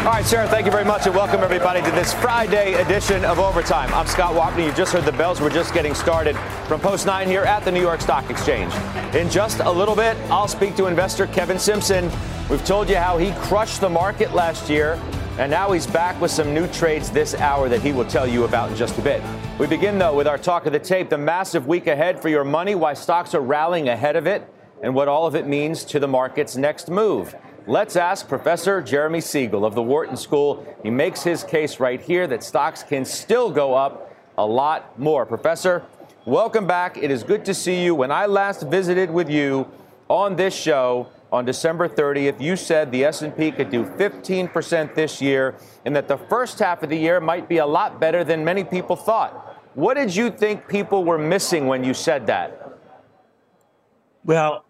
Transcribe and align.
All 0.00 0.06
right, 0.06 0.26
Sharon, 0.26 0.48
thank 0.48 0.64
you 0.64 0.72
very 0.72 0.86
much, 0.86 1.04
and 1.04 1.14
welcome 1.14 1.42
everybody 1.42 1.82
to 1.82 1.90
this 1.90 2.14
Friday 2.14 2.72
edition 2.72 3.22
of 3.22 3.38
Overtime. 3.38 3.92
I'm 3.92 4.06
Scott 4.06 4.34
Wapner. 4.34 4.64
You 4.64 4.72
just 4.72 4.94
heard 4.94 5.04
the 5.04 5.12
bells. 5.12 5.42
We're 5.42 5.50
just 5.50 5.74
getting 5.74 5.94
started 5.94 6.38
from 6.66 6.80
Post 6.80 7.04
9 7.04 7.28
here 7.28 7.42
at 7.42 7.66
the 7.66 7.70
New 7.70 7.82
York 7.82 8.00
Stock 8.00 8.30
Exchange. 8.30 8.72
In 9.14 9.28
just 9.28 9.60
a 9.60 9.70
little 9.70 9.94
bit, 9.94 10.16
I'll 10.30 10.48
speak 10.48 10.74
to 10.76 10.86
investor 10.86 11.26
Kevin 11.26 11.58
Simpson. 11.58 12.10
We've 12.48 12.64
told 12.64 12.88
you 12.88 12.96
how 12.96 13.18
he 13.18 13.32
crushed 13.42 13.82
the 13.82 13.90
market 13.90 14.32
last 14.32 14.70
year, 14.70 14.98
and 15.38 15.50
now 15.50 15.70
he's 15.70 15.86
back 15.86 16.18
with 16.18 16.30
some 16.30 16.54
new 16.54 16.66
trades 16.68 17.10
this 17.10 17.34
hour 17.34 17.68
that 17.68 17.82
he 17.82 17.92
will 17.92 18.06
tell 18.06 18.26
you 18.26 18.44
about 18.44 18.70
in 18.70 18.76
just 18.76 18.96
a 18.96 19.02
bit. 19.02 19.22
We 19.58 19.66
begin, 19.66 19.98
though, 19.98 20.16
with 20.16 20.26
our 20.26 20.38
talk 20.38 20.64
of 20.64 20.72
the 20.72 20.78
tape 20.78 21.10
the 21.10 21.18
massive 21.18 21.66
week 21.66 21.88
ahead 21.88 22.22
for 22.22 22.30
your 22.30 22.44
money, 22.44 22.74
why 22.74 22.94
stocks 22.94 23.34
are 23.34 23.42
rallying 23.42 23.90
ahead 23.90 24.16
of 24.16 24.26
it, 24.26 24.50
and 24.82 24.94
what 24.94 25.08
all 25.08 25.26
of 25.26 25.34
it 25.34 25.46
means 25.46 25.84
to 25.84 26.00
the 26.00 26.08
market's 26.08 26.56
next 26.56 26.88
move. 26.88 27.34
Let's 27.66 27.94
ask 27.94 28.26
Professor 28.26 28.80
Jeremy 28.80 29.20
Siegel 29.20 29.66
of 29.66 29.74
the 29.74 29.82
Wharton 29.82 30.16
School. 30.16 30.66
He 30.82 30.88
makes 30.88 31.22
his 31.22 31.44
case 31.44 31.78
right 31.78 32.00
here 32.00 32.26
that 32.26 32.42
stocks 32.42 32.82
can 32.82 33.04
still 33.04 33.50
go 33.50 33.74
up 33.74 34.16
a 34.38 34.46
lot 34.46 34.98
more. 34.98 35.26
Professor, 35.26 35.84
welcome 36.24 36.66
back. 36.66 36.96
It 36.96 37.10
is 37.10 37.22
good 37.22 37.44
to 37.44 37.52
see 37.52 37.84
you. 37.84 37.94
When 37.94 38.10
I 38.10 38.24
last 38.24 38.62
visited 38.62 39.10
with 39.10 39.28
you 39.28 39.70
on 40.08 40.36
this 40.36 40.54
show 40.54 41.08
on 41.30 41.44
December 41.44 41.86
30th, 41.86 42.40
you 42.40 42.56
said 42.56 42.90
the 42.90 43.04
S&P 43.04 43.52
could 43.52 43.70
do 43.70 43.84
15% 43.84 44.94
this 44.94 45.20
year 45.20 45.54
and 45.84 45.94
that 45.94 46.08
the 46.08 46.16
first 46.16 46.58
half 46.58 46.82
of 46.82 46.88
the 46.88 46.96
year 46.96 47.20
might 47.20 47.46
be 47.46 47.58
a 47.58 47.66
lot 47.66 48.00
better 48.00 48.24
than 48.24 48.42
many 48.42 48.64
people 48.64 48.96
thought. 48.96 49.32
What 49.74 49.94
did 49.94 50.16
you 50.16 50.30
think 50.30 50.66
people 50.66 51.04
were 51.04 51.18
missing 51.18 51.66
when 51.66 51.84
you 51.84 51.92
said 51.92 52.26
that? 52.28 52.78
Well, 54.24 54.64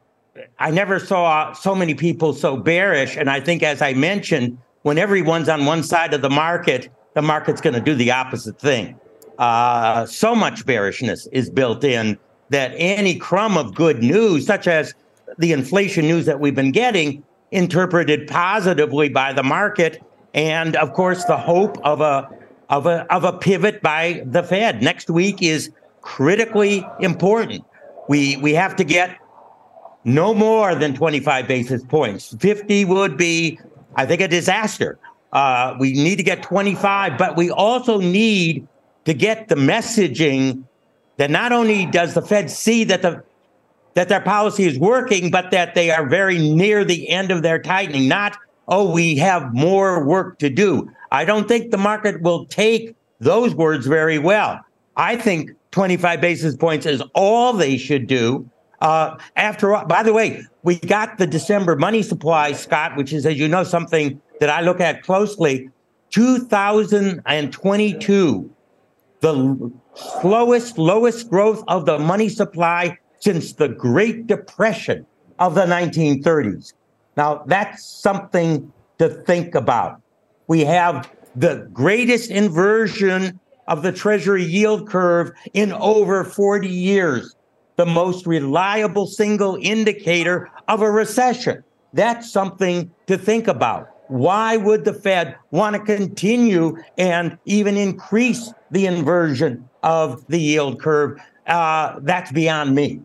I 0.58 0.70
never 0.70 0.98
saw 0.98 1.52
so 1.52 1.74
many 1.74 1.94
people 1.94 2.32
so 2.32 2.56
bearish. 2.56 3.16
And 3.16 3.28
I 3.30 3.40
think, 3.40 3.62
as 3.62 3.82
I 3.82 3.94
mentioned, 3.94 4.58
when 4.82 4.98
everyone's 4.98 5.48
on 5.48 5.66
one 5.66 5.82
side 5.82 6.14
of 6.14 6.22
the 6.22 6.30
market, 6.30 6.88
the 7.14 7.22
market's 7.22 7.60
going 7.60 7.74
to 7.74 7.80
do 7.80 7.94
the 7.94 8.10
opposite 8.10 8.58
thing. 8.58 8.98
Uh, 9.38 10.06
so 10.06 10.34
much 10.34 10.66
bearishness 10.66 11.26
is 11.32 11.50
built 11.50 11.82
in 11.82 12.18
that 12.50 12.72
any 12.76 13.16
crumb 13.16 13.56
of 13.56 13.74
good 13.74 14.02
news, 14.02 14.46
such 14.46 14.66
as 14.66 14.94
the 15.38 15.52
inflation 15.52 16.06
news 16.06 16.26
that 16.26 16.40
we've 16.40 16.54
been 16.54 16.72
getting, 16.72 17.22
interpreted 17.50 18.28
positively 18.28 19.08
by 19.08 19.32
the 19.32 19.42
market, 19.42 20.02
and 20.34 20.76
of 20.76 20.92
course 20.92 21.24
the 21.24 21.36
hope 21.36 21.78
of 21.84 22.00
a 22.00 22.28
of 22.68 22.86
a 22.86 23.12
of 23.12 23.24
a 23.24 23.32
pivot 23.32 23.82
by 23.82 24.22
the 24.26 24.42
Fed 24.42 24.82
next 24.82 25.10
week 25.10 25.42
is 25.42 25.70
critically 26.02 26.86
important. 27.00 27.64
We 28.08 28.36
we 28.36 28.54
have 28.54 28.76
to 28.76 28.84
get 28.84 29.16
no 30.04 30.34
more 30.34 30.74
than 30.74 30.94
25 30.94 31.46
basis 31.46 31.84
points. 31.84 32.34
50 32.40 32.84
would 32.86 33.16
be, 33.16 33.58
I 33.96 34.06
think, 34.06 34.20
a 34.20 34.28
disaster. 34.28 34.98
Uh, 35.32 35.76
we 35.78 35.92
need 35.92 36.16
to 36.16 36.22
get 36.22 36.42
25, 36.42 37.18
but 37.18 37.36
we 37.36 37.50
also 37.50 38.00
need 38.00 38.66
to 39.04 39.14
get 39.14 39.48
the 39.48 39.54
messaging 39.54 40.64
that 41.16 41.30
not 41.30 41.52
only 41.52 41.86
does 41.86 42.14
the 42.14 42.22
Fed 42.22 42.50
see 42.50 42.84
that 42.84 43.02
the 43.02 43.22
that 43.94 44.08
their 44.08 44.20
policy 44.20 44.64
is 44.64 44.78
working, 44.78 45.30
but 45.32 45.50
that 45.50 45.74
they 45.74 45.90
are 45.90 46.08
very 46.08 46.38
near 46.38 46.84
the 46.84 47.08
end 47.08 47.32
of 47.32 47.42
their 47.42 47.58
tightening. 47.58 48.06
Not, 48.06 48.36
oh, 48.68 48.90
we 48.90 49.16
have 49.16 49.52
more 49.52 50.04
work 50.04 50.38
to 50.38 50.48
do. 50.48 50.88
I 51.10 51.24
don't 51.24 51.48
think 51.48 51.72
the 51.72 51.76
market 51.76 52.22
will 52.22 52.46
take 52.46 52.94
those 53.18 53.52
words 53.52 53.86
very 53.86 54.18
well. 54.18 54.60
I 54.96 55.16
think 55.16 55.50
25 55.72 56.20
basis 56.20 56.56
points 56.56 56.86
is 56.86 57.02
all 57.14 57.52
they 57.52 57.76
should 57.76 58.06
do 58.06 58.48
uh, 58.80 59.18
after 59.36 59.74
all, 59.74 59.84
by 59.84 60.02
the 60.02 60.12
way, 60.12 60.42
we 60.62 60.78
got 60.78 61.18
the 61.18 61.26
December 61.26 61.76
money 61.76 62.02
supply, 62.02 62.52
Scott, 62.52 62.96
which 62.96 63.12
is, 63.12 63.26
as 63.26 63.38
you 63.38 63.46
know, 63.46 63.64
something 63.64 64.18
that 64.40 64.48
I 64.48 64.62
look 64.62 64.80
at 64.80 65.02
closely. 65.02 65.68
2022, 66.10 68.50
the 69.20 69.72
slowest, 69.94 70.78
lowest 70.78 71.30
growth 71.30 71.62
of 71.68 71.86
the 71.86 71.98
money 71.98 72.28
supply 72.28 72.98
since 73.20 73.52
the 73.52 73.68
Great 73.68 74.26
Depression 74.26 75.06
of 75.38 75.54
the 75.54 75.66
1930s. 75.66 76.72
Now, 77.16 77.44
that's 77.46 77.84
something 77.84 78.72
to 78.98 79.08
think 79.08 79.54
about. 79.54 80.02
We 80.46 80.64
have 80.64 81.08
the 81.36 81.68
greatest 81.72 82.30
inversion 82.30 83.38
of 83.68 83.82
the 83.82 83.92
Treasury 83.92 84.42
yield 84.42 84.88
curve 84.88 85.30
in 85.52 85.72
over 85.74 86.24
40 86.24 86.68
years 86.68 87.36
the 87.80 87.86
most 87.86 88.26
reliable 88.26 89.06
single 89.06 89.56
indicator 89.62 90.50
of 90.68 90.82
a 90.82 90.90
recession. 90.90 91.64
That's 91.94 92.30
something 92.30 92.90
to 93.06 93.16
think 93.16 93.48
about. 93.48 93.88
Why 94.08 94.58
would 94.58 94.84
the 94.84 94.92
Fed 94.92 95.36
want 95.50 95.76
to 95.76 95.80
continue 95.80 96.76
and 96.98 97.38
even 97.46 97.78
increase 97.78 98.52
the 98.70 98.84
inversion 98.84 99.66
of 99.82 100.26
the 100.26 100.38
yield 100.38 100.78
curve? 100.78 101.18
Uh, 101.46 102.00
that's 102.02 102.30
beyond 102.30 102.74
me. 102.74 103.00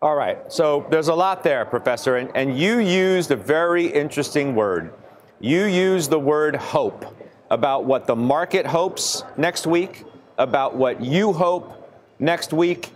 All 0.00 0.14
right. 0.14 0.38
So 0.52 0.86
there's 0.88 1.08
a 1.08 1.14
lot 1.16 1.42
there, 1.42 1.64
Professor. 1.64 2.18
And, 2.18 2.30
and 2.36 2.56
you 2.56 2.78
used 2.78 3.32
a 3.32 3.36
very 3.36 3.86
interesting 3.86 4.54
word. 4.54 4.94
You 5.40 5.64
used 5.64 6.10
the 6.10 6.20
word 6.20 6.54
hope 6.54 7.04
about 7.50 7.84
what 7.84 8.06
the 8.06 8.14
market 8.14 8.64
hopes 8.64 9.24
next 9.36 9.66
week, 9.66 10.04
about 10.38 10.76
what 10.76 11.02
you 11.02 11.32
hope 11.32 11.72
next 12.20 12.52
week. 12.52 12.92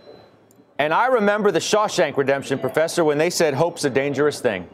And 0.81 0.95
I 0.95 1.05
remember 1.05 1.51
the 1.51 1.59
Shawshank 1.59 2.17
Redemption, 2.17 2.57
Professor, 2.57 3.03
when 3.03 3.19
they 3.19 3.29
said 3.29 3.53
hope's 3.53 3.85
a 3.85 3.89
dangerous 3.91 4.41
thing. 4.41 4.67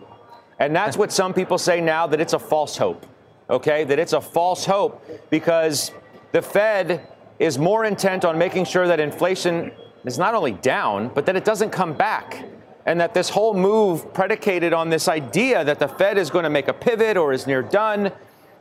And 0.58 0.74
that's 0.74 0.96
what 0.96 1.12
some 1.12 1.34
people 1.34 1.58
say 1.58 1.82
now 1.82 2.08
that 2.08 2.22
it's 2.22 2.32
a 2.32 2.40
false 2.40 2.78
hope, 2.78 3.06
okay? 3.50 3.84
That 3.84 4.00
it's 4.00 4.14
a 4.14 4.22
false 4.22 4.64
hope 4.64 5.06
because 5.30 5.92
the 6.32 6.42
Fed 6.42 7.06
is 7.40 7.60
more 7.60 7.84
intent 7.84 8.24
on 8.24 8.38
making 8.38 8.64
sure 8.64 8.88
that 8.88 9.02
inflation 9.02 9.74
is 10.06 10.18
not 10.18 10.34
only 10.34 10.54
down, 10.54 11.10
but 11.10 11.26
that 11.26 11.36
it 11.36 11.44
doesn't 11.44 11.72
come 11.72 11.92
back. 11.92 12.46
And 12.86 13.02
that 13.02 13.14
this 13.14 13.28
whole 13.28 13.54
move, 13.54 14.14
predicated 14.14 14.72
on 14.72 14.90
this 14.90 15.10
idea 15.10 15.66
that 15.66 15.78
the 15.78 15.90
Fed 15.90 16.18
is 16.18 16.30
going 16.30 16.44
to 16.44 16.50
make 16.50 16.70
a 16.70 16.74
pivot 16.74 17.18
or 17.18 17.34
is 17.34 17.46
near 17.46 17.62
done, 17.62 18.14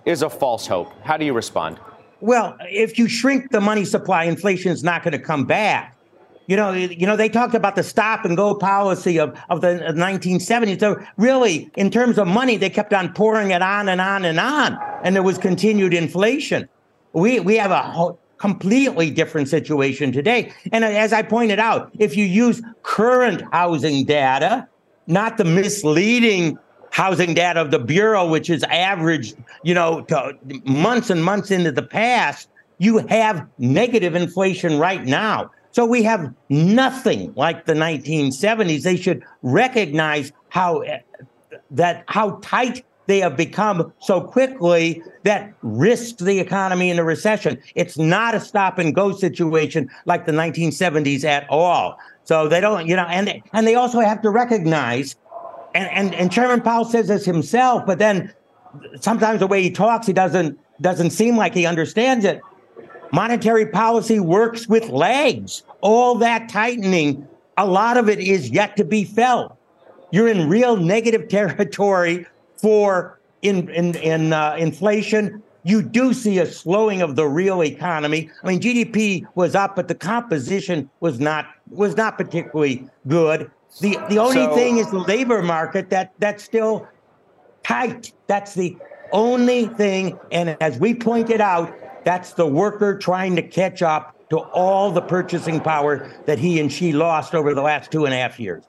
is 0.05 0.23
a 0.23 0.29
false 0.29 0.67
hope. 0.67 0.93
How 1.05 1.17
do 1.17 1.25
you 1.25 1.33
respond? 1.33 1.79
Well, 2.21 2.57
if 2.63 2.99
you 2.99 3.07
shrink 3.07 3.53
the 3.53 3.61
money 3.61 3.85
supply, 3.85 4.25
inflation 4.25 4.73
is 4.73 4.83
not 4.83 5.05
going 5.05 5.13
to 5.13 5.21
come 5.21 5.45
back. 5.45 5.96
You 6.47 6.57
know, 6.57 6.73
you 6.73 7.07
know, 7.07 7.17
they 7.17 7.29
talked 7.29 7.55
about 7.55 7.75
the 7.75 7.83
stop 7.83 8.25
and 8.25 8.37
go 8.37 8.55
policy 8.55 9.19
of, 9.19 9.37
of 9.51 9.61
the 9.63 9.93
1970s. 9.97 10.79
So 10.79 11.05
really, 11.17 11.71
in 11.77 11.91
terms 11.91 12.19
of 12.19 12.29
money, 12.29 12.57
they 12.57 12.71
kept 12.71 12.95
on 12.95 13.13
pouring 13.13 13.51
it 13.51 13.63
on 13.63 13.89
and 13.89 14.01
on 14.01 14.25
and 14.25 14.39
on, 14.39 14.79
and 15.03 15.17
there 15.17 15.25
was 15.25 15.39
continued 15.39 15.93
inflation. 15.93 16.69
We 17.13 17.41
we 17.41 17.57
have 17.57 17.71
a 17.73 18.15
completely 18.39 19.11
different 19.11 19.49
situation 19.49 20.13
today. 20.13 20.53
And 20.73 20.85
as 20.85 21.13
I 21.13 21.23
pointed 21.23 21.59
out, 21.59 21.91
if 21.99 22.17
you 22.17 22.25
use 22.25 22.63
current 22.83 23.43
housing 23.53 24.05
data, 24.05 24.69
not 25.07 25.39
the 25.39 25.45
misleading 25.45 26.59
housing 26.91 27.35
data 27.35 27.61
of 27.61 27.71
the 27.71 27.79
bureau, 27.79 28.29
which 28.29 28.49
is 28.51 28.63
averaged, 28.65 29.37
you 29.63 29.75
know, 29.75 30.03
to 30.03 30.37
months 30.65 31.11
and 31.11 31.23
months 31.23 31.51
into 31.51 31.73
the 31.73 31.83
past, 31.83 32.49
you 32.79 32.99
have 33.09 33.47
negative 33.59 34.15
inflation 34.15 34.79
right 34.79 35.05
now. 35.05 35.51
So 35.77 35.85
we 35.85 36.03
have 36.05 36.33
nothing 36.49 37.35
like 37.37 37.67
the 37.67 37.75
1970s. 37.75 38.83
They 38.83 38.97
should 38.97 39.23
recognize 39.43 40.33
how 40.49 40.79
eh, 40.79 41.01
that 41.71 42.03
how 42.09 42.39
tight 42.41 42.83
they 43.09 43.19
have 43.19 43.37
become 43.37 43.93
so 43.99 44.23
quickly 44.23 45.03
that 45.25 45.53
risks 45.61 46.23
the 46.23 46.39
economy 46.39 46.89
in 46.89 46.99
a 46.99 47.05
recession. 47.05 47.61
It's 47.75 47.99
not 47.99 48.35
a 48.35 48.41
stop 48.41 48.79
and 48.79 48.95
go 48.95 49.13
situation 49.13 49.91
like 50.07 50.25
the 50.25 50.33
1970s 50.33 51.25
at 51.25 51.47
all. 51.51 51.99
So 52.25 52.49
they 52.49 52.63
don't, 52.63 52.87
you 52.87 52.97
know, 52.97 53.05
and 53.11 53.43
and 53.53 53.67
they 53.67 53.75
also 53.75 54.01
have 54.01 54.23
to 54.23 54.31
recognize, 54.31 55.15
and 55.75 55.91
and, 55.91 56.15
and 56.15 56.33
Chairman 56.33 56.63
Powell 56.63 56.87
says 56.87 57.09
this 57.09 57.27
himself, 57.27 57.85
but 57.85 57.99
then 57.99 58.33
sometimes 58.99 59.41
the 59.41 59.47
way 59.47 59.63
he 59.63 59.71
talks, 59.71 60.07
he 60.07 60.15
doesn't 60.15 60.59
doesn't 60.81 61.11
seem 61.11 61.37
like 61.37 61.53
he 61.53 61.67
understands 61.67 62.25
it. 62.25 62.41
Monetary 63.13 63.67
policy 63.67 64.21
works 64.21 64.67
with 64.67 64.89
lags. 64.89 65.63
All 65.81 66.17
that 66.17 66.49
tightening, 66.49 67.27
a 67.57 67.67
lot 67.67 67.97
of 67.97 68.09
it 68.09 68.19
is 68.19 68.51
yet 68.51 68.77
to 68.77 68.85
be 68.85 69.05
felt. 69.05 69.57
You're 70.11 70.29
in 70.29 70.49
real 70.49 70.77
negative 70.77 71.29
territory 71.29 72.27
for 72.57 73.19
in 73.43 73.69
in, 73.71 73.95
in 73.97 74.33
uh, 74.33 74.57
inflation. 74.59 75.43
You 75.63 75.83
do 75.83 76.15
see 76.15 76.39
a 76.39 76.47
slowing 76.47 77.03
of 77.03 77.17
the 77.17 77.27
real 77.27 77.63
economy. 77.63 78.31
I 78.43 78.47
mean, 78.47 78.61
GDP 78.61 79.27
was 79.35 79.57
up, 79.57 79.75
but 79.75 79.89
the 79.89 79.97
composition 79.97 80.89
was 81.01 81.19
not 81.19 81.47
was 81.71 81.97
not 81.97 82.17
particularly 82.17 82.89
good. 83.09 83.51
The 83.81 83.99
the 84.09 84.19
only 84.19 84.45
so, 84.45 84.55
thing 84.55 84.79
is 84.79 84.91
the 84.91 85.01
labor 85.01 85.43
market 85.43 85.91
that 85.91 86.13
that's 86.19 86.45
still 86.45 86.87
tight. 87.63 88.13
That's 88.27 88.55
the 88.55 88.77
only 89.13 89.67
thing. 89.67 90.19
And 90.31 90.57
as 90.61 90.79
we 90.79 90.95
pointed 90.95 91.41
out, 91.41 91.77
that's 92.07 92.35
the 92.35 92.47
worker 92.47 92.97
trying 92.97 93.35
to 93.35 93.43
catch 93.43 93.83
up 93.83 94.15
to 94.31 94.39
all 94.39 94.93
the 94.93 95.03
purchasing 95.03 95.59
power 95.59 96.09
that 96.27 96.39
he 96.39 96.61
and 96.61 96.73
she 96.73 96.93
lost 96.93 97.35
over 97.35 97.53
the 97.53 97.61
last 97.61 97.91
two 97.91 98.05
and 98.05 98.15
a 98.15 98.17
half 98.17 98.39
years. 98.39 98.63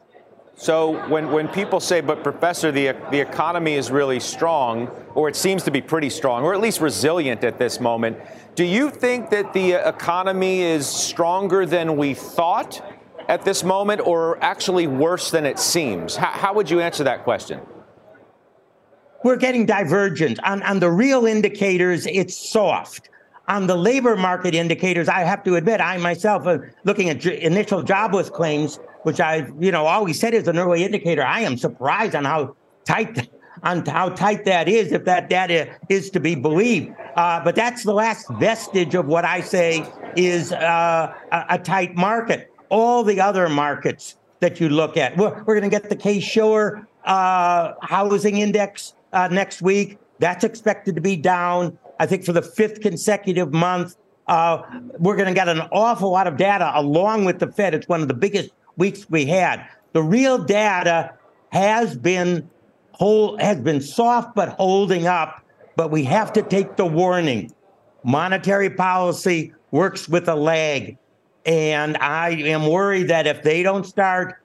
So 0.55 1.07
when, 1.07 1.31
when 1.31 1.47
people 1.47 1.79
say, 1.79 2.01
but 2.01 2.23
Professor, 2.23 2.71
the, 2.71 2.95
the 3.11 3.19
economy 3.19 3.75
is 3.75 3.91
really 3.91 4.19
strong, 4.19 4.87
or 5.13 5.29
it 5.29 5.35
seems 5.35 5.61
to 5.63 5.71
be 5.71 5.81
pretty 5.81 6.09
strong, 6.09 6.43
or 6.43 6.55
at 6.55 6.59
least 6.59 6.81
resilient 6.81 7.43
at 7.43 7.59
this 7.59 7.79
moment, 7.79 8.17
do 8.55 8.63
you 8.63 8.89
think 8.89 9.29
that 9.29 9.53
the 9.53 9.75
uh, 9.75 9.87
economy 9.87 10.61
is 10.61 10.87
stronger 10.87 11.67
than 11.67 11.95
we 11.95 12.15
thought 12.15 12.81
at 13.29 13.45
this 13.45 13.63
moment, 13.63 14.01
or 14.03 14.43
actually 14.43 14.87
worse 14.87 15.29
than 15.29 15.45
it 15.45 15.59
seems? 15.59 16.15
How, 16.15 16.31
how 16.31 16.53
would 16.55 16.71
you 16.71 16.81
answer 16.81 17.03
that 17.03 17.23
question? 17.23 17.61
We're 19.23 19.35
getting 19.37 19.67
divergent. 19.67 20.39
On, 20.43 20.63
on 20.63 20.79
the 20.79 20.89
real 20.89 21.27
indicators, 21.27 22.07
it's 22.07 22.35
soft 22.35 23.11
on 23.47 23.67
the 23.67 23.75
labor 23.75 24.15
market 24.15 24.53
indicators, 24.53 25.07
I 25.07 25.21
have 25.21 25.43
to 25.45 25.55
admit, 25.55 25.79
I 25.79 25.97
myself, 25.97 26.45
uh, 26.45 26.59
looking 26.83 27.09
at 27.09 27.19
j- 27.19 27.41
initial 27.41 27.81
jobless 27.81 28.29
claims, 28.29 28.79
which 29.03 29.19
I, 29.19 29.47
you 29.59 29.71
know, 29.71 29.85
always 29.85 30.19
said 30.19 30.33
is 30.33 30.47
an 30.47 30.57
early 30.57 30.83
indicator, 30.83 31.23
I 31.23 31.41
am 31.41 31.57
surprised 31.57 32.15
on 32.15 32.25
how 32.25 32.55
tight 32.85 33.29
on 33.63 33.83
how 33.85 34.09
tight 34.09 34.45
that 34.45 34.67
is, 34.67 34.91
if 34.91 35.05
that 35.05 35.29
data 35.29 35.67
is 35.89 36.11
to 36.11 36.19
be 36.19 36.35
believed. 36.35 36.93
Uh, 37.15 37.43
but 37.43 37.55
that's 37.55 37.83
the 37.83 37.93
last 37.93 38.29
vestige 38.33 38.93
of 38.93 39.07
what 39.07 39.25
I 39.25 39.41
say 39.41 39.83
is 40.15 40.51
uh, 40.51 41.13
a, 41.31 41.45
a, 41.49 41.57
tight 41.57 41.95
market. 41.95 42.53
All 42.69 43.03
the 43.03 43.19
other 43.19 43.49
markets 43.49 44.17
that 44.41 44.59
you 44.59 44.69
look 44.69 44.95
at, 44.95 45.17
we're, 45.17 45.33
we're 45.43 45.59
going 45.59 45.63
to 45.63 45.69
get 45.69 45.89
the 45.89 45.95
Case-Shiller 45.95 46.87
uh, 47.05 47.73
housing 47.81 48.37
index 48.37 48.93
uh, 49.11 49.27
next 49.29 49.63
week. 49.63 49.97
That's 50.19 50.43
expected 50.43 50.93
to 50.93 51.01
be 51.01 51.15
down. 51.15 51.79
I 51.99 52.05
think 52.05 52.25
for 52.25 52.33
the 52.33 52.41
fifth 52.41 52.81
consecutive 52.81 53.53
month. 53.53 53.95
Uh, 54.27 54.61
we're 54.99 55.15
going 55.15 55.27
to 55.27 55.33
get 55.33 55.47
an 55.47 55.61
awful 55.71 56.11
lot 56.11 56.27
of 56.27 56.35
data 56.35 56.71
along 56.75 57.23
with 57.23 57.39
the 57.39 57.49
Fed. 57.49 57.73
It's 57.73 57.87
one 57.87 58.01
of 58.01 58.09
the 58.09 58.13
biggest 58.13 58.49
weeks 58.75 59.09
we 59.09 59.25
had. 59.25 59.65
The 59.93 60.03
real 60.03 60.37
data 60.37 61.13
has 61.51 61.97
been 61.97 62.49
whole 62.91 63.37
has 63.37 63.59
been 63.61 63.79
soft 63.79 64.35
but 64.35 64.49
holding 64.49 65.07
up. 65.07 65.43
But 65.75 65.91
we 65.91 66.03
have 66.05 66.33
to 66.33 66.41
take 66.41 66.75
the 66.75 66.85
warning. 66.85 67.53
Monetary 68.03 68.69
policy 68.69 69.53
works 69.71 70.09
with 70.09 70.27
a 70.27 70.35
lag. 70.35 70.97
And 71.45 71.97
I 71.97 72.31
am 72.31 72.67
worried 72.67 73.07
that 73.09 73.27
if 73.27 73.43
they 73.43 73.63
don't 73.63 73.85
start 73.85 74.41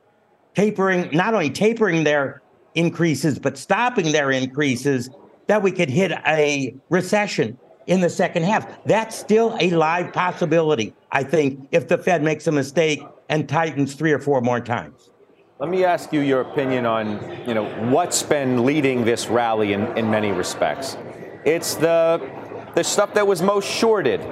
tapering, 0.54 1.08
not 1.12 1.32
only 1.32 1.50
tapering 1.50 2.04
their 2.04 2.42
increases, 2.74 3.38
but 3.38 3.56
stopping 3.56 4.12
their 4.12 4.30
increases, 4.30 5.10
that 5.52 5.62
we 5.62 5.70
could 5.70 5.90
hit 5.90 6.12
a 6.26 6.74
recession 6.88 7.58
in 7.86 8.00
the 8.00 8.08
second 8.08 8.42
half. 8.42 8.82
That's 8.86 9.14
still 9.14 9.54
a 9.60 9.68
live 9.68 10.10
possibility, 10.10 10.94
I 11.10 11.24
think, 11.24 11.68
if 11.72 11.88
the 11.88 11.98
Fed 11.98 12.22
makes 12.22 12.46
a 12.46 12.52
mistake 12.52 13.02
and 13.28 13.46
tightens 13.46 13.92
three 13.92 14.12
or 14.12 14.18
four 14.18 14.40
more 14.40 14.60
times. 14.60 15.10
Let 15.58 15.68
me 15.68 15.84
ask 15.84 16.10
you 16.10 16.20
your 16.20 16.40
opinion 16.40 16.86
on, 16.86 17.20
you 17.46 17.52
know, 17.52 17.66
what's 17.90 18.22
been 18.22 18.64
leading 18.64 19.04
this 19.04 19.28
rally 19.28 19.74
in, 19.74 19.94
in 19.98 20.10
many 20.10 20.32
respects. 20.32 20.96
It's 21.44 21.74
the 21.74 22.30
the 22.74 22.82
stuff 22.82 23.12
that 23.12 23.26
was 23.26 23.42
most 23.42 23.68
shorted. 23.68 24.22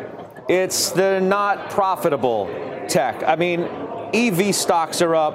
It's 0.48 0.88
the 0.88 1.20
not 1.20 1.68
profitable 1.68 2.46
tech. 2.88 3.22
I 3.26 3.36
mean, 3.36 3.68
EV 4.14 4.54
stocks 4.54 5.02
are 5.02 5.14
up 5.14 5.34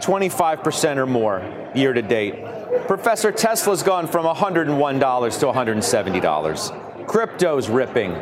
25% 0.00 0.98
or 0.98 1.06
more 1.06 1.42
year 1.74 1.92
to 1.92 2.02
date. 2.02 2.55
Professor, 2.86 3.32
Tesla's 3.32 3.82
gone 3.82 4.06
from 4.06 4.24
$101 4.24 5.40
to 5.40 5.46
$170. 5.46 7.06
Crypto's 7.06 7.68
ripping. 7.68 8.12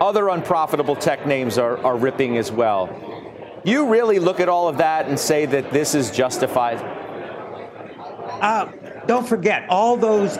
Other 0.00 0.28
unprofitable 0.28 0.96
tech 0.96 1.26
names 1.26 1.58
are, 1.58 1.78
are 1.78 1.96
ripping 1.96 2.36
as 2.36 2.50
well. 2.50 2.88
You 3.64 3.88
really 3.88 4.18
look 4.18 4.40
at 4.40 4.48
all 4.48 4.68
of 4.68 4.78
that 4.78 5.08
and 5.08 5.18
say 5.18 5.46
that 5.46 5.70
this 5.70 5.94
is 5.94 6.10
justified? 6.10 6.78
Uh, 8.40 8.72
don't 9.06 9.26
forget, 9.26 9.68
all 9.68 9.96
those 9.96 10.38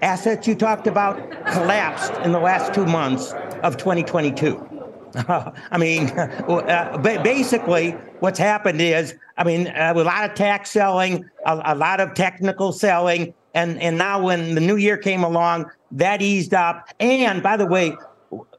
assets 0.00 0.46
you 0.46 0.54
talked 0.54 0.86
about 0.86 1.18
collapsed 1.46 2.12
in 2.24 2.32
the 2.32 2.38
last 2.38 2.72
two 2.74 2.86
months 2.86 3.32
of 3.62 3.76
2022. 3.76 4.71
I 5.70 5.78
mean, 5.78 6.08
uh, 6.10 6.98
basically, 7.22 7.90
what's 8.20 8.38
happened 8.38 8.80
is, 8.80 9.14
I 9.36 9.44
mean, 9.44 9.68
uh, 9.68 9.92
a 9.94 10.02
lot 10.02 10.28
of 10.28 10.34
tax 10.34 10.70
selling, 10.70 11.28
a, 11.44 11.60
a, 11.66 11.74
lot 11.74 12.00
of 12.00 12.14
technical 12.14 12.72
selling, 12.72 13.34
and 13.54 13.80
and 13.82 13.98
now 13.98 14.22
when 14.22 14.54
the 14.54 14.60
new 14.60 14.76
year 14.76 14.96
came 14.96 15.22
along, 15.22 15.70
that 15.90 16.22
eased 16.22 16.54
up. 16.54 16.88
And 16.98 17.42
by 17.42 17.56
the 17.56 17.66
way, 17.66 17.94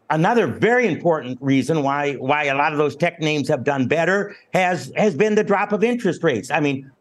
another 0.09 0.45
very 0.45 0.87
important 0.87 1.39
reason 1.41 1.81
why 1.81 2.13
why 2.13 2.45
a 2.45 2.55
lot 2.55 2.71
of 2.71 2.77
those 2.77 2.95
tech 2.95 3.19
names 3.19 3.47
have 3.47 3.63
done 3.63 3.87
better 3.87 4.35
has 4.53 4.91
has 4.95 5.15
been 5.15 5.35
the 5.35 5.43
drop 5.43 5.71
of 5.71 5.83
interest 5.83 6.23
rates. 6.23 6.51
I 6.51 6.59
mean, 6.59 6.91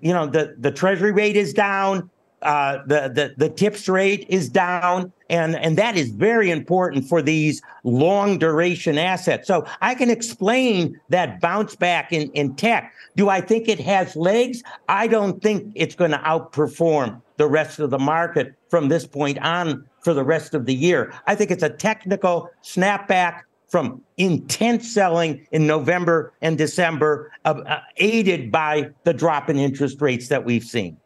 you 0.00 0.12
know, 0.12 0.26
the 0.26 0.56
the 0.58 0.72
treasury 0.72 1.12
rate 1.12 1.36
is 1.36 1.52
down, 1.52 2.10
uh, 2.42 2.78
the, 2.86 3.10
the 3.12 3.34
the 3.36 3.48
TIPS 3.48 3.88
rate 3.88 4.26
is 4.28 4.48
down, 4.48 5.12
and 5.30 5.56
and 5.56 5.76
that 5.78 5.96
is 5.96 6.10
very 6.10 6.50
important 6.50 7.08
for 7.08 7.22
these 7.22 7.62
long 7.82 8.38
duration 8.38 8.98
assets. 8.98 9.48
So 9.48 9.66
I 9.80 9.94
can 9.94 10.10
explain 10.10 11.00
that 11.08 11.40
bounce 11.40 11.74
back 11.74 12.12
in 12.12 12.30
in 12.32 12.54
tech. 12.54 12.92
Do 13.16 13.28
I 13.28 13.40
think 13.40 13.68
it 13.68 13.80
has 13.80 14.14
legs? 14.16 14.62
I 14.88 15.06
don't 15.06 15.42
think 15.42 15.72
it's 15.74 15.94
going 15.94 16.10
to 16.10 16.18
outperform 16.18 17.20
the 17.38 17.46
rest 17.46 17.78
of 17.78 17.90
the 17.90 17.98
market 17.98 18.54
from 18.68 18.88
this 18.88 19.06
point 19.06 19.38
on 19.38 19.84
for 20.00 20.14
the 20.14 20.24
rest 20.24 20.54
of 20.54 20.66
the 20.66 20.74
year. 20.74 21.12
I 21.26 21.34
think 21.34 21.50
it's 21.50 21.62
a 21.62 21.70
technical 21.70 22.50
snapback 22.62 23.42
from 23.68 24.00
intense 24.16 24.92
selling 24.92 25.46
in 25.50 25.66
November 25.66 26.32
and 26.40 26.56
December, 26.56 27.32
uh, 27.44 27.62
uh, 27.66 27.80
aided 27.96 28.52
by 28.52 28.90
the 29.04 29.12
drop 29.12 29.50
in 29.50 29.58
interest 29.58 30.00
rates 30.00 30.28
that 30.28 30.44
we've 30.44 30.64
seen. 30.64 30.96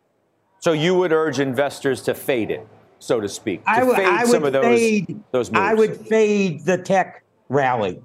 So 0.61 0.73
you 0.73 0.95
would 0.95 1.13
urge 1.13 1.41
investors 1.41 2.03
to 2.03 2.15
fade 2.15 2.51
it, 2.51 2.67
so 2.99 3.19
to 3.21 3.29
speak, 3.29 3.65
to 3.65 3.71
I 3.71 3.79
w- 3.81 3.97
fade 3.97 4.07
I 4.07 4.25
some 4.25 4.45
of 4.45 4.53
those, 4.53 4.65
fade, 4.65 5.23
those 5.33 5.51
moves. 5.51 5.61
I 5.61 5.75
would 5.75 5.97
fade 5.97 6.65
the 6.67 6.77
tech 6.77 7.25
rally. 7.49 8.01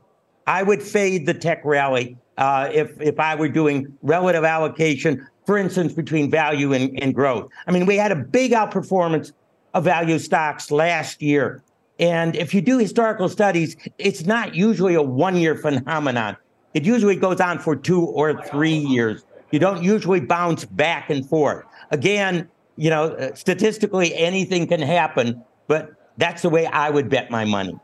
I 0.48 0.64
would 0.64 0.82
fade 0.82 1.26
the 1.26 1.34
tech 1.34 1.62
rally 1.66 2.18
uh, 2.38 2.70
if 2.72 3.00
if 3.02 3.20
I 3.20 3.36
were 3.36 3.50
doing 3.50 3.98
relative 4.02 4.46
allocation, 4.46 5.28
for 5.46 5.58
instance, 5.58 5.92
between 5.94 6.32
value 6.32 6.72
and, 6.72 6.98
and 7.02 7.14
growth. 7.14 7.52
I 7.68 7.72
mean, 7.72 7.86
we 7.86 7.98
had 7.98 8.14
a 8.14 8.16
big 8.16 8.52
outperformance 8.52 9.34
of 9.74 9.84
value 9.84 10.18
stocks 10.18 10.72
last 10.72 11.22
year. 11.22 11.62
And 12.00 12.36
if 12.36 12.54
you 12.54 12.62
do 12.62 12.78
historical 12.78 13.30
studies, 13.30 13.76
it's 13.98 14.26
not 14.26 14.56
usually 14.56 14.96
a 14.96 15.02
one 15.02 15.36
year 15.36 15.56
phenomenon. 15.56 16.38
It 16.74 16.84
usually 16.84 17.16
goes 17.16 17.40
on 17.40 17.60
for 17.60 17.76
two 17.76 18.06
or 18.06 18.42
three 18.44 18.76
years. 18.76 19.26
You 19.56 19.60
don't 19.60 19.82
usually 19.82 20.20
bounce 20.20 20.66
back 20.66 21.10
and 21.10 21.26
forth 21.26 21.64
again, 21.90 22.50
you 22.76 22.90
know, 22.90 23.06
uh, 23.12 23.34
statistically 23.36 24.14
anything 24.14 24.68
can 24.68 24.82
happen, 24.82 25.42
but 25.68 25.94
that's 26.18 26.42
the 26.42 26.50
way 26.50 26.66
I 26.66 26.90
would 26.90 27.08
bet 27.08 27.32
my 27.32 27.46
money. 27.46 27.80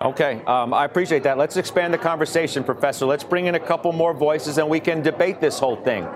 Okay, 0.00 0.40
um, 0.46 0.72
I 0.72 0.84
appreciate 0.84 1.24
that. 1.24 1.36
Let's 1.36 1.56
expand 1.56 1.92
the 1.92 1.98
conversation, 1.98 2.62
Professor. 2.62 3.06
Let's 3.06 3.24
bring 3.24 3.46
in 3.46 3.56
a 3.56 3.58
couple 3.58 3.90
more 3.90 4.14
voices 4.14 4.58
and 4.58 4.68
we 4.68 4.78
can 4.78 5.02
debate 5.02 5.40
this 5.40 5.58
whole 5.58 5.74
thing. 5.74 6.06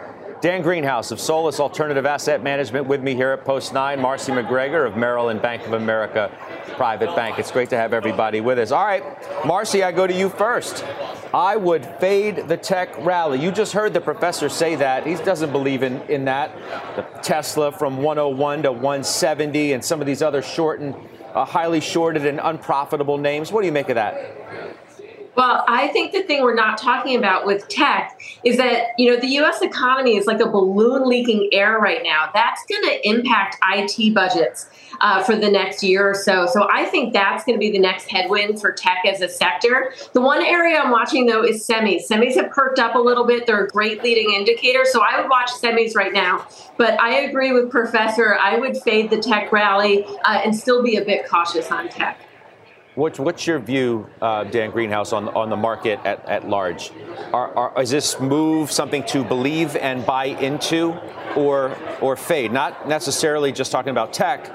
Dan 0.45 0.61
Greenhouse 0.61 1.11
of 1.11 1.21
Solus 1.21 1.59
Alternative 1.59 2.05
Asset 2.05 2.43
Management 2.43 2.87
with 2.87 3.03
me 3.03 3.15
here 3.15 3.31
at 3.31 3.47
Post 3.47 3.73
9. 3.73 3.99
Marcy 3.99 4.31
McGregor 4.31 4.87
of 4.87 4.95
Merrill 4.95 5.31
and 5.31 5.41
Bank 5.41 5.67
of 5.67 5.73
America 5.73 6.31
Private 6.77 7.17
Bank. 7.17 7.39
It's 7.39 7.51
great 7.51 7.71
to 7.71 7.79
have 7.79 7.95
everybody 7.95 8.43
with 8.43 8.59
us. 8.59 8.71
All 8.71 8.85
right, 8.85 9.03
Marcy, 9.47 9.83
I 9.83 9.91
go 9.91 10.07
to 10.07 10.13
you 10.13 10.29
first. 10.29 10.85
I 11.33 11.57
would 11.57 11.87
fade 11.99 12.47
the 12.47 12.59
tech 12.59 12.95
rally. 12.99 13.41
You 13.41 13.53
just 13.53 13.73
heard 13.73 13.95
the 13.95 14.03
professor 14.03 14.51
say 14.51 14.75
that. 14.75 15.07
He 15.07 15.15
doesn't 15.15 15.51
believe 15.51 15.83
in, 15.83 16.03
in 16.11 16.27
that. 16.27 16.55
The 16.95 17.05
Tesla 17.23 17.73
from 17.73 18.03
101 18.03 18.65
to 18.65 18.73
170 18.73 19.73
and 19.73 19.83
some 19.83 20.03
of 20.03 20.07
these 20.07 20.21
other 20.21 20.43
short 20.43 20.79
and 20.79 20.95
uh, 21.33 21.47
highly 21.47 21.81
shorted 21.81 22.27
and 22.27 22.39
unprofitable 22.43 23.17
names. 23.17 23.51
What 23.51 23.63
do 23.63 23.67
you 23.67 23.73
make 23.73 23.89
of 23.89 23.95
that? 23.95 24.64
Well, 25.37 25.65
I 25.67 25.89
think 25.89 26.13
the 26.13 26.23
thing 26.23 26.43
we're 26.43 26.55
not 26.55 26.79
talking 26.79 27.17
about 27.17 27.45
with 27.45 27.69
tech 27.69 28.21
is 28.45 28.57
that, 28.57 28.89
you 28.99 29.11
know, 29.11 29.21
the 29.21 29.29
US 29.39 29.63
economy 29.63 30.17
is 30.17 30.27
like 30.27 30.41
a 30.41 30.49
balloon 30.49 31.09
leaking 31.09 31.49
air 31.53 31.79
right 31.79 32.03
now. 32.03 32.31
That's 32.33 32.65
going 32.67 32.83
to 32.83 33.09
impact 33.09 33.57
IT 33.73 34.15
budgets 34.15 34.69
uh, 35.01 35.23
for 35.25 35.35
the 35.35 35.51
next 35.51 35.83
year 35.83 36.09
or 36.11 36.15
so. 36.15 36.47
So 36.47 36.69
I 36.71 36.85
think 36.85 37.13
that's 37.13 37.45
going 37.45 37.57
to 37.57 37.61
be 37.61 37.71
the 37.71 37.79
next 37.79 38.09
headwind 38.09 38.61
for 38.61 38.73
tech 38.73 38.99
as 39.07 39.21
a 39.21 39.29
sector. 39.29 39.93
The 40.13 40.21
one 40.21 40.43
area 40.43 40.79
I'm 40.79 40.91
watching, 40.91 41.27
though, 41.27 41.43
is 41.43 41.67
semis. 41.67 42.09
Semis 42.09 42.37
have 42.37 42.51
perked 42.51 42.79
up 42.79 42.95
a 42.95 42.99
little 42.99 43.25
bit. 43.25 43.47
They're 43.47 43.65
a 43.65 43.69
great 43.69 44.03
leading 44.03 44.33
indicator. 44.33 44.85
So 44.85 45.03
I 45.03 45.21
would 45.21 45.29
watch 45.29 45.51
semis 45.51 45.97
right 45.97 46.13
now. 46.13 46.47
But 46.77 47.01
I 47.01 47.21
agree 47.21 47.53
with 47.53 47.71
Professor. 47.71 48.37
I 48.37 48.59
would 48.59 48.77
fade 48.79 49.11
the 49.11 49.19
tech 49.19 49.51
rally 49.53 50.05
uh, 50.25 50.41
and 50.45 50.55
still 50.55 50.83
be 50.83 50.97
a 50.97 51.05
bit 51.05 51.29
cautious 51.29 51.71
on 51.71 51.89
tech. 51.89 52.21
What's, 52.95 53.19
what's 53.19 53.45
your 53.45 53.59
view, 53.59 54.09
uh, 54.23 54.45
Dan 54.45 54.71
Greenhouse, 54.71 55.13
on, 55.13 55.29
on 55.31 55.51
the 55.51 55.57
market 55.57 55.99
at, 56.05 56.25
at 56.29 56.49
large? 56.49 56.93
Are, 57.33 57.53
are, 57.57 57.83
is 57.83 57.91
this 57.91 58.21
move 58.21 58.71
something 58.71 59.03
to 59.07 59.25
believe 59.25 59.75
and 59.75 60.07
buy 60.07 60.27
into 60.27 60.93
or, 61.35 61.77
or 62.01 62.15
fade? 62.15 62.53
Not 62.53 62.87
necessarily 62.87 63.51
just 63.51 63.73
talking 63.73 63.91
about 63.91 64.13
tech, 64.13 64.49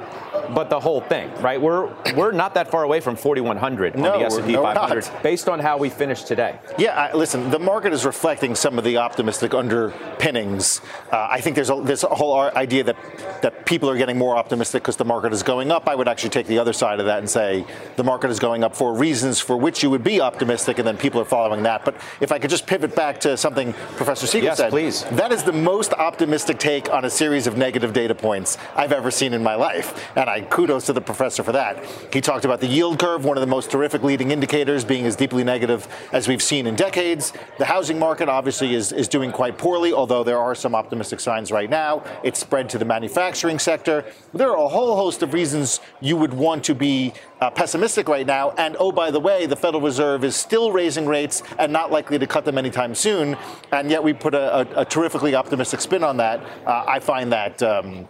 but 0.53 0.70
the 0.70 0.79
whole 0.79 1.01
thing, 1.01 1.32
right? 1.41 1.60
We're 1.60 1.94
we're 2.15 2.32
not 2.32 2.53
that 2.56 2.70
far 2.70 2.84
away 2.84 3.00
from 3.00 3.15
4100 3.15 3.98
no, 3.98 4.13
on 4.13 4.20
the 4.20 4.25
S&P 4.25 4.53
no, 4.53 4.63
500 4.63 5.10
based 5.24 5.50
on 5.50 5.60
how 5.60 5.77
we 5.77 5.89
finished 5.89 6.27
today. 6.27 6.60
Yeah, 6.77 6.96
I, 6.96 7.13
listen, 7.13 7.50
the 7.50 7.60
market 7.60 7.94
is 7.94 8.06
reflecting 8.06 8.56
some 8.56 8.77
of 8.77 8.84
the 8.84 8.98
optimistic 8.98 9.53
underpinnings. 9.53 10.82
Uh, 11.12 11.27
I 11.29 11.41
think 11.41 11.56
there's 11.56 11.70
a, 11.70 11.82
this 11.82 12.03
whole 12.03 12.36
idea 12.39 12.84
that 12.84 12.98
that 13.41 13.65
people 13.65 13.89
are 13.89 13.98
getting 13.98 14.18
more 14.18 14.36
optimistic 14.36 14.84
because 14.84 14.98
the 14.98 15.06
market 15.06 15.34
is 15.34 15.44
going 15.44 15.72
up. 15.72 15.88
I 15.88 15.96
would 15.96 16.08
actually 16.08 16.32
take 16.32 16.48
the 16.48 16.60
other 16.60 16.74
side 16.74 17.00
of 17.00 17.06
that 17.06 17.20
and 17.20 17.29
say 17.29 17.65
the 17.96 18.03
market 18.03 18.29
is 18.29 18.39
going 18.39 18.63
up 18.63 18.75
for 18.75 18.94
reasons 18.94 19.39
for 19.39 19.58
which 19.58 19.84
you 19.84 19.89
would 19.89 20.03
be 20.03 20.22
optimistic, 20.22 20.79
and 20.79 20.88
then 20.88 20.98
people 20.98 21.22
are 21.22 21.25
following 21.25 21.63
that. 21.63 21.86
But 21.86 21.96
if 22.20 22.32
I 22.32 22.39
could 22.39 22.50
just 22.50 22.68
pivot 22.68 22.96
back 22.96 23.20
to 23.22 23.38
something 23.38 23.74
Professor 23.96 24.27
Siegel 24.27 24.48
yes, 24.48 24.58
said, 24.58 24.70
please. 24.70 25.03
that 25.12 25.32
is 25.32 25.44
the 25.44 25.53
most 25.53 25.94
optimistic 25.94 26.60
take 26.60 26.91
on 26.91 27.06
a 27.06 27.10
series 27.10 27.48
of 27.48 27.58
negative 27.58 27.94
data 27.94 28.15
points 28.15 28.58
I've 28.75 28.91
ever 28.91 29.12
seen 29.12 29.34
in 29.34 29.44
my 29.44 29.56
life, 29.56 30.10
and 30.15 30.29
I 30.29 30.38
kudos 30.46 30.86
to 30.86 30.93
the 30.93 31.01
professor 31.01 31.43
for 31.43 31.51
that. 31.51 31.84
He 32.13 32.22
talked 32.22 32.46
about 32.46 32.60
the 32.60 32.67
yield 32.67 33.00
curve, 33.00 33.25
one 33.25 33.38
of 33.38 33.41
the 33.41 33.48
most 33.48 33.72
terrific 33.72 34.03
leading 34.03 34.31
indicators, 34.31 34.84
being 34.84 35.05
as 35.05 35.15
deeply 35.15 35.43
negative 35.43 35.88
as 36.12 36.27
we've 36.27 36.41
seen 36.41 36.67
in 36.67 36.75
decades. 36.75 37.34
The 37.58 37.65
housing 37.65 38.00
market 38.00 38.29
obviously 38.29 38.74
is, 38.74 38.91
is 38.91 39.08
doing 39.08 39.31
quite 39.31 39.58
poorly, 39.58 39.93
although 39.93 40.24
there 40.24 40.38
are 40.38 40.55
some 40.55 40.75
optimistic 40.75 41.19
signs 41.19 41.51
right 41.51 41.69
now. 41.69 42.03
It's 42.24 42.39
spread 42.39 42.69
to 42.69 42.77
the 42.77 42.86
manufacturing 42.86 43.60
sector. 43.60 44.05
There 44.34 44.51
are 44.51 44.65
a 44.65 44.67
whole 44.67 44.96
host 44.96 45.24
of 45.24 45.34
reasons 45.34 45.79
you 46.01 46.17
would 46.17 46.34
want 46.34 46.63
to 46.65 46.75
be 46.75 47.13
uh, 47.41 47.50
pessimistic 47.50 48.08
right 48.10 48.25
now. 48.25 48.51
And 48.51 48.75
oh, 48.79 48.91
by 48.91 49.12
the 49.12 49.19
way, 49.19 49.46
the 49.46 49.55
Federal 49.55 49.81
Reserve 49.81 50.24
is 50.24 50.36
still 50.36 50.72
raising 50.72 51.05
rates 51.05 51.43
and 51.58 51.72
not 51.72 51.91
likely 51.91 52.19
to 52.19 52.27
cut 52.27 52.46
them 52.46 52.58
anytime 52.58 52.93
soon. 52.96 53.38
And 53.72 53.89
yet 53.89 54.03
we 54.03 54.13
put 54.13 54.34
a, 54.34 54.60
a, 54.60 54.81
a 54.81 54.86
terrifically 54.86 55.36
optimistic 55.36 55.81
spin 55.81 56.03
on 56.03 56.17
that. 56.17 56.41
Uh, 56.65 56.86
I 56.88 57.00
find 57.00 57.31
that. 57.31 57.62
Um, 57.63 58.08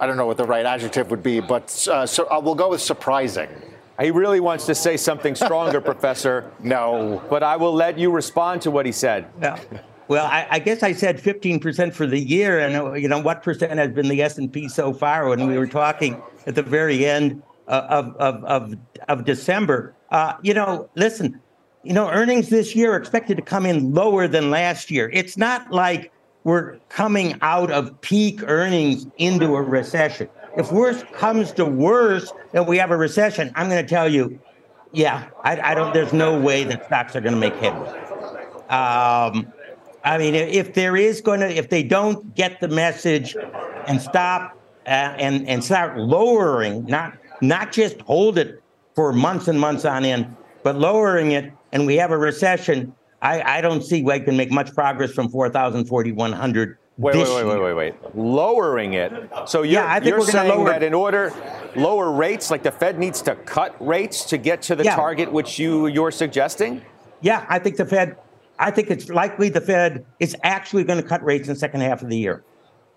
I 0.00 0.06
don't 0.06 0.16
know 0.16 0.26
what 0.26 0.38
the 0.38 0.46
right 0.46 0.64
adjective 0.64 1.10
would 1.10 1.22
be, 1.22 1.40
but 1.40 1.86
uh, 1.88 2.06
so 2.06 2.24
uh, 2.24 2.40
we'll 2.42 2.54
go 2.54 2.70
with 2.70 2.80
surprising. 2.80 3.48
He 4.00 4.10
really 4.10 4.40
wants 4.40 4.64
to 4.64 4.74
say 4.74 4.96
something 4.96 5.34
stronger, 5.34 5.78
Professor. 5.92 6.50
No. 6.60 7.22
But 7.28 7.42
I 7.42 7.56
will 7.56 7.74
let 7.74 7.98
you 7.98 8.10
respond 8.10 8.62
to 8.62 8.70
what 8.70 8.86
he 8.86 8.92
said. 8.92 9.26
No. 9.38 9.56
Well, 10.08 10.24
I, 10.24 10.46
I, 10.50 10.58
guess 10.58 10.82
I 10.82 10.92
said 10.92 11.18
15% 11.18 11.92
for 11.92 12.06
the 12.06 12.18
year, 12.18 12.60
and 12.60 12.74
uh, 12.74 12.92
you 12.94 13.08
know 13.08 13.20
what 13.20 13.42
percent 13.42 13.78
has 13.78 13.92
been 13.92 14.08
the 14.08 14.22
S&P 14.22 14.68
so 14.68 14.94
far? 14.94 15.28
When 15.28 15.46
we 15.46 15.58
were 15.58 15.66
talking 15.66 16.20
at 16.46 16.54
the 16.54 16.62
very 16.62 17.04
end 17.06 17.42
of 17.68 18.16
of 18.16 18.44
of, 18.44 18.74
of 19.08 19.24
December, 19.24 19.94
uh, 20.10 20.32
you 20.42 20.54
know, 20.54 20.88
listen, 20.96 21.38
you 21.84 21.92
know, 21.92 22.08
earnings 22.08 22.48
this 22.48 22.74
year 22.74 22.94
are 22.94 22.96
expected 22.96 23.36
to 23.36 23.42
come 23.42 23.66
in 23.66 23.94
lower 23.94 24.26
than 24.26 24.50
last 24.50 24.90
year. 24.90 25.10
It's 25.12 25.36
not 25.36 25.70
like 25.70 26.10
we're 26.44 26.76
coming 26.88 27.38
out 27.42 27.70
of 27.70 28.00
peak 28.00 28.42
earnings 28.44 29.06
into 29.18 29.56
a 29.56 29.62
recession. 29.62 30.28
If 30.56 30.72
worse 30.72 31.02
comes 31.12 31.52
to 31.52 31.64
worse 31.64 32.32
and 32.52 32.66
we 32.66 32.78
have 32.78 32.90
a 32.90 32.96
recession, 32.96 33.52
I'm 33.54 33.68
going 33.68 33.84
to 33.84 33.88
tell 33.88 34.08
you, 34.08 34.38
yeah, 34.92 35.28
I, 35.44 35.60
I 35.60 35.74
don't. 35.74 35.94
There's 35.94 36.12
no 36.12 36.40
way 36.40 36.64
that 36.64 36.86
stocks 36.86 37.14
are 37.14 37.20
going 37.20 37.34
to 37.34 37.38
make 37.38 37.54
headway. 37.54 37.88
Um, 38.68 39.52
I 40.02 40.18
mean, 40.18 40.34
if 40.34 40.74
there 40.74 40.96
is 40.96 41.20
going 41.20 41.40
to, 41.40 41.48
if 41.48 41.68
they 41.68 41.82
don't 41.82 42.34
get 42.34 42.60
the 42.60 42.68
message 42.68 43.36
and 43.86 44.00
stop 44.00 44.58
uh, 44.86 44.88
and 44.88 45.48
and 45.48 45.62
start 45.62 45.96
lowering, 45.98 46.84
not 46.86 47.16
not 47.40 47.70
just 47.70 48.00
hold 48.00 48.38
it 48.38 48.62
for 48.96 49.12
months 49.12 49.46
and 49.46 49.60
months 49.60 49.84
on 49.84 50.04
end, 50.04 50.34
but 50.64 50.76
lowering 50.76 51.32
it, 51.32 51.52
and 51.70 51.86
we 51.86 51.96
have 51.96 52.10
a 52.10 52.18
recession, 52.18 52.92
I, 53.22 53.58
I 53.58 53.60
don't 53.60 53.82
see 53.82 54.02
we 54.02 54.20
can 54.20 54.36
make 54.36 54.50
much 54.50 54.74
progress 54.74 55.12
from 55.12 55.28
4,000, 55.28 55.86
4,100. 55.86 56.78
Wait, 56.96 57.16
wait, 57.16 57.28
wait, 57.28 57.44
wait, 57.44 57.60
wait, 57.60 57.74
wait. 57.74 58.16
Lowering 58.16 58.94
it. 58.94 59.12
So 59.46 59.62
you're, 59.62 59.82
yeah, 59.82 60.02
you're 60.02 60.20
saying 60.20 60.48
lower... 60.48 60.68
that 60.68 60.82
in 60.82 60.92
order 60.92 61.32
lower 61.74 62.10
rates, 62.10 62.50
like 62.50 62.62
the 62.62 62.72
Fed 62.72 62.98
needs 62.98 63.22
to 63.22 63.34
cut 63.36 63.74
rates 63.84 64.24
to 64.26 64.38
get 64.38 64.60
to 64.62 64.76
the 64.76 64.84
yeah. 64.84 64.96
target 64.96 65.32
which 65.32 65.58
you 65.58 65.86
you're 65.86 66.10
suggesting? 66.10 66.82
Yeah, 67.22 67.46
I 67.48 67.58
think 67.58 67.76
the 67.76 67.86
Fed. 67.86 68.16
I 68.58 68.70
think 68.70 68.90
it's 68.90 69.08
likely 69.08 69.48
the 69.48 69.62
Fed 69.62 70.04
is 70.18 70.36
actually 70.42 70.84
going 70.84 71.00
to 71.00 71.08
cut 71.08 71.24
rates 71.24 71.48
in 71.48 71.54
the 71.54 71.60
second 71.60 71.80
half 71.80 72.02
of 72.02 72.10
the 72.10 72.18
year. 72.18 72.44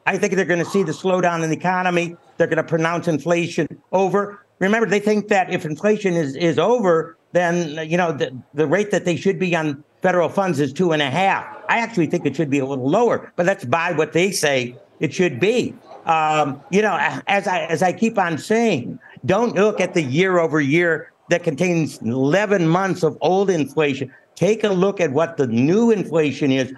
I 0.05 0.17
think 0.17 0.33
they're 0.33 0.43
going 0.43 0.59
to 0.59 0.69
see 0.69 0.83
the 0.83 0.91
slowdown 0.91 1.41
in 1.43 1.49
the 1.49 1.55
economy. 1.55 2.17
They're 2.35 2.47
going 2.47 2.57
to 2.57 2.63
pronounce 2.63 3.07
inflation 3.07 3.67
over. 3.93 4.45
Remember, 4.59 4.87
they 4.87 4.99
think 4.99 5.29
that 5.29 5.49
if 5.49 5.65
inflation 5.65 6.15
is, 6.15 6.35
is 6.35 6.59
over, 6.59 7.17
then 7.31 7.89
you 7.89 7.95
know 7.95 8.11
the, 8.11 8.37
the 8.53 8.67
rate 8.67 8.91
that 8.91 9.05
they 9.05 9.15
should 9.15 9.39
be 9.39 9.55
on 9.55 9.83
federal 10.03 10.29
funds 10.29 10.59
is 10.59 10.71
two 10.71 10.91
and 10.91 11.01
a 11.01 11.09
half. 11.09 11.45
I 11.69 11.79
actually 11.79 12.07
think 12.07 12.25
it 12.25 12.35
should 12.35 12.49
be 12.49 12.59
a 12.59 12.65
little 12.65 12.89
lower, 12.89 13.31
but 13.37 13.45
that's 13.47 13.65
by 13.65 13.93
what 13.93 14.11
they 14.11 14.29
say 14.29 14.75
it 14.99 15.13
should 15.13 15.39
be. 15.39 15.73
Um, 16.05 16.61
you 16.69 16.81
know, 16.81 16.97
as 17.27 17.47
I 17.47 17.61
as 17.61 17.81
I 17.81 17.93
keep 17.93 18.19
on 18.19 18.37
saying, 18.37 18.99
don't 19.25 19.55
look 19.55 19.79
at 19.79 19.93
the 19.93 20.03
year 20.03 20.37
over 20.37 20.59
year 20.59 21.11
that 21.29 21.43
contains 21.43 21.99
11 22.01 22.67
months 22.67 23.01
of 23.01 23.17
old 23.21 23.49
inflation. 23.49 24.13
Take 24.35 24.65
a 24.65 24.69
look 24.69 24.99
at 24.99 25.13
what 25.13 25.37
the 25.37 25.47
new 25.47 25.89
inflation 25.89 26.51
is. 26.51 26.73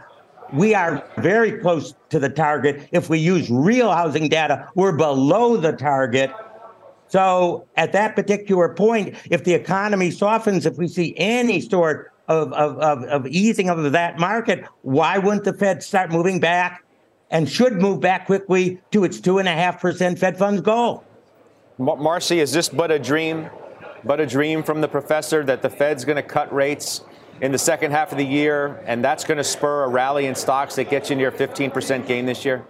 We 0.53 0.75
are 0.75 1.03
very 1.17 1.53
close 1.53 1.95
to 2.09 2.19
the 2.19 2.29
target. 2.29 2.87
If 2.91 3.09
we 3.09 3.17
use 3.17 3.49
real 3.49 3.91
housing 3.91 4.29
data, 4.29 4.69
we're 4.75 4.95
below 4.95 5.57
the 5.57 5.73
target. 5.73 6.31
So 7.07 7.67
at 7.75 7.91
that 7.93 8.15
particular 8.15 8.69
point, 8.69 9.15
if 9.31 9.43
the 9.43 9.55
economy 9.55 10.11
softens, 10.11 10.67
if 10.67 10.77
we 10.77 10.87
see 10.87 11.15
any 11.17 11.59
sort 11.61 12.11
of, 12.27 12.53
of, 12.53 12.77
of, 12.79 13.03
of 13.03 13.27
easing 13.27 13.69
of 13.69 13.91
that 13.91 14.19
market, 14.19 14.65
why 14.81 15.17
wouldn't 15.17 15.43
the 15.43 15.53
Fed 15.53 15.83
start 15.83 16.11
moving 16.11 16.39
back 16.39 16.83
and 17.31 17.49
should 17.49 17.73
move 17.73 17.99
back 17.99 18.25
quickly 18.25 18.81
to 18.91 19.03
its 19.03 19.19
two 19.19 19.39
and 19.39 19.47
a 19.47 19.53
half 19.53 19.81
percent 19.81 20.19
Fed 20.19 20.37
funds 20.37 20.61
goal? 20.61 21.03
Marcy, 21.77 22.39
is 22.39 22.51
this 22.51 22.69
but 22.69 22.91
a 22.91 22.99
dream? 22.99 23.49
But 24.03 24.19
a 24.19 24.25
dream 24.25 24.63
from 24.63 24.81
the 24.81 24.87
professor 24.87 25.43
that 25.43 25.61
the 25.61 25.69
Fed's 25.69 26.05
going 26.05 26.17
to 26.17 26.23
cut 26.23 26.53
rates 26.53 27.01
in 27.41 27.51
the 27.51 27.57
second 27.57 27.91
half 27.91 28.11
of 28.11 28.17
the 28.17 28.25
year, 28.25 28.81
and 28.85 29.03
that's 29.03 29.23
going 29.23 29.37
to 29.37 29.43
spur 29.43 29.83
a 29.83 29.87
rally 29.87 30.27
in 30.27 30.35
stocks 30.35 30.75
that 30.75 30.89
gets 30.89 31.09
you 31.09 31.15
near 31.15 31.31
15% 31.31 32.07
gain 32.07 32.25
this 32.25 32.45
year? 32.45 32.65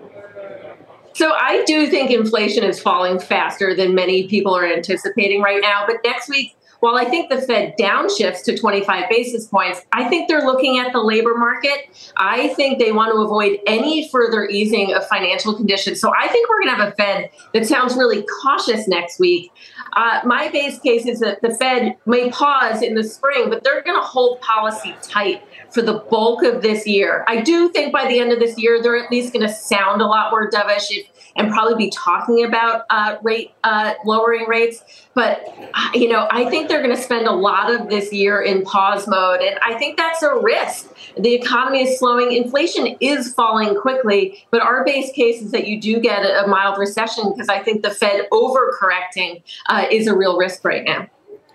So 1.13 1.31
I 1.31 1.63
do 1.65 1.87
think 1.87 2.11
inflation 2.11 2.63
is 2.63 2.79
falling 2.79 3.19
faster 3.19 3.75
than 3.75 3.95
many 3.95 4.27
people 4.27 4.55
are 4.55 4.65
anticipating 4.65 5.41
right 5.41 5.61
now. 5.61 5.85
But 5.87 5.97
next 6.03 6.29
week, 6.29 6.57
while 6.79 6.95
I 6.95 7.05
think 7.05 7.29
the 7.29 7.41
Fed 7.41 7.75
downshifts 7.79 8.43
to 8.45 8.57
25 8.57 9.09
basis 9.09 9.47
points, 9.47 9.81
I 9.93 10.07
think 10.09 10.27
they're 10.27 10.45
looking 10.45 10.79
at 10.79 10.91
the 10.93 11.01
labor 11.01 11.35
market. 11.35 11.89
I 12.17 12.49
think 12.49 12.79
they 12.79 12.91
want 12.91 13.13
to 13.13 13.21
avoid 13.21 13.59
any 13.67 14.09
further 14.09 14.45
easing 14.45 14.93
of 14.93 15.07
financial 15.07 15.55
conditions. 15.55 15.99
So 15.99 16.11
I 16.17 16.27
think 16.27 16.49
we're 16.49 16.61
going 16.61 16.75
to 16.75 16.83
have 16.83 16.93
a 16.93 16.95
Fed 16.95 17.29
that 17.53 17.65
sounds 17.65 17.95
really 17.95 18.25
cautious 18.41 18.87
next 18.87 19.19
week. 19.19 19.51
Uh, 19.93 20.19
my 20.25 20.49
base 20.49 20.79
case 20.79 21.05
is 21.05 21.19
that 21.21 21.41
the 21.41 21.53
Fed 21.55 21.95
may 22.05 22.29
pause 22.29 22.81
in 22.81 22.95
the 22.95 23.03
spring, 23.03 23.49
but 23.49 23.63
they're 23.63 23.81
going 23.81 23.97
to 23.97 24.05
hold 24.05 24.41
policy 24.41 24.93
tight 25.01 25.41
for 25.71 25.81
the 25.81 25.99
bulk 26.09 26.43
of 26.43 26.61
this 26.61 26.85
year. 26.85 27.23
I 27.27 27.41
do 27.41 27.69
think 27.69 27.93
by 27.93 28.07
the 28.07 28.19
end 28.19 28.31
of 28.31 28.39
this 28.39 28.57
year, 28.57 28.81
they're 28.81 28.97
at 28.97 29.09
least 29.09 29.33
going 29.33 29.47
to 29.47 29.53
sound 29.53 30.01
a 30.01 30.05
lot 30.05 30.31
more 30.31 30.49
dovish 30.49 30.91
and 31.35 31.51
probably 31.51 31.75
be 31.75 31.89
talking 31.91 32.43
about 32.43 32.85
uh, 32.89 33.17
rate 33.21 33.51
uh, 33.63 33.93
lowering 34.05 34.47
rates. 34.47 34.83
But 35.13 35.43
uh, 35.73 35.89
you 35.93 36.07
know, 36.07 36.27
I 36.31 36.49
think 36.49 36.69
they're 36.69 36.81
going 36.83 36.95
to 36.95 37.01
spend 37.01 37.27
a 37.27 37.33
lot 37.33 37.73
of 37.73 37.89
this 37.89 38.11
year 38.13 38.41
in 38.41 38.63
pause 38.63 39.07
mode, 39.07 39.41
and 39.41 39.57
I 39.59 39.77
think 39.77 39.97
that's 39.97 40.23
a 40.23 40.35
risk. 40.35 40.93
The 41.17 41.33
economy 41.33 41.83
is 41.83 41.99
slowing, 41.99 42.31
inflation 42.31 42.97
is 42.99 43.33
falling 43.33 43.75
quickly, 43.79 44.45
but 44.51 44.61
our 44.61 44.83
base 44.83 45.11
case 45.13 45.41
is 45.41 45.51
that 45.51 45.67
you 45.67 45.79
do 45.79 45.99
get 45.99 46.23
a 46.23 46.47
mild 46.47 46.77
recession 46.77 47.31
because 47.31 47.49
I 47.49 47.59
think 47.59 47.83
the 47.83 47.91
Fed 47.91 48.27
overcorrecting 48.31 49.43
uh, 49.67 49.85
is 49.91 50.07
a 50.07 50.15
real 50.15 50.37
risk 50.37 50.63
right 50.65 50.83
now. 50.83 51.07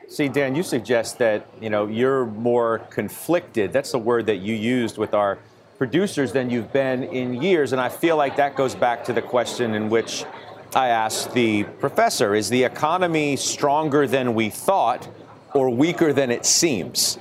See, 0.09 0.29
Dan, 0.29 0.57
you 0.57 0.65
suggest 0.65 1.19
that 1.19 1.47
you 1.61 1.71
know 1.71 1.87
you're 1.87 2.27
more 2.27 2.81
conflicted. 2.91 3.73
That's 3.73 3.93
the 3.93 3.99
word 3.99 4.27
that 4.27 4.39
you 4.39 4.55
used 4.55 4.99
with 4.99 5.15
our 5.15 5.39
producers 5.81 6.31
than 6.33 6.51
you've 6.51 6.71
been 6.75 7.03
in 7.05 7.41
years, 7.41 7.73
and 7.73 7.81
I 7.81 7.89
feel 7.89 8.15
like 8.15 8.37
that 8.37 8.55
goes 8.55 8.75
back 8.75 9.03
to 9.05 9.15
the 9.15 9.23
question 9.23 9.73
in 9.75 9.89
which 9.89 10.27
I 10.75 10.89
asked 10.89 11.33
the 11.33 11.63
professor: 11.65 12.35
Is 12.35 12.51
the 12.51 12.65
economy 12.65 13.37
stronger 13.37 14.07
than 14.07 14.35
we 14.35 14.51
thought, 14.51 15.09
or 15.55 15.71
weaker 15.71 16.13
than 16.13 16.31
it 16.31 16.45
seems? 16.45 17.17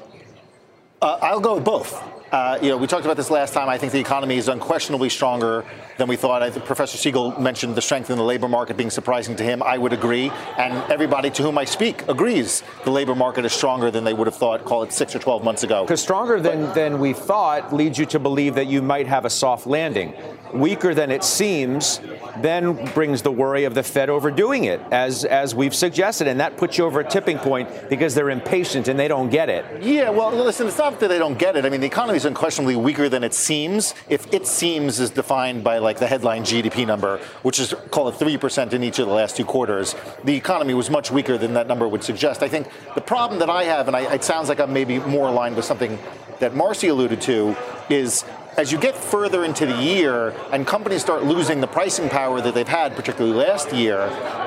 Uh, 1.01 1.19
I'll 1.21 1.39
go 1.39 1.55
with 1.55 1.63
both. 1.63 2.03
Uh, 2.31 2.59
you 2.61 2.69
know, 2.69 2.77
we 2.77 2.85
talked 2.85 3.05
about 3.05 3.17
this 3.17 3.31
last 3.31 3.53
time. 3.55 3.67
I 3.69 3.77
think 3.79 3.91
the 3.91 3.99
economy 3.99 4.37
is 4.37 4.49
unquestionably 4.49 5.09
stronger 5.09 5.65
than 5.97 6.07
we 6.07 6.15
thought. 6.15 6.43
I 6.43 6.51
think 6.51 6.63
Professor 6.63 6.95
Siegel 6.95 7.39
mentioned 7.39 7.73
the 7.73 7.81
strength 7.81 8.11
in 8.11 8.17
the 8.17 8.23
labor 8.23 8.47
market 8.47 8.77
being 8.77 8.91
surprising 8.91 9.35
to 9.37 9.43
him. 9.43 9.63
I 9.63 9.79
would 9.79 9.93
agree, 9.93 10.31
and 10.57 10.73
everybody 10.91 11.31
to 11.31 11.43
whom 11.43 11.57
I 11.57 11.65
speak 11.65 12.07
agrees 12.07 12.61
the 12.83 12.91
labor 12.91 13.15
market 13.15 13.45
is 13.45 13.53
stronger 13.53 13.89
than 13.89 14.03
they 14.03 14.13
would 14.13 14.27
have 14.27 14.35
thought. 14.35 14.63
Call 14.63 14.83
it 14.83 14.93
six 14.93 15.15
or 15.15 15.19
twelve 15.19 15.43
months 15.43 15.63
ago. 15.63 15.83
Because 15.83 16.01
stronger 16.01 16.39
than 16.39 16.71
than 16.73 16.99
we 16.99 17.13
thought 17.13 17.73
leads 17.73 17.97
you 17.97 18.05
to 18.05 18.19
believe 18.19 18.53
that 18.55 18.67
you 18.67 18.83
might 18.83 19.07
have 19.07 19.25
a 19.25 19.29
soft 19.29 19.65
landing. 19.65 20.13
Weaker 20.53 20.95
than 20.95 21.11
it 21.11 21.23
seems 21.23 21.99
then 22.37 22.73
brings 22.93 23.21
the 23.21 23.31
worry 23.31 23.65
of 23.65 23.75
the 23.75 23.83
Fed 23.83 24.09
overdoing 24.09 24.65
it, 24.65 24.81
as 24.91 25.25
as 25.25 25.55
we've 25.55 25.75
suggested, 25.75 26.27
and 26.27 26.39
that 26.39 26.57
puts 26.57 26.77
you 26.77 26.85
over 26.85 26.99
a 26.99 27.09
tipping 27.09 27.39
point 27.39 27.89
because 27.89 28.13
they're 28.13 28.29
impatient 28.29 28.87
and 28.87 28.99
they 28.99 29.07
don't 29.07 29.29
get 29.29 29.49
it. 29.49 29.65
Yeah, 29.81 30.09
well, 30.09 30.31
listen, 30.31 30.67
it's 30.67 30.77
not 30.77 30.99
that 30.99 31.07
they 31.07 31.17
don't 31.17 31.37
get 31.37 31.55
it. 31.55 31.65
I 31.65 31.69
mean, 31.69 31.81
the 31.81 31.87
economy 31.87 32.18
is 32.19 32.25
unquestionably 32.25 32.75
weaker 32.75 33.07
than 33.07 33.23
it 33.23 33.33
seems. 33.33 33.95
If 34.09 34.33
it 34.33 34.45
seems 34.45 34.99
is 34.99 35.09
defined 35.09 35.63
by 35.63 35.77
like 35.77 35.99
the 35.99 36.07
headline 36.07 36.43
GDP 36.43 36.85
number, 36.85 37.19
which 37.43 37.59
is 37.59 37.73
call 37.91 38.09
it 38.09 38.15
three 38.15 38.37
percent 38.37 38.73
in 38.73 38.83
each 38.83 38.99
of 38.99 39.07
the 39.07 39.13
last 39.13 39.37
two 39.37 39.45
quarters, 39.45 39.95
the 40.25 40.35
economy 40.35 40.73
was 40.73 40.89
much 40.89 41.11
weaker 41.11 41.37
than 41.37 41.53
that 41.53 41.67
number 41.67 41.87
would 41.87 42.03
suggest. 42.03 42.43
I 42.43 42.49
think 42.49 42.67
the 42.93 43.01
problem 43.01 43.39
that 43.39 43.49
I 43.49 43.63
have, 43.63 43.87
and 43.87 43.95
I, 43.95 44.13
it 44.13 44.23
sounds 44.23 44.49
like 44.49 44.59
I'm 44.59 44.73
maybe 44.73 44.99
more 44.99 45.29
aligned 45.29 45.55
with 45.55 45.65
something 45.65 45.97
that 46.39 46.55
Marcy 46.55 46.89
alluded 46.89 47.21
to, 47.21 47.55
is 47.89 48.25
as 48.59 48.73
you 48.73 48.77
get 48.77 48.93
further 48.93 49.45
into 49.45 49.65
the 49.65 49.81
year 49.81 50.35
and 50.51 50.67
companies 50.67 51.01
start 51.01 51.23
losing 51.23 51.61
the 51.61 51.67
pricing 51.67 52.09
power 52.09 52.41
that 52.41 52.53
they've 52.53 52.67
had, 52.67 52.93
particularly 52.93 53.33
last 53.33 53.71
year, 53.71 54.01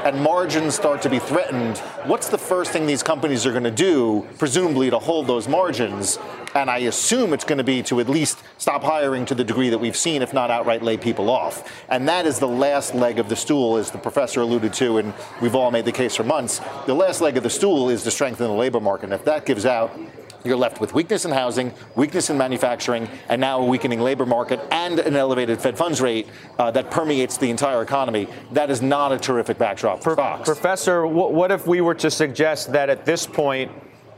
and 0.05 0.21
margins 0.21 0.75
start 0.75 1.01
to 1.01 1.09
be 1.09 1.19
threatened, 1.19 1.79
what's 2.05 2.29
the 2.29 2.37
first 2.37 2.73
thing 2.73 2.85
these 2.85 3.03
companies 3.03 3.47
are 3.47 3.53
going 3.53 3.65
to 3.65 3.71
do, 3.71 4.29
presumably 4.37 4.91
to 4.91 4.99
hold 4.99 5.27
those 5.27 5.49
margins? 5.49 6.19
And 6.55 6.69
I 6.69 6.81
assume 6.81 7.33
it's 7.33 7.45
going 7.45 7.57
to 7.57 7.65
be 7.65 7.83
to 7.85 8.01
at 8.01 8.09
least 8.11 8.43
stop 8.59 8.83
hiring 8.83 9.25
to 9.25 9.35
the 9.35 9.45
degree 9.45 9.71
that 9.71 9.79
we've 9.79 9.97
seen, 9.97 10.21
if 10.21 10.35
not 10.35 10.51
outright 10.51 10.83
lay 10.83 10.99
people 10.99 11.31
off. 11.31 11.73
And 11.89 12.07
that 12.11 12.27
is 12.27 12.39
the 12.39 12.47
last 12.47 12.95
leg 12.95 13.19
of 13.19 13.31
the 13.31 13.37
stool, 13.37 13.79
as 13.79 13.91
the 13.91 13.99
professor 13.99 14.43
alluded 14.43 14.75
to, 14.75 14.99
and 14.99 15.15
we've 15.41 15.55
all 15.55 15.71
made 15.71 15.87
the 15.87 15.93
case 15.93 16.17
for 16.17 16.25
months. 16.25 16.61
The 16.85 16.93
last 16.93 17.23
leg 17.23 17.39
of 17.39 17.45
the 17.45 17.51
stool 17.51 17.89
is 17.89 18.05
the 18.05 18.11
strength 18.11 18.43
in 18.43 18.47
the 18.49 18.53
labor 18.53 18.81
market. 18.81 19.05
And 19.05 19.15
if 19.15 19.25
that 19.25 19.47
gives 19.47 19.65
out, 19.65 19.99
you're 20.45 20.57
left 20.57 20.81
with 20.81 20.95
weakness 20.95 21.25
in 21.25 21.31
housing, 21.31 21.73
weakness 21.97 22.31
in 22.31 22.39
manufacturing, 22.39 23.09
and 23.29 23.41
now 23.41 23.61
a 23.61 23.65
weakening 23.65 24.01
labor 24.01 24.27
market 24.27 24.61
and 24.71 24.99
an 24.99 25.17
elevated 25.17 25.61
Fed 25.61 25.77
funds 25.77 26.01
rate 26.01 26.29
uh, 26.59 26.71
that 26.71 26.91
permeates 26.91 27.37
the 27.37 27.51
entire 27.51 27.83
economy. 27.83 28.29
That 28.53 28.71
is 28.71 28.83
not 28.83 29.13
a 29.13 29.19
terrific 29.19 29.59
backdrop 29.59 30.03
for 30.03 30.15
stocks. 30.15 30.49
Professor, 30.49 31.07
what 31.07 31.51
if 31.51 31.67
we 31.67 31.81
were 31.81 31.95
to 31.95 32.11
suggest 32.11 32.73
that 32.73 32.91
at 32.91 33.05
this 33.05 33.27
point, 33.27 33.71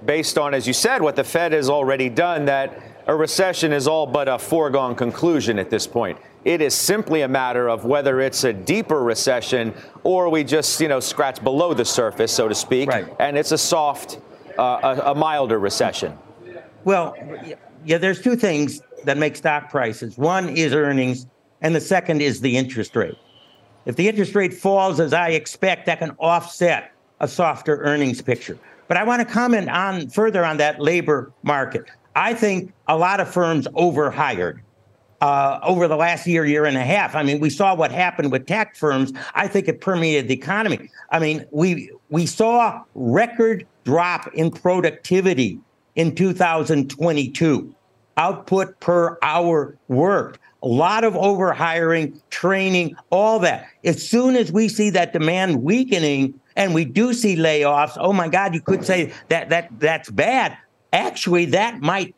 based 0.04 0.38
on, 0.38 0.54
as 0.54 0.66
you 0.66 0.73
said, 0.73 1.02
what 1.02 1.16
the 1.16 1.25
Fed 1.25 1.52
has 1.52 1.69
already 1.69 2.09
done, 2.09 2.45
that 2.47 2.81
a 3.07 3.14
recession 3.14 3.73
is 3.73 3.87
all 3.87 4.07
but 4.07 4.28
a 4.28 4.38
foregone 4.38 4.95
conclusion 4.95 5.59
at 5.59 5.71
this 5.71 5.87
point? 5.87 6.19
It 6.45 6.61
is 6.61 6.75
simply 6.75 7.23
a 7.23 7.28
matter 7.28 7.69
of 7.71 7.87
whether 7.87 8.21
it's 8.21 8.45
a 8.45 8.52
deeper 8.52 9.02
recession 9.02 9.73
or 10.02 10.28
we 10.28 10.45
just, 10.45 10.78
you 10.81 10.88
know, 10.88 11.00
scratch 11.00 11.43
below 11.43 11.73
the 11.73 11.87
surface, 11.87 12.33
so 12.33 12.49
to 12.49 12.54
speak, 12.54 12.90
right. 12.90 13.07
and 13.19 13.38
it's 13.38 13.52
a 13.52 13.59
soft 13.59 14.19
uh, 14.58 14.96
a, 15.04 15.11
a 15.11 15.14
milder 15.14 15.58
recession? 15.58 16.16
Well, 16.84 17.16
yeah, 17.84 17.99
there's 17.99 18.20
two 18.20 18.37
things 18.37 18.80
that 19.04 19.16
make 19.16 19.37
stock 19.37 19.70
prices. 19.70 20.18
One 20.18 20.49
is 20.49 20.75
earnings, 20.75 21.26
and 21.61 21.75
the 21.75 21.80
second 21.80 22.23
is 22.23 22.40
the 22.40 22.56
interest 22.56 22.94
rate. 22.96 23.16
If 23.87 23.96
the 23.96 24.08
interest 24.08 24.34
rate 24.34 24.54
falls 24.54 25.00
as 25.00 25.12
I 25.12 25.30
expect, 25.30 25.87
that 25.87 25.99
can 25.99 26.11
offset 26.18 26.92
a 27.20 27.28
softer 27.28 27.82
earnings 27.82 28.23
picture. 28.23 28.58
But 28.88 28.96
I 28.96 29.04
want 29.04 29.26
to 29.26 29.32
comment 29.32 29.68
on 29.70 30.08
further 30.08 30.44
on 30.44 30.56
that 30.58 30.80
labor 30.80 31.32
market. 31.42 31.84
I 32.16 32.34
think 32.34 32.73
a 32.88 32.96
lot 32.96 33.20
of 33.20 33.32
firms 33.32 33.66
overhired 33.75 34.62
uh, 35.20 35.58
over 35.62 35.88
the 35.88 35.97
last 35.97 36.26
year, 36.26 36.45
year 36.45 36.67
and 36.67 36.76
a 36.76 36.84
half. 36.84 37.14
I 37.14 37.23
mean, 37.23 37.40
we 37.40 37.50
saw 37.50 37.75
what 37.75 37.90
happened 37.90 38.30
with 38.30 38.47
tech 38.47 38.76
firms. 38.76 39.12
I 39.34 39.49
think 39.49 39.69
it 39.69 39.80
permeated 39.80 40.28
the 40.28 40.34
economy. 40.34 40.90
I 41.10 41.19
mean, 41.19 41.47
we 41.50 41.90
we 42.10 42.26
saw 42.26 42.84
record 42.95 43.67
drop 43.84 44.32
in 44.34 44.50
productivity 44.50 45.58
in 45.94 46.14
2022. 46.14 47.75
Output 48.16 48.78
per 48.80 49.18
hour 49.23 49.76
worked. 49.88 50.40
A 50.62 50.68
lot 50.68 51.04
of 51.04 51.14
overhiring, 51.14 52.20
training, 52.30 52.97
all 53.10 53.38
that. 53.40 53.68
As 53.84 54.06
soon 54.06 54.34
as 54.34 54.50
we 54.50 54.68
see 54.68 54.90
that 54.90 55.12
demand 55.12 55.62
weakening 55.62 56.40
and 56.56 56.73
we 56.73 56.84
do 56.84 57.12
see 57.12 57.36
layoffs, 57.36 57.97
oh 57.99 58.12
my 58.12 58.28
God, 58.28 58.54
you 58.54 58.60
could 58.60 58.84
say 58.84 59.12
that 59.28 59.50
that 59.50 59.68
that's 59.78 60.10
bad. 60.10 60.56
Actually, 60.92 61.47
that 61.47 61.80
might 61.80 62.14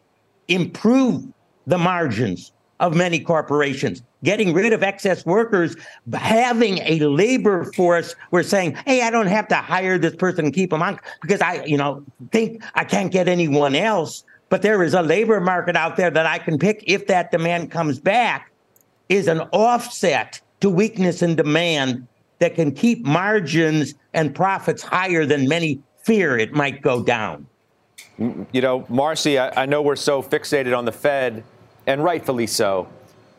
improve 0.48 1.26
the 1.66 1.78
margins 1.78 2.52
of 2.80 2.94
many 2.94 3.20
corporations. 3.20 4.02
Getting 4.22 4.52
rid 4.52 4.72
of 4.72 4.82
excess 4.82 5.24
workers, 5.24 5.76
having 6.12 6.78
a 6.78 6.98
labor 7.00 7.70
force, 7.72 8.14
we're 8.30 8.42
saying, 8.42 8.76
hey, 8.86 9.02
I 9.02 9.10
don't 9.10 9.28
have 9.28 9.48
to 9.48 9.56
hire 9.56 9.98
this 9.98 10.14
person 10.14 10.46
and 10.46 10.54
keep 10.54 10.70
them 10.70 10.82
on 10.82 10.98
because 11.22 11.40
I, 11.40 11.64
you 11.64 11.76
know, 11.76 12.04
think 12.32 12.62
I 12.74 12.84
can't 12.84 13.12
get 13.12 13.28
anyone 13.28 13.74
else. 13.74 14.24
But 14.48 14.62
there 14.62 14.82
is 14.82 14.94
a 14.94 15.02
labor 15.02 15.40
market 15.40 15.76
out 15.76 15.96
there 15.96 16.10
that 16.10 16.26
I 16.26 16.38
can 16.38 16.58
pick 16.58 16.84
if 16.86 17.06
that 17.08 17.30
demand 17.30 17.70
comes 17.70 17.98
back, 17.98 18.52
is 19.08 19.26
an 19.28 19.40
offset 19.52 20.40
to 20.60 20.70
weakness 20.70 21.22
in 21.22 21.36
demand 21.36 22.06
that 22.38 22.54
can 22.54 22.72
keep 22.72 23.04
margins 23.04 23.94
and 24.12 24.34
profits 24.34 24.82
higher 24.82 25.24
than 25.24 25.48
many 25.48 25.80
fear 26.02 26.38
it 26.38 26.52
might 26.52 26.82
go 26.82 27.02
down. 27.02 27.46
You 28.18 28.60
know, 28.60 28.86
Marcy, 28.88 29.38
I, 29.38 29.62
I 29.62 29.66
know 29.66 29.82
we're 29.82 29.96
so 29.96 30.22
fixated 30.22 30.76
on 30.76 30.84
the 30.84 30.92
Fed 30.92 31.44
and 31.86 32.02
rightfully 32.02 32.46
so. 32.46 32.88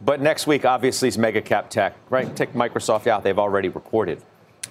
But 0.03 0.21
next 0.21 0.47
week, 0.47 0.65
obviously, 0.65 1.07
is 1.07 1.17
mega 1.17 1.41
cap 1.41 1.69
tech, 1.69 1.95
right? 2.09 2.35
Take 2.35 2.53
Microsoft 2.53 3.07
out; 3.07 3.23
they've 3.23 3.39
already 3.39 3.69
reported. 3.69 4.21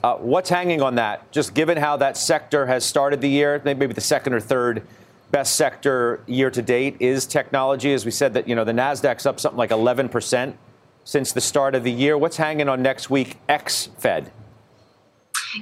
Uh, 0.03 0.17
what's 0.17 0.51
hanging 0.51 0.83
on 0.83 0.95
that? 0.97 1.31
Just 1.33 1.55
given 1.55 1.77
how 1.77 1.97
that 1.97 2.17
sector 2.17 2.67
has 2.67 2.85
started 2.85 3.21
the 3.21 3.29
year, 3.29 3.61
maybe 3.65 3.87
the 3.87 4.01
second 4.01 4.35
or 4.35 4.41
third 4.41 4.87
best 5.33 5.57
sector 5.57 6.23
year 6.27 6.51
to 6.51 6.63
date 6.63 6.97
is 7.01 7.27
technology. 7.27 7.93
As 7.93 8.05
we 8.05 8.11
said, 8.11 8.35
that 8.35 8.47
you 8.47 8.55
know 8.55 8.65
the 8.65 8.73
Nasdaq's 8.73 9.27
up 9.27 9.41
something 9.41 9.59
like 9.59 9.71
11 9.71 10.09
percent 10.09 10.57
since 11.05 11.33
the 11.33 11.41
start 11.41 11.75
of 11.75 11.83
the 11.83 11.93
year. 11.93 12.17
What's 12.17 12.37
hanging 12.37 12.69
on 12.69 12.83
next 12.83 13.11
week? 13.11 13.37
Ex 13.49 13.87
Fed. 13.99 14.31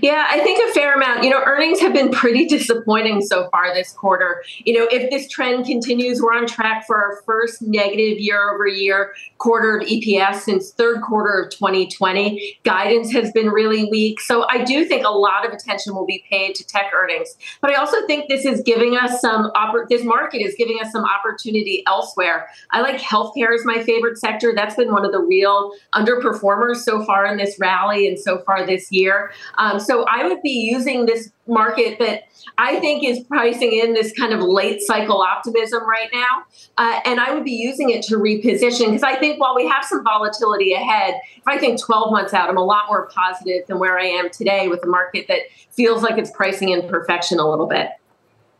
Yeah, 0.01 0.27
I 0.29 0.41
think 0.41 0.71
a 0.71 0.73
fair 0.73 0.95
amount. 0.95 1.25
You 1.25 1.31
know, 1.31 1.43
earnings 1.45 1.81
have 1.81 1.93
been 1.93 2.11
pretty 2.11 2.45
disappointing 2.49 3.23
so 3.23 3.49
far 3.51 3.75
this 3.75 3.93
quarter. 3.93 4.43
You 4.65 4.79
know, 4.79 4.89
if 4.91 5.11
this 5.11 5.29
trend 5.29 5.67
continues, 5.67 6.21
we're 6.21 6.35
on 6.35 6.47
track 6.47 6.87
for 6.87 6.97
our 6.97 7.23
first 7.25 7.63
negative 7.63 8.19
year 8.19 8.53
over 8.55 8.67
year 8.67 9.15
quarter 9.39 9.79
of 9.79 9.87
EPS 9.87 10.41
since 10.41 10.73
third 10.73 11.03
quarter 11.03 11.43
of 11.43 11.51
2020. 11.51 12.59
Guidance 12.65 13.13
has 13.13 13.31
been 13.33 13.49
really 13.49 13.85
weak. 13.91 14.21
So 14.21 14.47
I 14.49 14.65
do 14.65 14.85
think 14.85 15.05
a 15.05 15.11
lot 15.11 15.47
of 15.47 15.53
attention 15.53 15.95
will 15.95 16.07
be 16.07 16.25
paid 16.31 16.55
to 16.57 16.67
tech 16.67 16.93
earnings. 16.95 17.37
But 17.61 17.71
I 17.71 17.75
also 17.75 18.07
think 18.07 18.29
this 18.29 18.45
is 18.45 18.63
giving 18.63 18.97
us 18.97 19.21
some, 19.21 19.51
this 19.89 20.05
market 20.05 20.41
is 20.41 20.55
giving 20.57 20.79
us 20.81 20.91
some 20.93 21.05
opportunity 21.05 21.83
elsewhere. 21.87 22.49
I 22.71 22.81
like 22.81 23.01
healthcare 23.01 23.55
as 23.55 23.65
my 23.65 23.83
favorite 23.83 24.19
sector. 24.19 24.53
That's 24.55 24.77
been 24.77 24.93
one 24.93 25.05
of 25.05 25.13
the 25.13 25.21
real 25.21 25.73
underperformers 25.95 26.77
so 26.77 27.05
far 27.05 27.27
in 27.27 27.37
this 27.37 27.59
rally 27.59 28.09
and 28.09 28.19
so 28.19 28.39
far 28.41 28.65
this 28.67 28.91
year. 28.91 29.33
Um, 29.59 29.74
Um, 29.75 29.81
so 29.81 30.05
I 30.05 30.27
would 30.27 30.43
be 30.43 30.51
using 30.51 31.07
this 31.07 31.31
market 31.47 31.99
that 31.99 32.25
I 32.59 32.79
think 32.81 33.05
is 33.05 33.21
pricing 33.21 33.73
in 33.73 33.93
this 33.95 34.13
kind 34.13 34.33
of 34.33 34.41
late 34.41 34.81
cycle 34.81 35.21
optimism 35.21 35.89
right 35.89 36.09
now. 36.13 36.45
Uh, 36.79 37.01
and 37.05 37.21
I 37.21 37.35
would 37.35 37.45
be 37.45 37.53
using 37.53 37.91
it 37.91 38.03
to 38.05 38.17
reposition 38.17 38.87
because 38.87 39.03
I 39.03 39.17
think 39.17 39.41
while 39.41 39.55
we 39.55 39.67
have 39.69 39.85
some 39.85 40.03
volatility 40.05 40.73
ahead, 40.73 41.15
if 41.37 41.47
I 41.47 41.59
think 41.59 41.81
12 41.83 42.13
months 42.13 42.33
out, 42.33 42.49
I'm 42.49 42.57
a 42.57 42.65
lot 42.65 42.85
more 42.89 43.09
positive 43.09 43.67
than 43.67 43.79
where 43.79 43.99
I 43.99 44.07
am 44.07 44.31
today 44.31 44.69
with 44.69 44.83
a 44.85 44.89
market 44.89 45.27
that 45.29 45.41
feels 45.71 46.03
like 46.03 46.19
it's 46.19 46.31
pricing 46.31 46.71
in 46.71 46.89
perfection 46.89 47.39
a 47.39 47.49
little 47.49 47.67
bit. 47.67 47.91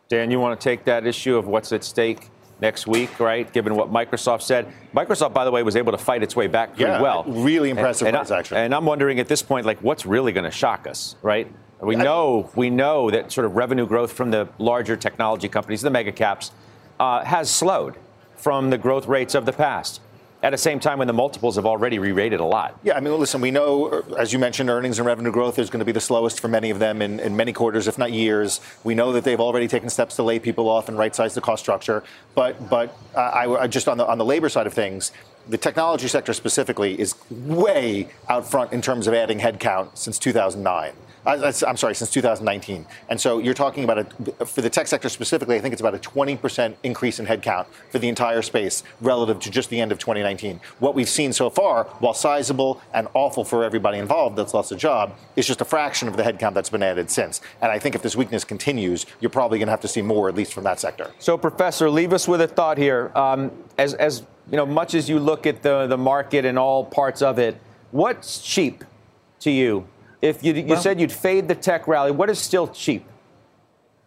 Dan, 0.07 0.29
you 0.29 0.39
want 0.39 0.59
to 0.59 0.63
take 0.63 0.85
that 0.85 1.07
issue 1.07 1.35
of 1.35 1.47
what's 1.47 1.71
at 1.71 1.83
stake 1.83 2.29
next 2.61 2.87
week, 2.87 3.19
right? 3.19 3.51
Given 3.51 3.75
what 3.75 3.91
Microsoft 3.91 4.41
said. 4.41 4.67
Microsoft, 4.93 5.33
by 5.33 5.45
the 5.45 5.51
way, 5.51 5.63
was 5.63 5.75
able 5.75 5.91
to 5.91 5.97
fight 5.97 6.23
its 6.23 6.35
way 6.35 6.47
back 6.47 6.75
pretty 6.75 6.91
yeah, 6.91 7.01
well. 7.01 7.23
Really 7.25 7.69
impressive 7.69 8.07
and, 8.07 8.15
and, 8.15 8.31
I, 8.31 8.43
and 8.57 8.73
I'm 8.73 8.85
wondering 8.85 9.19
at 9.19 9.27
this 9.27 9.41
point, 9.41 9.65
like, 9.65 9.79
what's 9.79 10.05
really 10.05 10.31
going 10.31 10.45
to 10.45 10.51
shock 10.51 10.87
us, 10.87 11.15
right? 11.21 11.51
We 11.81 11.95
know 11.95 12.49
we 12.55 12.69
know 12.69 13.11
that 13.11 13.31
sort 13.31 13.45
of 13.45 13.55
revenue 13.55 13.85
growth 13.85 14.13
from 14.13 14.31
the 14.31 14.47
larger 14.57 14.95
technology 14.95 15.49
companies, 15.49 15.81
the 15.81 15.89
mega 15.89 16.11
caps, 16.11 16.51
uh, 16.99 17.23
has 17.23 17.51
slowed 17.51 17.97
from 18.37 18.69
the 18.69 18.77
growth 18.77 19.07
rates 19.07 19.35
of 19.35 19.45
the 19.45 19.53
past 19.53 19.99
at 20.45 20.51
the 20.51 20.57
same 20.59 20.79
time 20.79 20.99
when 20.99 21.07
the 21.07 21.13
multiples 21.13 21.55
have 21.55 21.65
already 21.65 21.97
re-rated 21.97 22.39
a 22.39 22.45
lot. 22.45 22.79
Yeah, 22.83 22.95
I 22.95 22.99
mean, 22.99 23.17
listen, 23.17 23.41
we 23.41 23.49
know, 23.49 24.03
as 24.15 24.31
you 24.31 24.37
mentioned, 24.37 24.69
earnings 24.69 24.99
and 24.99 25.07
revenue 25.07 25.31
growth 25.31 25.57
is 25.57 25.71
going 25.71 25.79
to 25.79 25.85
be 25.85 25.91
the 25.91 25.99
slowest 25.99 26.39
for 26.39 26.47
many 26.47 26.69
of 26.69 26.77
them 26.77 27.01
in, 27.01 27.19
in 27.19 27.35
many 27.35 27.51
quarters, 27.51 27.87
if 27.87 27.97
not 27.97 28.11
years. 28.11 28.61
We 28.83 28.93
know 28.93 29.11
that 29.13 29.23
they've 29.23 29.39
already 29.39 29.67
taken 29.67 29.89
steps 29.89 30.15
to 30.17 30.23
lay 30.23 30.37
people 30.37 30.69
off 30.69 30.87
and 30.87 30.99
right-size 30.99 31.33
the 31.33 31.41
cost 31.41 31.63
structure. 31.63 32.03
But, 32.35 32.69
but 32.69 32.95
uh, 33.15 33.21
I, 33.21 33.63
I 33.63 33.67
just 33.67 33.87
on 33.87 33.97
the 33.97 34.05
on 34.05 34.19
the 34.19 34.25
labor 34.25 34.47
side 34.47 34.67
of 34.67 34.73
things, 34.75 35.11
the 35.49 35.57
technology 35.57 36.07
sector 36.07 36.31
specifically 36.31 36.99
is 36.99 37.15
way 37.31 38.09
out 38.29 38.47
front 38.47 38.71
in 38.71 38.83
terms 38.83 39.07
of 39.07 39.15
adding 39.15 39.39
headcount 39.39 39.97
since 39.97 40.19
2009. 40.19 40.93
I'm 41.25 41.77
sorry, 41.77 41.95
since 41.95 42.11
2019. 42.11 42.85
And 43.09 43.19
so 43.19 43.39
you're 43.39 43.53
talking 43.53 43.83
about 43.83 43.99
a, 43.99 44.45
for 44.45 44.61
the 44.61 44.69
tech 44.69 44.87
sector 44.87 45.09
specifically, 45.09 45.55
I 45.55 45.59
think 45.59 45.73
it's 45.73 45.81
about 45.81 45.95
a 45.95 45.99
20% 45.99 46.75
increase 46.83 47.19
in 47.19 47.25
headcount 47.25 47.65
for 47.89 47.99
the 47.99 48.07
entire 48.07 48.41
space 48.41 48.83
relative 49.01 49.39
to 49.39 49.49
just 49.49 49.69
the 49.69 49.81
end 49.81 49.91
of 49.91 49.99
2019. 49.99 50.59
What 50.79 50.93
we've 50.93 51.09
seen 51.09 51.33
so 51.33 51.49
far, 51.49 51.85
while 51.99 52.13
sizable 52.13 52.81
and 52.93 53.07
awful 53.13 53.43
for 53.43 53.63
everybody 53.63 53.97
involved 53.97 54.35
that's 54.35 54.53
lost 54.53 54.71
a 54.71 54.75
job, 54.75 55.15
is 55.35 55.47
just 55.47 55.61
a 55.61 55.65
fraction 55.65 56.07
of 56.07 56.15
the 56.15 56.23
headcount 56.23 56.53
that's 56.53 56.69
been 56.69 56.83
added 56.83 57.09
since. 57.09 57.41
And 57.61 57.71
I 57.71 57.79
think 57.79 57.95
if 57.95 58.01
this 58.01 58.15
weakness 58.15 58.43
continues, 58.43 59.05
you're 59.19 59.29
probably 59.29 59.57
going 59.57 59.67
to 59.67 59.71
have 59.71 59.81
to 59.81 59.87
see 59.87 60.01
more, 60.01 60.29
at 60.29 60.35
least 60.35 60.53
from 60.53 60.63
that 60.65 60.79
sector. 60.79 61.11
So, 61.19 61.37
Professor, 61.37 61.89
leave 61.89 62.13
us 62.13 62.27
with 62.27 62.41
a 62.41 62.47
thought 62.47 62.77
here. 62.77 63.11
Um, 63.15 63.51
as, 63.77 63.93
as 63.95 64.23
you 64.51 64.57
know, 64.57 64.65
much 64.65 64.93
as 64.93 65.09
you 65.09 65.19
look 65.19 65.47
at 65.47 65.63
the, 65.63 65.87
the 65.87 65.97
market 65.97 66.45
and 66.45 66.59
all 66.59 66.85
parts 66.85 67.21
of 67.21 67.39
it, 67.39 67.59
what's 67.91 68.41
cheap 68.41 68.83
to 69.39 69.51
you 69.51 69.87
if 70.25 70.43
you, 70.43 70.53
you 70.53 70.65
well, 70.65 70.81
said 70.81 70.99
you'd 70.99 71.11
fade 71.11 71.47
the 71.47 71.55
tech 71.55 71.87
rally, 71.87 72.11
what 72.11 72.29
is 72.29 72.39
still 72.39 72.67
cheap? 72.67 73.05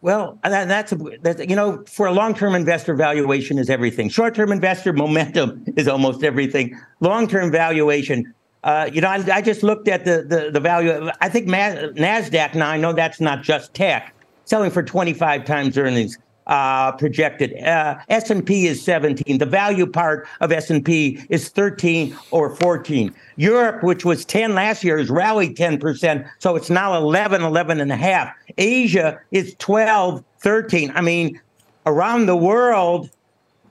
Well, 0.00 0.38
that's, 0.42 0.92
that's 1.22 1.40
you 1.40 1.56
know, 1.56 1.84
for 1.86 2.06
a 2.06 2.12
long-term 2.12 2.54
investor, 2.54 2.94
valuation 2.94 3.58
is 3.58 3.68
everything. 3.68 4.08
Short-term 4.08 4.52
investor, 4.52 4.92
momentum 4.92 5.64
is 5.76 5.88
almost 5.88 6.22
everything. 6.22 6.78
Long-term 7.00 7.50
valuation, 7.50 8.32
uh, 8.62 8.88
you 8.92 9.00
know, 9.00 9.08
I, 9.08 9.24
I, 9.32 9.42
just 9.42 9.62
looked 9.62 9.88
at 9.88 10.04
the 10.04 10.22
the, 10.22 10.50
the 10.52 10.60
value. 10.60 11.10
I 11.20 11.28
think 11.28 11.48
Nasdaq. 11.48 12.54
Now 12.54 12.68
I 12.68 12.76
know 12.76 12.92
that's 12.92 13.20
not 13.20 13.42
just 13.42 13.74
tech, 13.74 14.14
selling 14.44 14.70
for 14.70 14.82
25 14.82 15.44
times 15.44 15.76
earnings 15.78 16.16
uh, 16.48 16.92
projected. 16.92 17.54
Uh, 17.62 17.98
S&P 18.08 18.66
is 18.66 18.82
17. 18.82 19.38
The 19.38 19.46
value 19.46 19.86
part 19.86 20.26
of 20.40 20.50
S&P 20.50 21.20
is 21.28 21.50
13 21.50 22.16
or 22.30 22.54
14. 22.56 23.14
Europe, 23.36 23.82
which 23.82 24.04
was 24.04 24.24
10 24.24 24.54
last 24.54 24.82
year, 24.82 24.98
has 24.98 25.10
rallied 25.10 25.56
10%, 25.56 26.28
so 26.38 26.56
it's 26.56 26.70
now 26.70 26.96
11, 26.96 27.42
11 27.42 27.80
and 27.80 27.92
a 27.92 27.96
half. 27.96 28.34
Asia 28.56 29.20
is 29.30 29.54
12, 29.58 30.24
13. 30.40 30.90
I 30.94 31.00
mean, 31.02 31.40
around 31.86 32.26
the 32.26 32.36
world, 32.36 33.10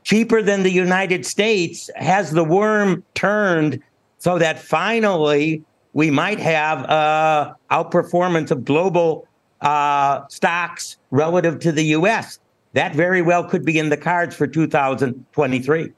cheaper 0.04 0.42
than 0.42 0.64
the 0.64 0.72
United 0.72 1.26
States, 1.26 1.90
has 1.96 2.32
the 2.32 2.44
worm 2.44 3.04
turned 3.16 3.82
so 4.20 4.38
that 4.40 4.60
finally 4.60 5.64
we 5.94 6.12
might 6.12 6.40
have 6.40 6.84
uh, 6.86 7.54
outperformance 7.72 8.52
of 8.52 8.64
global 8.66 9.28
uh, 9.62 10.28
stocks 10.28 10.98
relative 11.10 11.60
to 11.60 11.72
the 11.72 11.84
U.S 11.86 12.40
that 12.78 12.94
very 12.94 13.24
well 13.24 13.44
could 13.44 13.66
be 13.66 13.80
in 13.80 13.90
the 13.90 13.98
cards 13.98 14.36
for 14.36 14.46
2023. 14.46 15.94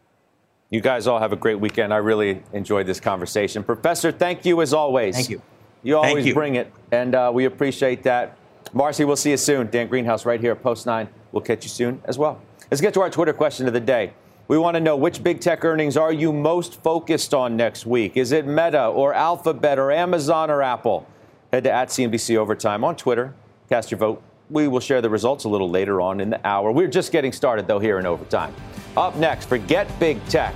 You 0.69 0.81
guys 0.81 1.07
all 1.07 1.19
have 1.19 1.33
a 1.33 1.35
great 1.35 1.59
weekend. 1.59 1.93
I 1.93 1.97
really 1.97 2.41
enjoyed 2.53 2.85
this 2.85 3.01
conversation. 3.01 3.65
Professor, 3.65 4.13
thank 4.13 4.45
you 4.45 4.61
as 4.61 4.73
always. 4.73 5.13
Thank 5.15 5.29
you. 5.29 5.41
You 5.83 5.97
always 5.97 6.25
you. 6.25 6.33
bring 6.33 6.55
it, 6.55 6.71
and 6.91 7.15
uh, 7.15 7.31
we 7.33 7.45
appreciate 7.45 8.03
that. 8.03 8.37
Marcy, 8.71 9.03
we'll 9.03 9.17
see 9.17 9.31
you 9.31 9.37
soon. 9.37 9.67
Dan 9.67 9.87
Greenhouse 9.87 10.25
right 10.25 10.39
here 10.39 10.53
at 10.53 10.63
Post 10.63 10.85
9. 10.85 11.09
We'll 11.33 11.41
catch 11.41 11.65
you 11.65 11.69
soon 11.69 12.01
as 12.05 12.17
well. 12.17 12.41
Let's 12.71 12.79
get 12.79 12.93
to 12.93 13.01
our 13.01 13.09
Twitter 13.09 13.33
question 13.33 13.67
of 13.67 13.73
the 13.73 13.81
day. 13.81 14.13
We 14.47 14.57
want 14.57 14.75
to 14.75 14.79
know 14.79 14.95
which 14.95 15.21
big 15.21 15.41
tech 15.41 15.65
earnings 15.65 15.97
are 15.97 16.13
you 16.13 16.31
most 16.31 16.81
focused 16.81 17.33
on 17.33 17.57
next 17.57 17.85
week? 17.85 18.15
Is 18.15 18.31
it 18.31 18.47
Meta 18.47 18.85
or 18.85 19.13
Alphabet 19.13 19.79
or 19.79 19.91
Amazon 19.91 20.49
or 20.49 20.61
Apple? 20.61 21.07
Head 21.51 21.65
to 21.65 21.71
at 21.71 21.89
CNBC 21.89 22.37
Overtime 22.37 22.85
on 22.85 22.95
Twitter. 22.95 23.33
Cast 23.69 23.91
your 23.91 23.97
vote 23.97 24.23
we 24.49 24.67
will 24.67 24.79
share 24.79 25.01
the 25.01 25.09
results 25.09 25.43
a 25.43 25.49
little 25.49 25.69
later 25.69 26.01
on 26.01 26.19
in 26.19 26.29
the 26.29 26.47
hour. 26.47 26.71
We're 26.71 26.87
just 26.87 27.11
getting 27.11 27.31
started, 27.31 27.67
though, 27.67 27.79
here 27.79 27.99
in 27.99 28.05
overtime. 28.05 28.53
Up 28.97 29.15
next, 29.15 29.45
forget 29.45 29.87
big 29.99 30.23
tech. 30.25 30.55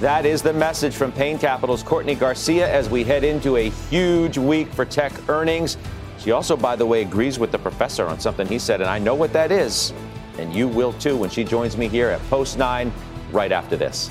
That 0.00 0.26
is 0.26 0.42
the 0.42 0.52
message 0.52 0.94
from 0.94 1.12
Payne 1.12 1.38
Capital's 1.38 1.82
Courtney 1.82 2.14
Garcia 2.14 2.70
as 2.70 2.90
we 2.90 3.04
head 3.04 3.24
into 3.24 3.56
a 3.56 3.70
huge 3.70 4.36
week 4.36 4.68
for 4.72 4.84
tech 4.84 5.12
earnings. 5.28 5.78
She 6.18 6.32
also, 6.32 6.56
by 6.56 6.76
the 6.76 6.84
way, 6.84 7.02
agrees 7.02 7.38
with 7.38 7.52
the 7.52 7.58
professor 7.58 8.06
on 8.06 8.20
something 8.20 8.46
he 8.46 8.58
said, 8.58 8.80
and 8.80 8.90
I 8.90 8.98
know 8.98 9.14
what 9.14 9.32
that 9.32 9.50
is. 9.50 9.92
And 10.38 10.52
you 10.52 10.68
will 10.68 10.92
too 10.94 11.16
when 11.16 11.30
she 11.30 11.44
joins 11.44 11.76
me 11.76 11.88
here 11.88 12.08
at 12.08 12.20
Post 12.28 12.58
9 12.58 12.92
right 13.30 13.52
after 13.52 13.76
this. 13.76 14.10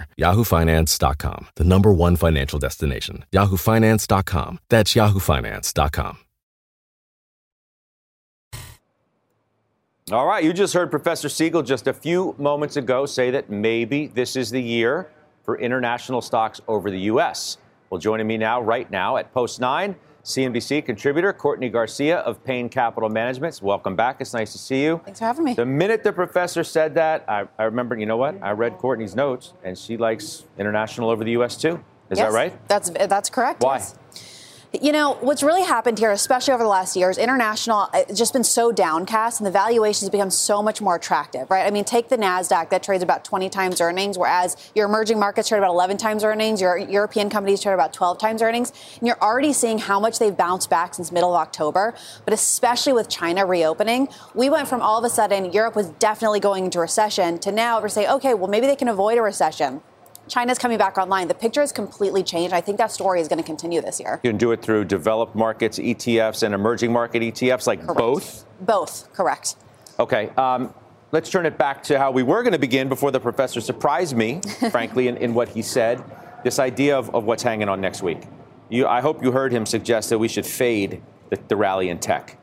yahoofinance.com, 0.17 1.47
the 1.55 1.63
number 1.63 1.91
one 1.91 2.15
financial 2.15 2.59
destination. 2.59 3.25
yahoofinance.com. 3.31 4.59
That's 4.69 4.93
yahoofinance.com. 4.93 6.17
All 10.11 10.25
right, 10.25 10.43
you 10.43 10.51
just 10.51 10.73
heard 10.73 10.91
Professor 10.91 11.29
Siegel 11.29 11.61
just 11.63 11.87
a 11.87 11.93
few 11.93 12.35
moments 12.37 12.75
ago 12.75 13.05
say 13.05 13.31
that 13.31 13.49
maybe 13.49 14.07
this 14.07 14.35
is 14.35 14.49
the 14.49 14.61
year 14.61 15.09
for 15.43 15.57
international 15.57 16.21
stocks 16.21 16.59
over 16.67 16.91
the 16.91 16.99
U.S. 17.01 17.57
Well, 17.89 17.99
joining 17.99 18.27
me 18.27 18.37
now, 18.37 18.61
right 18.61 18.89
now, 18.91 19.15
at 19.17 19.33
Post 19.33 19.61
9, 19.61 19.95
CNBC 20.23 20.85
contributor 20.85 21.33
Courtney 21.33 21.69
Garcia 21.69 22.19
of 22.19 22.43
Payne 22.43 22.69
Capital 22.69 23.09
Management. 23.09 23.59
Welcome 23.61 23.95
back. 23.95 24.17
It's 24.19 24.33
nice 24.33 24.51
to 24.51 24.57
see 24.57 24.83
you. 24.83 25.01
Thanks 25.03 25.19
for 25.19 25.25
having 25.25 25.43
me. 25.43 25.53
The 25.55 25.65
minute 25.65 26.03
the 26.03 26.13
professor 26.13 26.63
said 26.63 26.93
that, 26.95 27.25
I, 27.27 27.47
I 27.57 27.63
remember, 27.63 27.97
you 27.97 28.05
know 28.05 28.17
what? 28.17 28.35
I 28.41 28.51
read 28.51 28.77
Courtney's 28.77 29.15
notes, 29.15 29.53
and 29.63 29.77
she 29.77 29.97
likes 29.97 30.45
international 30.59 31.09
over 31.09 31.23
the 31.23 31.31
U.S. 31.31 31.57
too. 31.57 31.83
Is 32.11 32.19
yes, 32.19 32.27
that 32.27 32.35
right? 32.35 32.67
That's 32.67 32.89
that's 32.89 33.29
correct. 33.29 33.63
Why? 33.63 33.75
Yes. 33.77 33.95
You 34.79 34.93
know, 34.93 35.17
what's 35.19 35.43
really 35.43 35.63
happened 35.63 35.99
here, 35.99 36.11
especially 36.11 36.53
over 36.53 36.63
the 36.63 36.69
last 36.69 36.95
years, 36.95 37.17
international 37.17 37.89
it's 37.93 38.17
just 38.17 38.31
been 38.31 38.45
so 38.45 38.71
downcast 38.71 39.41
and 39.41 39.45
the 39.45 39.51
valuations 39.51 40.09
become 40.09 40.29
so 40.29 40.63
much 40.63 40.81
more 40.81 40.95
attractive, 40.95 41.51
right? 41.51 41.67
I 41.67 41.71
mean, 41.71 41.83
take 41.83 42.07
the 42.07 42.15
NASDAQ 42.15 42.69
that 42.69 42.81
trades 42.81 43.03
about 43.03 43.25
20 43.25 43.49
times 43.49 43.81
earnings, 43.81 44.17
whereas 44.17 44.55
your 44.73 44.87
emerging 44.87 45.19
markets 45.19 45.49
trade 45.49 45.57
about 45.57 45.71
11 45.71 45.97
times 45.97 46.23
earnings, 46.23 46.61
your 46.61 46.77
European 46.77 47.29
companies 47.29 47.61
trade 47.61 47.73
about 47.73 47.91
12 47.91 48.17
times 48.17 48.41
earnings. 48.41 48.71
And 48.97 49.05
you're 49.05 49.21
already 49.21 49.51
seeing 49.51 49.77
how 49.77 49.99
much 49.99 50.19
they've 50.19 50.35
bounced 50.35 50.69
back 50.69 50.93
since 50.93 51.11
middle 51.11 51.35
of 51.35 51.41
October. 51.41 51.93
But 52.23 52.33
especially 52.33 52.93
with 52.93 53.09
China 53.09 53.45
reopening, 53.45 54.07
we 54.33 54.49
went 54.49 54.69
from 54.69 54.81
all 54.81 54.97
of 54.97 55.03
a 55.03 55.13
sudden 55.13 55.51
Europe 55.51 55.75
was 55.75 55.89
definitely 55.89 56.39
going 56.39 56.63
into 56.63 56.79
recession 56.79 57.39
to 57.39 57.51
now 57.51 57.81
we're 57.81 57.89
saying, 57.89 58.07
okay, 58.07 58.33
well, 58.33 58.47
maybe 58.47 58.67
they 58.67 58.77
can 58.77 58.87
avoid 58.87 59.17
a 59.17 59.21
recession. 59.21 59.81
China's 60.31 60.57
coming 60.57 60.77
back 60.77 60.97
online. 60.97 61.27
The 61.27 61.33
picture 61.33 61.59
has 61.59 61.73
completely 61.73 62.23
changed. 62.23 62.53
I 62.53 62.61
think 62.61 62.77
that 62.77 62.89
story 62.89 63.19
is 63.19 63.27
going 63.27 63.39
to 63.39 63.45
continue 63.45 63.81
this 63.81 63.99
year. 63.99 64.21
You 64.23 64.29
can 64.29 64.37
do 64.37 64.53
it 64.53 64.61
through 64.61 64.85
developed 64.85 65.35
markets 65.35 65.77
ETFs 65.77 66.43
and 66.43 66.55
emerging 66.55 66.93
market 66.93 67.21
ETFs, 67.21 67.67
like 67.67 67.81
correct. 67.81 67.97
both? 67.97 68.45
Both, 68.61 69.11
correct. 69.11 69.57
Okay. 69.99 70.29
Um, 70.37 70.73
let's 71.11 71.29
turn 71.29 71.45
it 71.45 71.57
back 71.57 71.83
to 71.83 71.99
how 71.99 72.11
we 72.11 72.23
were 72.23 72.43
going 72.43 72.53
to 72.53 72.59
begin 72.59 72.87
before 72.87 73.11
the 73.11 73.19
professor 73.19 73.59
surprised 73.59 74.15
me, 74.15 74.39
frankly, 74.71 75.09
in, 75.09 75.17
in, 75.17 75.33
what 75.33 75.49
he 75.49 75.61
said. 75.61 76.01
This 76.45 76.59
idea 76.59 76.97
of, 76.97 77.13
of 77.13 77.25
what's 77.25 77.43
hanging 77.43 77.67
on 77.67 77.81
next 77.81 78.01
week. 78.01 78.21
You, 78.69 78.87
I 78.87 79.01
hope 79.01 79.21
you 79.21 79.33
heard 79.33 79.51
him 79.51 79.65
suggest 79.65 80.09
that 80.11 80.17
we 80.17 80.29
should 80.29 80.45
fade 80.45 81.03
the, 81.29 81.39
the 81.49 81.57
rally 81.57 81.89
in 81.89 81.99
tech. 81.99 82.37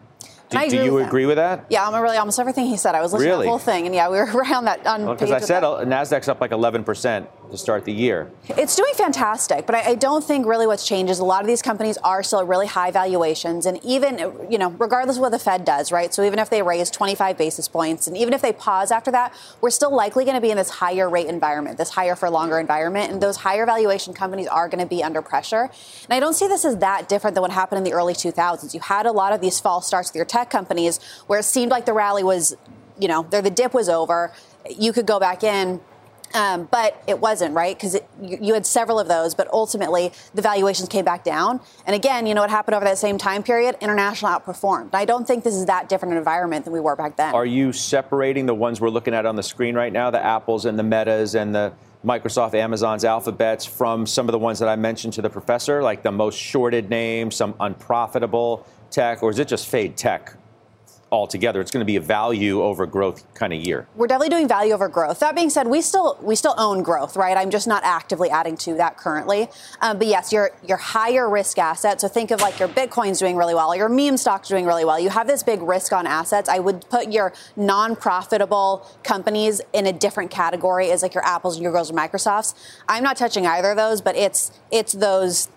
Do, 0.51 0.69
do 0.69 0.85
you 0.85 0.99
agree 0.99 1.27
with 1.27 1.37
that? 1.37 1.67
Yeah, 1.69 1.87
I'm 1.87 2.03
really 2.03 2.17
almost 2.17 2.39
everything 2.39 2.67
he 2.67 2.77
said. 2.77 2.95
I 2.95 3.01
was 3.01 3.13
listening 3.13 3.31
really? 3.31 3.45
to 3.45 3.47
the 3.47 3.51
whole 3.51 3.59
thing, 3.59 3.87
and 3.87 3.95
yeah, 3.95 4.09
we 4.09 4.19
were 4.19 4.25
around 4.35 4.67
that 4.67 4.87
on 4.87 5.07
Because 5.07 5.31
well, 5.31 5.37
I 5.37 5.41
said 5.41 5.61
that. 5.61 5.87
Nasdaq's 5.87 6.29
up 6.29 6.41
like 6.41 6.53
11 6.53 6.85
percent 6.85 7.29
to 7.51 7.59
start 7.59 7.85
the 7.85 7.93
year. 7.93 8.31
It's 8.49 8.77
doing 8.77 8.93
fantastic, 8.95 9.67
but 9.67 9.75
I, 9.75 9.91
I, 9.91 9.95
don't 9.95 10.23
think 10.23 10.47
really 10.47 10.67
what's 10.67 10.87
changed 10.87 11.11
is 11.11 11.19
a 11.19 11.25
lot 11.25 11.41
of 11.41 11.47
these 11.47 11.63
companies 11.63 11.97
are 11.99 12.23
still 12.23 12.41
at 12.41 12.47
really 12.47 12.67
high 12.67 12.91
valuations, 12.91 13.67
and 13.67 13.83
even 13.85 14.19
you 14.51 14.59
know, 14.59 14.71
regardless 14.73 15.17
of 15.17 15.23
what 15.23 15.31
the 15.31 15.39
Fed 15.39 15.65
does, 15.65 15.91
right? 15.91 16.13
So 16.13 16.23
even 16.25 16.39
if 16.39 16.51
they 16.51 16.63
raise 16.63 16.91
25 16.91 17.39
basis 17.39 17.69
points, 17.69 18.07
and 18.07 18.17
even 18.17 18.35
if 18.35 18.43
they 18.43 18.53
pause 18.53 18.91
after 18.91 19.11
that, 19.13 19.35
we're 19.61 19.71
still 19.71 19.95
likely 19.95 20.25
going 20.25 20.35
to 20.35 20.41
be 20.41 20.51
in 20.51 20.57
this 20.57 20.71
higher 20.71 21.09
rate 21.09 21.27
environment, 21.27 21.79
this 21.79 21.91
higher 21.91 22.15
for 22.15 22.29
longer 22.29 22.59
environment, 22.59 23.13
and 23.13 23.23
those 23.23 23.39
higher 23.39 23.65
valuation 23.65 24.13
companies 24.13 24.47
are 24.47 24.69
going 24.69 24.81
to 24.81 24.87
be 24.87 25.03
under 25.03 25.23
pressure. 25.23 25.71
And 26.05 26.13
I 26.13 26.21
don't 26.21 26.35
see 26.35 26.49
this 26.49 26.65
as 26.65 26.79
that 26.79 27.09
different 27.09 27.35
than 27.35 27.43
what 27.43 27.51
happened 27.51 27.79
in 27.79 27.85
the 27.85 27.93
early 27.93 28.15
2000s. 28.15 28.75
You 28.75 28.81
had 28.81 29.07
a 29.07 29.13
lot 29.13 29.33
of 29.33 29.41
these 29.41 29.61
false 29.61 29.87
starts 29.87 30.11
with 30.11 30.17
your 30.17 30.25
tech 30.25 30.51
companies 30.51 31.01
where 31.27 31.41
it 31.41 31.45
seemed 31.45 31.71
like 31.71 31.87
the 31.87 31.93
rally 31.93 32.23
was, 32.23 32.57
you 32.99 33.09
know, 33.09 33.27
there 33.31 33.43
the 33.43 33.51
dip 33.51 33.73
was 33.73 33.89
over. 33.89 34.33
You 34.69 34.93
could 34.93 35.07
go 35.07 35.19
back 35.19 35.43
in 35.43 35.81
um, 36.35 36.69
but 36.71 37.03
it 37.07 37.19
wasn't, 37.21 37.55
right? 37.55 37.77
Because 37.77 37.95
you, 38.21 38.39
you, 38.41 38.55
had 38.55 38.67
several 38.67 38.99
of 38.99 39.09
those, 39.09 39.35
but 39.35 39.49
ultimately 39.53 40.13
the 40.35 40.43
valuations 40.43 40.89
came 40.89 41.05
back 41.05 41.25
down. 41.25 41.61
And 41.87 41.95
again, 41.95 42.27
you 42.27 42.35
know 42.35 42.41
what 42.41 42.51
happened 42.51 42.75
over 42.75 42.85
that 42.85 42.99
same 42.99 43.19
time 43.19 43.43
period? 43.43 43.77
International 43.81 44.31
outperformed. 44.31 44.91
I 44.93 45.05
don't 45.05 45.27
think 45.27 45.45
this 45.45 45.55
is 45.55 45.67
that 45.67 45.89
different 45.89 46.13
an 46.13 46.19
environment 46.19 46.65
than 46.65 46.73
we 46.73 46.81
were 46.81 46.97
back 46.97 47.17
then. 47.17 47.35
Are 47.35 47.47
you 47.47 47.73
separating 47.73 48.47
the 48.47 48.55
ones 48.55 48.81
we're 48.81 48.91
looking 48.91 49.15
at 49.15 49.27
on 49.27 49.37
the 49.37 49.43
screen 49.43 49.75
right 49.75 49.93
now, 49.93 50.11
the 50.11 50.25
Apples 50.25 50.65
and 50.65 50.79
the 50.79 50.83
Metas 50.83 51.35
and 51.35 51.55
the 51.55 51.73
Microsoft, 52.05 52.55
Amazon's, 52.55 53.05
Alphabets, 53.05 53.65
from 53.65 54.07
some 54.07 54.29
of 54.29 54.33
the 54.33 54.39
ones 54.39 54.59
that 54.61 54.69
I 54.69 54.77
mentioned 54.77 55.15
to 55.15 55.23
the 55.23 55.31
professor, 55.31 55.83
like 55.83 56.03
the 56.03 56.13
most 56.13 56.39
shorted 56.39 56.91
names, 56.91 57.35
some 57.35 57.55
unprofitable 57.59 58.67
tech, 58.91 59.23
or 59.23 59.31
is 59.31 59.39
it 59.39 59.49
just 59.49 59.67
fade 59.67 59.97
tech 59.97 60.35
altogether. 61.11 61.61
It's 61.61 61.71
going 61.71 61.81
to 61.81 61.87
be 61.87 61.97
a 61.97 62.01
value 62.01 62.63
over 62.63 62.87
growth 62.87 63.25
kind 63.35 63.53
of 63.53 63.61
year. 63.61 63.87
We're 63.97 64.07
definitely 64.07 64.31
doing 64.31 64.49
value 64.49 64.73
over 64.75 64.89
growth. 64.89 65.21
That 65.21 65.35
being 65.35 65.51
said, 65.51 65.67
we 65.67 65.81
still 65.81 66.19
we 66.23 66.35
still 66.35 66.55
own 66.59 66.83
growth, 66.83 67.17
right? 67.17 67.37
I'm 67.37 67.51
just 67.51 67.67
not 67.67 67.83
actively 67.85 68.31
adding 68.31 68.57
to 68.59 68.75
that 68.75 68.97
currently. 68.97 69.49
Um, 69.81 69.99
but 69.99 70.07
yes, 70.07 70.33
your 70.33 70.51
your 70.67 70.79
higher 70.79 71.29
risk 71.29 71.59
assets. 71.59 72.03
So 72.03 72.09
think 72.09 72.31
of 72.31 72.41
like 72.41 72.59
your 72.59 72.69
Bitcoin's 72.69 73.19
doing 73.19 73.37
really 73.37 73.55
well, 73.55 73.75
your 73.75 73.89
meme 73.89 74.17
stocks 74.17 74.49
doing 74.49 74.67
really 74.67 74.85
well. 74.85 74.99
You 74.99 75.11
have 75.11 75.27
this 75.27 75.43
big 75.43 75.63
risk 75.63 75.93
on 75.93 76.07
assets. 76.07 76.49
I 76.49 76.59
would 76.59 76.89
put 76.91 77.11
your 77.11 77.33
non-profitable 77.57 78.87
companies 79.03 79.61
in 79.73 79.87
a 79.87 79.93
different 79.93 80.31
category 80.31 80.91
as 80.91 81.03
like 81.03 81.15
your 81.15 81.25
Apples, 81.25 81.57
and 81.57 81.63
your 81.63 81.73
Googles, 81.73 81.91
and 81.91 81.99
Microsofts. 81.99 82.55
I'm 82.89 83.03
not 83.03 83.17
touching 83.17 83.47
either 83.47 83.71
of 83.71 83.77
those, 83.77 84.01
but 84.01 84.17
it's 84.17 84.51
it's 84.71 84.93
those 84.93 85.49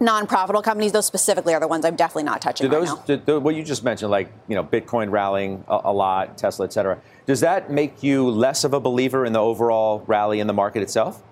non-profitable 0.00 0.62
companies, 0.62 0.92
those 0.92 1.06
specifically 1.06 1.54
are 1.54 1.60
the 1.60 1.68
ones 1.68 1.84
I'm 1.84 1.96
definitely 1.96 2.24
not 2.24 2.40
touching 2.40 2.66
do 2.66 2.70
those, 2.70 2.90
right 2.90 3.08
now. 3.08 3.16
Do, 3.16 3.40
what 3.40 3.54
you 3.54 3.62
just 3.62 3.84
mentioned, 3.84 4.10
like 4.10 4.32
you 4.48 4.54
know, 4.54 4.64
Bitcoin 4.64 5.10
rallying 5.10 5.64
a, 5.68 5.80
a, 5.84 5.92
lot, 5.92 6.38
Tesla, 6.38 6.66
et 6.66 6.72
cetera, 6.72 7.00
does 7.26 7.40
that 7.40 7.70
make 7.70 8.02
you 8.02 8.28
less 8.28 8.64
of 8.64 8.74
a 8.74 8.80
believer 8.80 9.24
in 9.24 9.32
the 9.32 9.40
overall 9.40 10.04
rally 10.06 10.40
in 10.40 10.46
the 10.46 10.52
market 10.52 10.82
itself? 10.82 11.22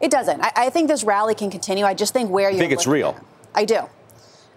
It 0.00 0.10
doesn't. 0.10 0.40
I, 0.40 0.52
I 0.56 0.70
think 0.70 0.88
this 0.88 1.04
rally 1.04 1.34
can 1.34 1.50
continue. 1.50 1.84
I 1.84 1.94
just 1.94 2.12
think 2.12 2.30
where 2.30 2.50
you 2.50 2.58
think 2.58 2.72
it's 2.72 2.86
real. 2.86 3.10
At, 3.10 3.24
I 3.54 3.64
do, 3.64 3.80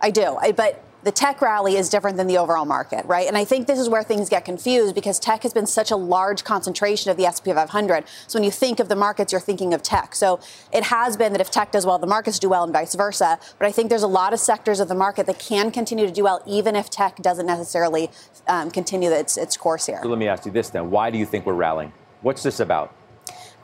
I 0.02 0.12
do. 0.12 0.38
I, 0.39 0.52
but 0.52 0.84
the 1.08 1.12
tech 1.13 1.41
rally 1.41 1.78
is 1.78 1.88
different 1.88 2.17
than 2.17 2.28
the 2.28 2.38
overall 2.38 2.65
market, 2.65 3.06
right? 3.06 3.30
And 3.30 3.38
I 3.38 3.46
think 3.46 3.65
this 3.65 3.80
is 3.80 3.88
where 3.88 4.04
things 4.04 4.28
get 4.28 4.43
confused 4.43 4.93
because 4.93 5.20
tech 5.20 5.43
has 5.43 5.54
been 5.54 5.65
such 5.65 5.89
a 5.89 5.96
large 5.96 6.43
concentration 6.43 7.10
of 7.10 7.15
the 7.15 7.26
S&P 7.26 7.54
500. 7.54 8.04
So 8.28 8.38
when 8.38 8.43
you 8.43 8.52
think 8.52 8.82
of 8.82 8.89
the 8.89 8.96
markets, 8.98 9.32
you're 9.32 9.39
thinking 9.39 9.74
of 9.74 9.82
tech. 9.82 10.15
So 10.15 10.41
it 10.74 10.84
has 10.84 11.15
been 11.15 11.32
that 11.32 11.39
if 11.39 11.50
tech 11.50 11.72
does 11.72 11.86
well, 11.86 11.98
the 11.98 12.08
markets 12.08 12.39
do 12.39 12.50
well, 12.50 12.65
and 12.65 12.74
vice 12.74 12.93
versa. 12.93 13.39
But 13.58 13.70
I 13.70 13.72
think 13.72 13.89
there's 13.89 14.04
a 14.04 14.08
lot 14.08 14.34
of 14.34 14.41
sectors 14.41 14.82
of 14.82 14.89
the 14.89 14.96
market 14.96 15.28
that 15.28 15.39
can 15.39 15.72
continue 15.72 16.06
to 16.06 16.12
do 16.12 16.26
well, 16.26 16.43
even 16.46 16.76
if 16.76 16.89
tech 16.89 17.15
doesn't 17.22 17.46
necessarily 17.46 18.12
um, 18.50 18.70
continue 18.70 19.10
its 19.10 19.38
its 19.38 19.56
course 19.56 19.86
here. 19.86 20.02
So 20.04 20.10
let 20.10 20.20
me 20.20 20.28
ask 20.28 20.46
you 20.46 20.52
this 20.52 20.70
then: 20.70 20.91
Why 20.91 21.10
do 21.10 21.17
you 21.17 21.26
think 21.26 21.46
we're 21.46 21.54
rallying? 21.54 21.93
What's 22.22 22.43
this 22.43 22.60
about? 22.60 22.93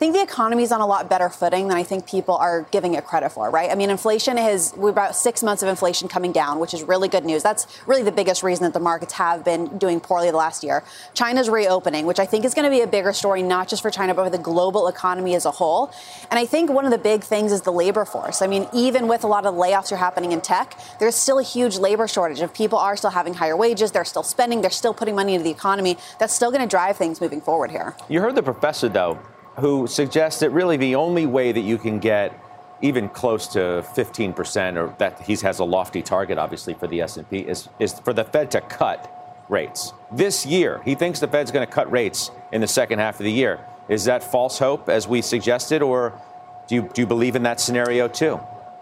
I 0.04 0.06
think 0.08 0.16
the 0.18 0.22
economy 0.22 0.64
is 0.64 0.74
on 0.74 0.82
a 0.82 0.86
lot 0.86 1.10
better 1.10 1.30
footing 1.30 1.70
than 1.70 1.78
I 1.78 1.84
think 1.84 2.06
people 2.06 2.36
are 2.36 2.64
giving 2.72 2.96
it 2.96 3.06
credit 3.06 3.30
for, 3.30 3.50
right? 3.50 3.72
I 3.72 3.76
mean, 3.76 3.90
inflation 3.90 4.38
is, 4.38 4.74
we're 4.76 4.90
about 4.90 5.16
six 5.16 5.42
months 5.42 5.64
of 5.64 5.70
inflation 5.70 6.10
coming 6.10 6.34
down, 6.34 6.60
which 6.60 6.74
is 6.74 6.84
really 6.84 7.08
good 7.08 7.24
news. 7.24 7.42
That's 7.42 7.66
really 7.88 8.04
the 8.04 8.12
biggest 8.12 8.44
reason 8.44 8.66
that 8.66 8.74
the 8.74 8.82
markets 8.82 9.14
have 9.14 9.46
been 9.46 9.78
doing 9.78 10.02
poorly 10.02 10.30
the 10.30 10.36
last 10.36 10.62
year. 10.62 10.84
China's 11.14 11.50
reopening, 11.50 12.06
which 12.06 12.20
I 12.20 12.26
think 12.26 12.44
is 12.44 12.54
going 12.54 12.66
to 12.66 12.70
be 12.70 12.82
a 12.82 12.88
bigger 12.88 13.14
story, 13.14 13.44
not 13.44 13.70
just 13.70 13.82
for 13.82 13.90
China, 13.90 14.14
but 14.14 14.26
for 14.26 14.30
the 14.30 14.44
global 14.44 14.90
economy 14.90 15.36
as 15.36 15.46
a 15.46 15.52
whole. 15.52 15.90
And 16.30 16.38
I 16.38 16.46
think 16.48 16.70
one 16.70 16.84
of 16.84 16.92
the 16.92 16.98
big 16.98 17.24
things 17.24 17.54
is 17.54 17.62
the 17.62 17.72
labor 17.72 18.04
force. 18.04 18.42
I 18.42 18.48
mean, 18.48 18.68
even 18.74 19.08
with 19.08 19.24
a 19.24 19.28
lot 19.28 19.46
of 19.46 19.56
layoffs 19.56 19.90
are 19.94 19.96
happening 19.96 20.34
in 20.34 20.42
tech, 20.42 20.78
there's 21.00 21.16
still 21.16 21.40
a 21.40 21.44
huge 21.44 21.78
labor 21.78 22.10
shortage. 22.10 22.42
If 22.42 22.54
people 22.54 22.78
are 22.78 22.98
still 22.98 23.12
having 23.12 23.36
higher 23.36 23.56
wages, 23.56 23.94
they're 23.94 24.04
still 24.04 24.24
spending, 24.24 24.60
they're 24.60 24.70
still 24.70 24.94
putting 24.94 25.16
money 25.16 25.36
into 25.36 25.46
the 25.46 25.52
economy, 25.52 25.98
that's 26.20 26.34
still 26.34 26.52
going 26.52 26.62
to 26.62 26.68
drive 26.68 26.98
things 26.98 27.22
moving 27.22 27.40
forward 27.40 27.72
here. 27.72 27.96
You 28.10 28.20
heard 28.20 28.36
the 28.36 28.44
professor, 28.44 28.90
though 28.90 29.18
who 29.60 29.88
suggests 29.88 30.40
that 30.40 30.50
really 30.50 30.78
the 30.78 30.96
only 30.96 31.26
way 31.26 31.52
that 31.52 31.62
you 31.62 31.78
can 31.78 32.00
get 32.00 32.40
even 32.82 33.08
close 33.08 33.48
to 33.48 33.60
15% 33.96 34.78
or 34.78 34.94
that 34.98 35.22
he 35.22 35.36
has 35.38 35.60
a 35.60 35.64
lofty 35.64 36.02
target 36.02 36.38
obviously 36.38 36.74
for 36.74 36.88
the 36.88 37.02
S&P 37.02 37.40
is, 37.40 37.70
is 37.80 37.94
for 38.00 38.14
the 38.14 38.24
Fed 38.24 38.52
to 38.52 38.62
cut 38.62 39.46
rates. 39.50 39.94
This 40.12 40.46
year, 40.46 40.82
he 40.84 40.96
thinks 40.96 41.20
the 41.20 41.28
Fed's 41.28 41.52
going 41.52 41.66
to 41.66 41.72
cut 41.72 41.90
rates 41.92 42.30
in 42.52 42.62
the 42.62 42.68
second 42.68 43.00
half 43.00 43.20
of 43.20 43.24
the 43.24 43.32
year. 43.32 43.60
Is 43.88 44.06
that 44.06 44.24
false 44.24 44.60
hope 44.60 44.90
as 44.90 45.08
we 45.08 45.22
suggested 45.22 45.82
or 45.82 46.20
do 46.68 46.76
you, 46.76 46.90
do 46.94 47.02
you 47.02 47.08
believe 47.08 47.36
in 47.36 47.44
that 47.44 47.60
scenario 47.60 48.08
too? 48.08 48.40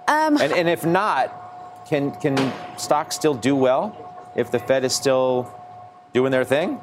Um, 0.08 0.38
and, 0.38 0.52
and 0.52 0.68
if 0.68 0.86
not, 0.86 1.86
can, 1.88 2.12
can 2.12 2.54
stocks 2.78 3.16
still 3.16 3.34
do 3.34 3.56
well 3.56 4.32
if 4.36 4.52
the 4.52 4.60
Fed 4.60 4.84
is 4.84 4.94
still 4.94 5.54
doing 6.14 6.32
their 6.32 6.46
thing? 6.46 6.80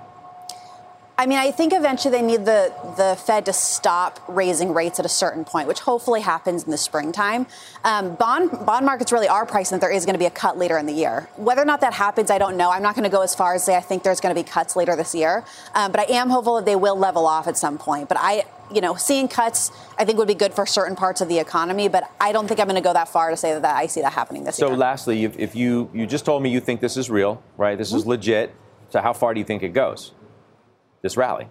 I 1.20 1.26
mean, 1.26 1.38
I 1.38 1.50
think 1.50 1.72
eventually 1.72 2.12
they 2.12 2.22
need 2.22 2.44
the, 2.44 2.72
the 2.96 3.16
Fed 3.20 3.46
to 3.46 3.52
stop 3.52 4.20
raising 4.28 4.72
rates 4.72 5.00
at 5.00 5.04
a 5.04 5.08
certain 5.08 5.44
point, 5.44 5.66
which 5.66 5.80
hopefully 5.80 6.20
happens 6.20 6.62
in 6.62 6.70
the 6.70 6.78
springtime. 6.78 7.48
Um, 7.82 8.14
bond 8.14 8.52
bond 8.64 8.86
markets 8.86 9.10
really 9.10 9.26
are 9.26 9.44
pricing 9.44 9.76
that 9.76 9.80
there 9.80 9.90
is 9.90 10.06
going 10.06 10.14
to 10.14 10.18
be 10.18 10.26
a 10.26 10.30
cut 10.30 10.56
later 10.56 10.78
in 10.78 10.86
the 10.86 10.92
year. 10.92 11.28
Whether 11.34 11.60
or 11.60 11.64
not 11.64 11.80
that 11.80 11.92
happens, 11.92 12.30
I 12.30 12.38
don't 12.38 12.56
know. 12.56 12.70
I'm 12.70 12.84
not 12.84 12.94
going 12.94 13.02
to 13.02 13.10
go 13.10 13.22
as 13.22 13.34
far 13.34 13.54
as 13.54 13.64
say 13.64 13.74
I 13.74 13.80
think 13.80 14.04
there's 14.04 14.20
going 14.20 14.32
to 14.32 14.40
be 14.40 14.48
cuts 14.48 14.76
later 14.76 14.94
this 14.94 15.12
year, 15.12 15.44
um, 15.74 15.90
but 15.90 16.08
I 16.08 16.14
am 16.14 16.30
hopeful 16.30 16.54
that 16.54 16.66
they 16.66 16.76
will 16.76 16.96
level 16.96 17.26
off 17.26 17.48
at 17.48 17.56
some 17.56 17.78
point. 17.78 18.08
But 18.08 18.18
I, 18.20 18.44
you 18.72 18.80
know, 18.80 18.94
seeing 18.94 19.26
cuts 19.26 19.72
I 19.98 20.04
think 20.04 20.18
would 20.18 20.28
be 20.28 20.34
good 20.34 20.54
for 20.54 20.66
certain 20.66 20.94
parts 20.94 21.20
of 21.20 21.28
the 21.28 21.40
economy, 21.40 21.88
but 21.88 22.08
I 22.20 22.30
don't 22.30 22.46
think 22.46 22.60
I'm 22.60 22.68
going 22.68 22.80
to 22.80 22.88
go 22.88 22.92
that 22.92 23.08
far 23.08 23.30
to 23.30 23.36
say 23.36 23.54
that, 23.54 23.62
that 23.62 23.74
I 23.74 23.86
see 23.86 24.02
that 24.02 24.12
happening 24.12 24.44
this 24.44 24.54
so 24.54 24.66
year. 24.66 24.74
So, 24.76 24.78
lastly, 24.78 25.24
if, 25.24 25.36
if, 25.36 25.56
you 25.56 25.90
you 25.92 26.06
just 26.06 26.24
told 26.24 26.44
me 26.44 26.50
you 26.50 26.60
think 26.60 26.80
this 26.80 26.96
is 26.96 27.10
real, 27.10 27.42
right? 27.56 27.76
This 27.76 27.88
mm-hmm. 27.88 27.98
is 27.98 28.06
legit. 28.06 28.54
So, 28.90 29.00
how 29.00 29.12
far 29.12 29.34
do 29.34 29.40
you 29.40 29.44
think 29.44 29.64
it 29.64 29.72
goes? 29.72 30.12
This 31.02 31.16
rally? 31.16 31.48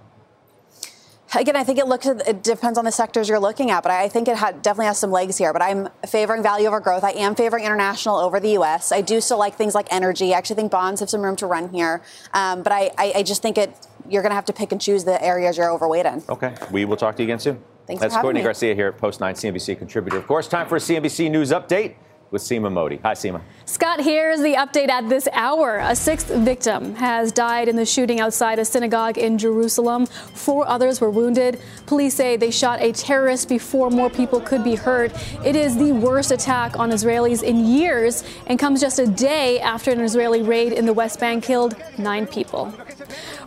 Again, 1.36 1.58
I 1.58 1.64
think 1.64 1.78
it 1.78 1.88
looks. 1.88 2.06
It 2.06 2.42
depends 2.42 2.78
on 2.78 2.86
the 2.86 2.92
sectors 2.92 3.28
you're 3.28 3.40
looking 3.40 3.70
at, 3.70 3.84
but 3.84 3.92
I 3.92 4.08
think 4.08 4.30
it 4.30 4.38
ha- 4.38 4.52
definitely 4.52 4.86
has 4.86 4.98
some 4.98 5.12
legs 5.12 5.38
here. 5.38 5.52
But 5.52 5.62
I'm 5.62 5.90
favoring 6.08 6.42
value 6.42 6.68
over 6.68 6.80
growth. 6.80 7.04
I 7.04 7.12
am 7.12 7.36
favoring 7.36 7.66
international 7.66 8.18
over 8.18 8.40
the 8.40 8.52
U.S. 8.52 8.94
I 8.94 9.02
do 9.02 9.20
still 9.20 9.38
like 9.38 9.56
things 9.56 9.76
like 9.76 9.88
energy. 9.92 10.34
I 10.34 10.38
actually 10.38 10.56
think 10.56 10.72
bonds 10.72 11.02
have 11.02 11.10
some 11.10 11.22
room 11.22 11.36
to 11.38 11.46
run 11.46 11.70
here, 11.70 12.02
um, 12.34 12.64
but 12.64 12.72
I, 12.72 12.92
I, 12.98 13.14
I, 13.18 13.24
just 13.24 13.42
think 13.42 13.58
it. 13.58 13.88
You're 14.10 14.22
going 14.22 14.32
to 14.32 14.36
have 14.36 14.46
to 14.46 14.54
pick 14.54 14.72
and 14.72 14.80
choose 14.80 15.04
the 15.04 15.22
areas 15.22 15.58
you're 15.58 15.70
overweight 15.70 16.06
in. 16.06 16.24
Okay, 16.30 16.56
we 16.72 16.86
will 16.86 16.96
talk 16.96 17.18
to 17.18 17.24
you 17.24 17.28
again 17.28 17.40
soon. 17.40 17.62
Thanks 17.88 18.02
That's 18.02 18.16
for 18.16 18.22
Courtney 18.22 18.40
me. 18.40 18.46
Garcia 18.46 18.74
here 18.74 18.88
at 18.88 18.98
Post 18.98 19.20
9 19.20 19.36
CNBC 19.36 19.78
contributor. 19.78 20.18
Of 20.18 20.28
course, 20.28 20.48
time 20.48 20.68
for 20.68 20.78
a 20.78 20.80
CNBC 20.80 21.30
News 21.30 21.52
update. 21.52 21.96
With 22.32 22.42
Seema 22.42 22.72
Modi. 22.72 22.98
Hi, 23.04 23.14
Seema. 23.14 23.42
Scott, 23.66 24.02
here's 24.02 24.42
the 24.42 24.54
update 24.54 24.90
at 24.90 25.10
this 25.10 25.28
hour. 25.34 25.80
A 25.80 25.96
sixth 25.96 26.28
victim 26.28 26.96
has 26.96 27.32
died 27.32 27.68
in 27.68 27.76
the 27.76 27.86
shooting 27.86 28.20
outside 28.20 28.60
a 28.60 28.66
synagogue 28.66 29.18
in 29.18 29.38
Jerusalem. 29.38 30.06
Four 30.06 30.68
others 30.68 31.02
were 31.02 31.10
wounded. 31.10 31.60
Police 31.86 32.16
say 32.16 32.38
they 32.38 32.52
shot 32.52 32.82
a 32.82 32.92
terrorist 32.92 33.50
before 33.50 33.90
more 33.90 34.10
people 34.10 34.40
could 34.40 34.64
be 34.64 34.76
hurt. 34.76 35.12
It 35.46 35.56
is 35.56 35.78
the 35.78 35.92
worst 35.92 36.32
attack 36.32 36.80
on 36.80 36.92
Israelis 36.92 37.44
in 37.44 37.66
years 37.66 38.24
and 38.48 38.58
comes 38.58 38.82
just 38.82 39.00
a 39.00 39.08
day 39.08 39.60
after 39.60 39.92
an 39.92 40.00
Israeli 40.00 40.42
raid 40.42 40.74
in 40.74 40.86
the 40.86 40.94
West 40.94 41.20
Bank 41.20 41.44
killed 41.44 41.76
nine 41.98 42.26
people. 42.26 42.74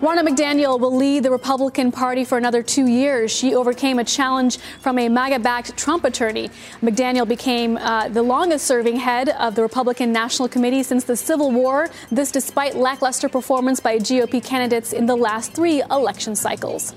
Ronna 0.01 0.27
McDaniel 0.27 0.81
will 0.81 0.95
lead 0.95 1.23
the 1.23 1.31
Republican 1.31 1.93
Party 1.93 2.25
for 2.25 2.39
another 2.39 2.63
two 2.63 2.87
years. 2.87 3.31
She 3.31 3.55
overcame 3.55 3.99
a 3.99 4.05
challenge 4.05 4.59
from 4.81 4.99
a 4.99 5.09
MAGA 5.09 5.41
backed 5.41 5.77
Trump 5.77 6.05
attorney. 6.05 6.51
McDaniel 6.83 7.29
became 7.29 7.77
uh, 7.77 8.09
the 8.09 8.23
longest 8.23 8.67
serving 8.71 8.95
head 8.95 9.31
of 9.31 9.57
the 9.57 9.63
Republican 9.63 10.13
National 10.13 10.49
Committee 10.49 10.85
since 10.85 11.03
the 11.03 11.17
Civil 11.17 11.51
War, 11.51 11.91
this 12.13 12.31
despite 12.31 12.77
lackluster 12.77 13.29
performance 13.29 13.81
by 13.81 13.99
GOP 13.99 14.41
candidates 14.45 14.93
in 14.93 15.07
the 15.07 15.17
last 15.17 15.53
three 15.53 15.83
election 15.91 16.37
cycles. 16.37 16.95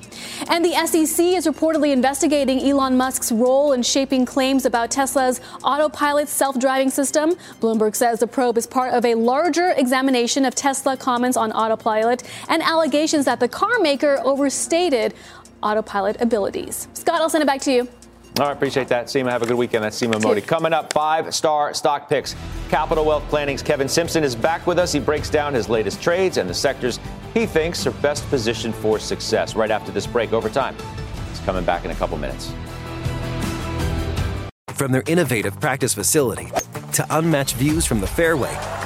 And 0.50 0.64
the 0.64 0.74
SEC 0.86 1.26
is 1.26 1.48
reportedly 1.48 1.92
investigating 1.92 2.60
Elon 2.60 2.96
Musk's 2.96 3.32
role 3.32 3.74
in 3.74 3.82
shaping 3.82 4.24
claims 4.24 4.68
about 4.68 4.92
Tesla's 4.92 5.42
autopilot 5.64 6.28
self 6.28 6.60
driving 6.60 6.92
system. 6.92 7.34
Bloomberg 7.60 7.96
says 7.96 8.20
the 8.20 8.28
probe 8.28 8.60
is 8.60 8.68
part 8.68 8.94
of 8.94 9.04
a 9.04 9.16
larger 9.16 9.72
examination 9.72 10.46
of 10.46 10.54
Tesla 10.54 10.96
comments 10.96 11.36
on 11.36 11.52
autopilot 11.54 12.22
and 12.50 12.62
allegations 12.62 13.26
that 13.26 13.40
the 13.40 13.50
car 13.50 13.80
maker 13.80 14.20
overstated 14.24 15.16
autopilot 15.64 16.22
abilities. 16.22 16.88
Scott, 16.94 17.20
I'll 17.20 17.32
send 17.32 17.42
it 17.42 17.48
back 17.48 17.62
to 17.62 17.72
you. 17.72 17.88
All 18.40 18.48
right, 18.48 18.52
appreciate 18.52 18.88
that. 18.88 19.06
Seema, 19.06 19.30
have 19.30 19.44
a 19.44 19.46
good 19.46 19.58
weekend. 19.58 19.84
That's 19.84 20.02
Seema 20.02 20.22
Modi. 20.24 20.42
Coming 20.42 20.74
up, 20.74 20.92
five 20.92 21.34
star 21.36 21.72
stock 21.76 22.10
picks. 22.10 22.36
Capital 22.70 23.06
Wealth 23.06 23.24
Planning's 23.30 23.62
Kevin 23.62 23.88
Simpson 23.88 24.24
is 24.24 24.36
back 24.36 24.66
with 24.66 24.80
us. 24.80 24.92
He 24.92 25.00
breaks 25.00 25.30
down 25.30 25.54
his 25.54 25.70
latest 25.70 26.02
trades 26.02 26.38
and 26.38 26.50
the 26.50 26.54
sectors 26.54 27.00
he 27.36 27.46
thinks 27.46 27.86
are 27.86 27.92
best 27.92 28.28
positioned 28.30 28.74
for 28.74 28.98
success. 28.98 29.56
Right 29.56 29.70
after 29.70 29.92
this 29.92 30.08
break, 30.08 30.34
Over 30.34 30.50
time, 30.50 30.76
He's 31.30 31.40
coming 31.42 31.64
back 31.64 31.86
in 31.86 31.92
a 31.92 31.96
couple 31.96 32.18
minutes. 32.18 32.52
From 34.70 34.92
their 34.92 35.04
innovative 35.06 35.60
practice 35.60 35.94
facility 35.94 36.52
to 36.94 37.06
unmatched 37.12 37.56
views 37.56 37.86
from 37.86 38.02
the 38.02 38.08
fairway. 38.08 38.56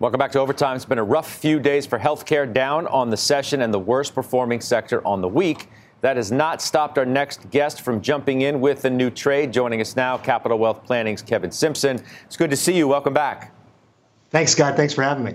Welcome 0.00 0.16
back 0.16 0.32
to 0.32 0.38
Overtime. 0.38 0.76
It's 0.76 0.86
been 0.86 0.96
a 0.96 1.04
rough 1.04 1.30
few 1.30 1.60
days 1.60 1.84
for 1.84 1.98
healthcare, 1.98 2.50
down 2.50 2.86
on 2.86 3.10
the 3.10 3.18
session 3.18 3.60
and 3.60 3.72
the 3.72 3.78
worst 3.78 4.14
performing 4.14 4.62
sector 4.62 5.06
on 5.06 5.20
the 5.20 5.28
week. 5.28 5.68
That 6.00 6.16
has 6.16 6.32
not 6.32 6.62
stopped 6.62 6.96
our 6.96 7.04
next 7.04 7.50
guest 7.50 7.82
from 7.82 8.00
jumping 8.00 8.40
in 8.40 8.62
with 8.62 8.86
a 8.86 8.90
new 8.90 9.10
trade. 9.10 9.52
Joining 9.52 9.78
us 9.82 9.96
now, 9.96 10.16
Capital 10.16 10.58
Wealth 10.58 10.86
Planning's 10.86 11.20
Kevin 11.20 11.50
Simpson. 11.50 12.02
It's 12.24 12.38
good 12.38 12.48
to 12.48 12.56
see 12.56 12.74
you. 12.74 12.88
Welcome 12.88 13.12
back. 13.12 13.54
Thanks, 14.30 14.52
Scott. 14.52 14.74
Thanks 14.74 14.94
for 14.94 15.02
having 15.02 15.22
me. 15.22 15.34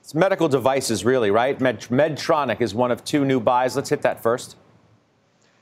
It's 0.00 0.12
medical 0.12 0.48
devices, 0.48 1.04
really, 1.04 1.30
right? 1.30 1.60
Med- 1.60 1.82
Medtronic 1.82 2.60
is 2.60 2.74
one 2.74 2.90
of 2.90 3.04
two 3.04 3.24
new 3.24 3.38
buys. 3.38 3.76
Let's 3.76 3.90
hit 3.90 4.02
that 4.02 4.20
first. 4.20 4.56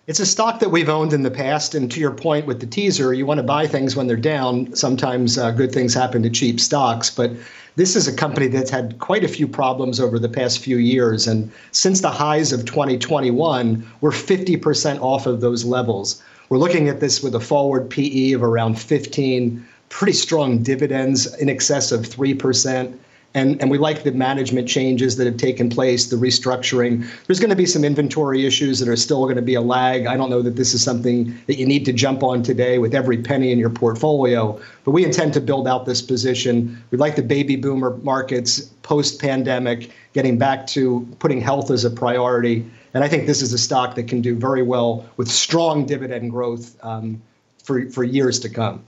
It's 0.06 0.20
a 0.20 0.26
stock 0.26 0.58
that 0.60 0.70
we've 0.70 0.88
owned 0.88 1.12
in 1.12 1.22
the 1.22 1.30
past, 1.30 1.74
and 1.74 1.92
to 1.92 2.00
your 2.00 2.12
point 2.12 2.46
with 2.46 2.60
the 2.60 2.66
teaser, 2.66 3.12
you 3.12 3.26
want 3.26 3.36
to 3.36 3.44
buy 3.44 3.66
things 3.66 3.94
when 3.94 4.06
they're 4.06 4.16
down. 4.16 4.74
Sometimes 4.74 5.36
uh, 5.36 5.50
good 5.50 5.70
things 5.70 5.92
happen 5.92 6.22
to 6.22 6.30
cheap 6.30 6.60
stocks, 6.60 7.10
but 7.10 7.30
this 7.78 7.94
is 7.94 8.08
a 8.08 8.12
company 8.12 8.48
that's 8.48 8.72
had 8.72 8.98
quite 8.98 9.22
a 9.22 9.28
few 9.28 9.46
problems 9.46 10.00
over 10.00 10.18
the 10.18 10.28
past 10.28 10.58
few 10.58 10.78
years. 10.78 11.28
And 11.28 11.48
since 11.70 12.00
the 12.00 12.10
highs 12.10 12.52
of 12.52 12.64
2021, 12.64 13.86
we're 14.00 14.10
50% 14.10 15.00
off 15.00 15.26
of 15.26 15.40
those 15.40 15.64
levels. 15.64 16.20
We're 16.48 16.58
looking 16.58 16.88
at 16.88 16.98
this 16.98 17.22
with 17.22 17.36
a 17.36 17.40
forward 17.40 17.88
PE 17.88 18.32
of 18.32 18.42
around 18.42 18.80
15, 18.80 19.64
pretty 19.90 20.12
strong 20.12 20.60
dividends 20.60 21.32
in 21.36 21.48
excess 21.48 21.92
of 21.92 22.00
3%. 22.00 22.98
And, 23.38 23.60
and 23.62 23.70
we 23.70 23.78
like 23.78 24.02
the 24.02 24.10
management 24.10 24.68
changes 24.68 25.16
that 25.16 25.26
have 25.26 25.36
taken 25.36 25.70
place, 25.70 26.06
the 26.06 26.16
restructuring. 26.16 27.08
There's 27.26 27.38
going 27.38 27.50
to 27.50 27.56
be 27.56 27.66
some 27.66 27.84
inventory 27.84 28.44
issues 28.44 28.80
that 28.80 28.88
are 28.88 28.96
still 28.96 29.22
going 29.26 29.36
to 29.36 29.42
be 29.42 29.54
a 29.54 29.60
lag. 29.60 30.06
I 30.06 30.16
don't 30.16 30.28
know 30.28 30.42
that 30.42 30.56
this 30.56 30.74
is 30.74 30.82
something 30.82 31.38
that 31.46 31.56
you 31.56 31.64
need 31.64 31.84
to 31.84 31.92
jump 31.92 32.24
on 32.24 32.42
today 32.42 32.78
with 32.78 32.96
every 32.96 33.18
penny 33.18 33.52
in 33.52 33.58
your 33.60 33.70
portfolio, 33.70 34.60
but 34.82 34.90
we 34.90 35.04
intend 35.04 35.34
to 35.34 35.40
build 35.40 35.68
out 35.68 35.86
this 35.86 36.02
position. 36.02 36.82
We 36.90 36.98
like 36.98 37.14
the 37.14 37.22
baby 37.22 37.54
boomer 37.54 37.96
markets 37.98 38.58
post 38.82 39.20
pandemic, 39.20 39.92
getting 40.14 40.36
back 40.36 40.66
to 40.68 41.06
putting 41.20 41.40
health 41.40 41.70
as 41.70 41.84
a 41.84 41.90
priority. 41.90 42.68
And 42.92 43.04
I 43.04 43.08
think 43.08 43.28
this 43.28 43.40
is 43.40 43.52
a 43.52 43.58
stock 43.58 43.94
that 43.94 44.08
can 44.08 44.20
do 44.20 44.34
very 44.34 44.62
well 44.64 45.08
with 45.16 45.30
strong 45.30 45.86
dividend 45.86 46.32
growth 46.32 46.76
um, 46.82 47.22
for, 47.62 47.88
for 47.90 48.02
years 48.02 48.40
to 48.40 48.48
come. 48.48 48.82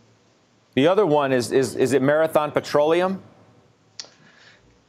The 0.74 0.88
other 0.88 1.06
one 1.06 1.32
is, 1.32 1.52
is, 1.52 1.76
is 1.76 1.92
it 1.92 2.02
Marathon 2.02 2.50
Petroleum? 2.50 3.22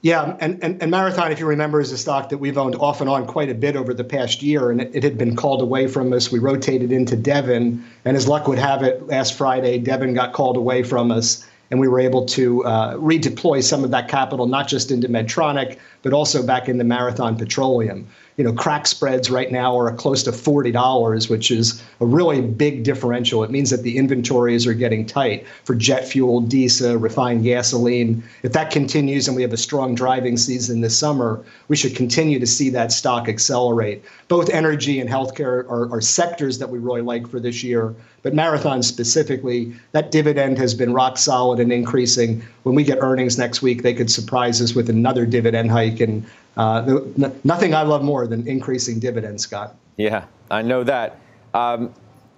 Yeah, 0.04 0.36
and, 0.40 0.64
and, 0.64 0.82
and, 0.82 0.90
Marathon, 0.90 1.32
if 1.32 1.40
you 1.40 1.46
remember, 1.46 1.80
is 1.80 1.92
a 1.92 1.98
stock 1.98 2.30
that 2.30 2.40
we've 2.40 2.58
owned 2.58 2.76
off 2.76 3.02
and 3.02 3.10
on 3.10 3.28
quite 3.28 3.50
a 3.50 3.54
bit 3.54 3.76
over 3.76 3.94
the 3.94 4.04
past 4.04 4.42
year, 4.42 4.72
and 4.72 4.82
it, 4.82 4.96
it, 4.96 5.04
had 5.04 5.16
been 5.16 5.36
called 5.36 5.62
away 5.62 5.86
from 5.86 6.12
us. 6.12 6.32
We 6.32 6.40
rotated 6.40 6.92
into 6.92 7.16
Devon, 7.16 7.86
and 8.04 8.18
as 8.18 8.28
luck 8.28 8.48
would 8.48 8.58
have 8.58 8.82
it, 8.82 9.06
last 9.06 9.38
Friday, 9.38 9.78
Devon 9.78 10.16
got 10.16 10.34
called 10.34 10.58
away 10.58 10.82
from 10.82 11.12
us, 11.12 11.46
and 11.70 11.80
we 11.80 11.88
were 11.88 12.00
able 12.00 12.26
to 12.26 12.66
uh, 12.66 12.96
redeploy 12.96 13.64
some 13.64 13.84
of 13.84 13.92
that 13.92 14.08
capital, 14.08 14.48
not 14.48 14.68
just 14.68 14.90
into 14.90 15.08
Medtronic, 15.08 15.78
but 16.02 16.14
also 16.14 16.44
back 16.44 16.68
into 16.68 16.84
Marathon 16.84 17.38
Petroleum 17.38 18.08
you 18.42 18.48
know, 18.48 18.54
crack 18.54 18.88
spreads 18.88 19.30
right 19.30 19.52
now 19.52 19.78
are 19.78 19.94
close 19.94 20.24
to 20.24 20.32
$40, 20.32 21.30
which 21.30 21.52
is 21.52 21.80
a 22.00 22.06
really 22.08 22.42
big 22.42 22.84
differential. 22.84 23.44
It 23.44 23.52
means 23.52 23.70
that 23.70 23.84
the 23.84 24.00
inventories 24.00 24.66
are 24.66 24.74
getting 24.74 25.06
tight 25.06 25.46
for 25.64 25.76
jet 25.76 26.08
fuel, 26.08 26.42
diesel, 26.42 26.96
refined 26.96 27.44
gasoline. 27.44 28.24
If 28.42 28.54
that 28.54 28.72
continues 28.72 29.28
and 29.28 29.36
we 29.36 29.44
have 29.44 29.54
a 29.54 29.58
strong 29.58 29.94
driving 29.94 30.38
season 30.38 30.82
this 30.82 30.98
summer, 30.98 31.46
we 31.68 31.76
should 31.76 31.96
continue 31.96 32.40
to 32.40 32.48
see 32.48 32.72
that 32.72 32.92
stock 32.92 33.30
accelerate. 33.30 34.04
Both 34.28 34.50
energy 34.50 35.00
and 35.00 35.08
healthcare 35.08 35.64
are, 35.70 35.94
are 35.94 36.02
sectors 36.02 36.58
that 36.58 36.72
we 36.72 36.80
really 36.80 37.04
like 37.04 37.28
for 37.28 37.40
this 37.40 37.64
year. 37.64 37.94
But 38.24 38.34
Marathon 38.34 38.82
specifically, 38.82 39.76
that 39.92 40.10
dividend 40.10 40.58
has 40.58 40.74
been 40.74 40.94
rock 40.94 41.20
solid 41.20 41.60
and 41.60 41.72
increasing. 41.72 42.44
When 42.64 42.74
we 42.74 42.84
get 42.84 42.98
earnings 43.02 43.38
next 43.38 43.62
week, 43.62 43.84
they 43.84 43.94
could 43.94 44.10
surprise 44.10 44.64
us 44.64 44.74
with 44.74 44.90
another 44.90 45.28
dividend 45.28 45.70
hike. 45.70 46.00
And 46.00 46.26
uh, 46.58 46.82
the, 46.82 47.34
nothing 47.44 47.74
I 47.74 47.84
love 47.84 48.04
more 48.04 48.28
than 48.28 48.48
increasing 48.48 49.00
dividends, 49.00 49.44
Scott. 49.44 49.76
Yeah, 49.98 50.26
I 50.50 50.62
know 50.62 50.84
that. 50.84 51.20
Um, 51.54 51.94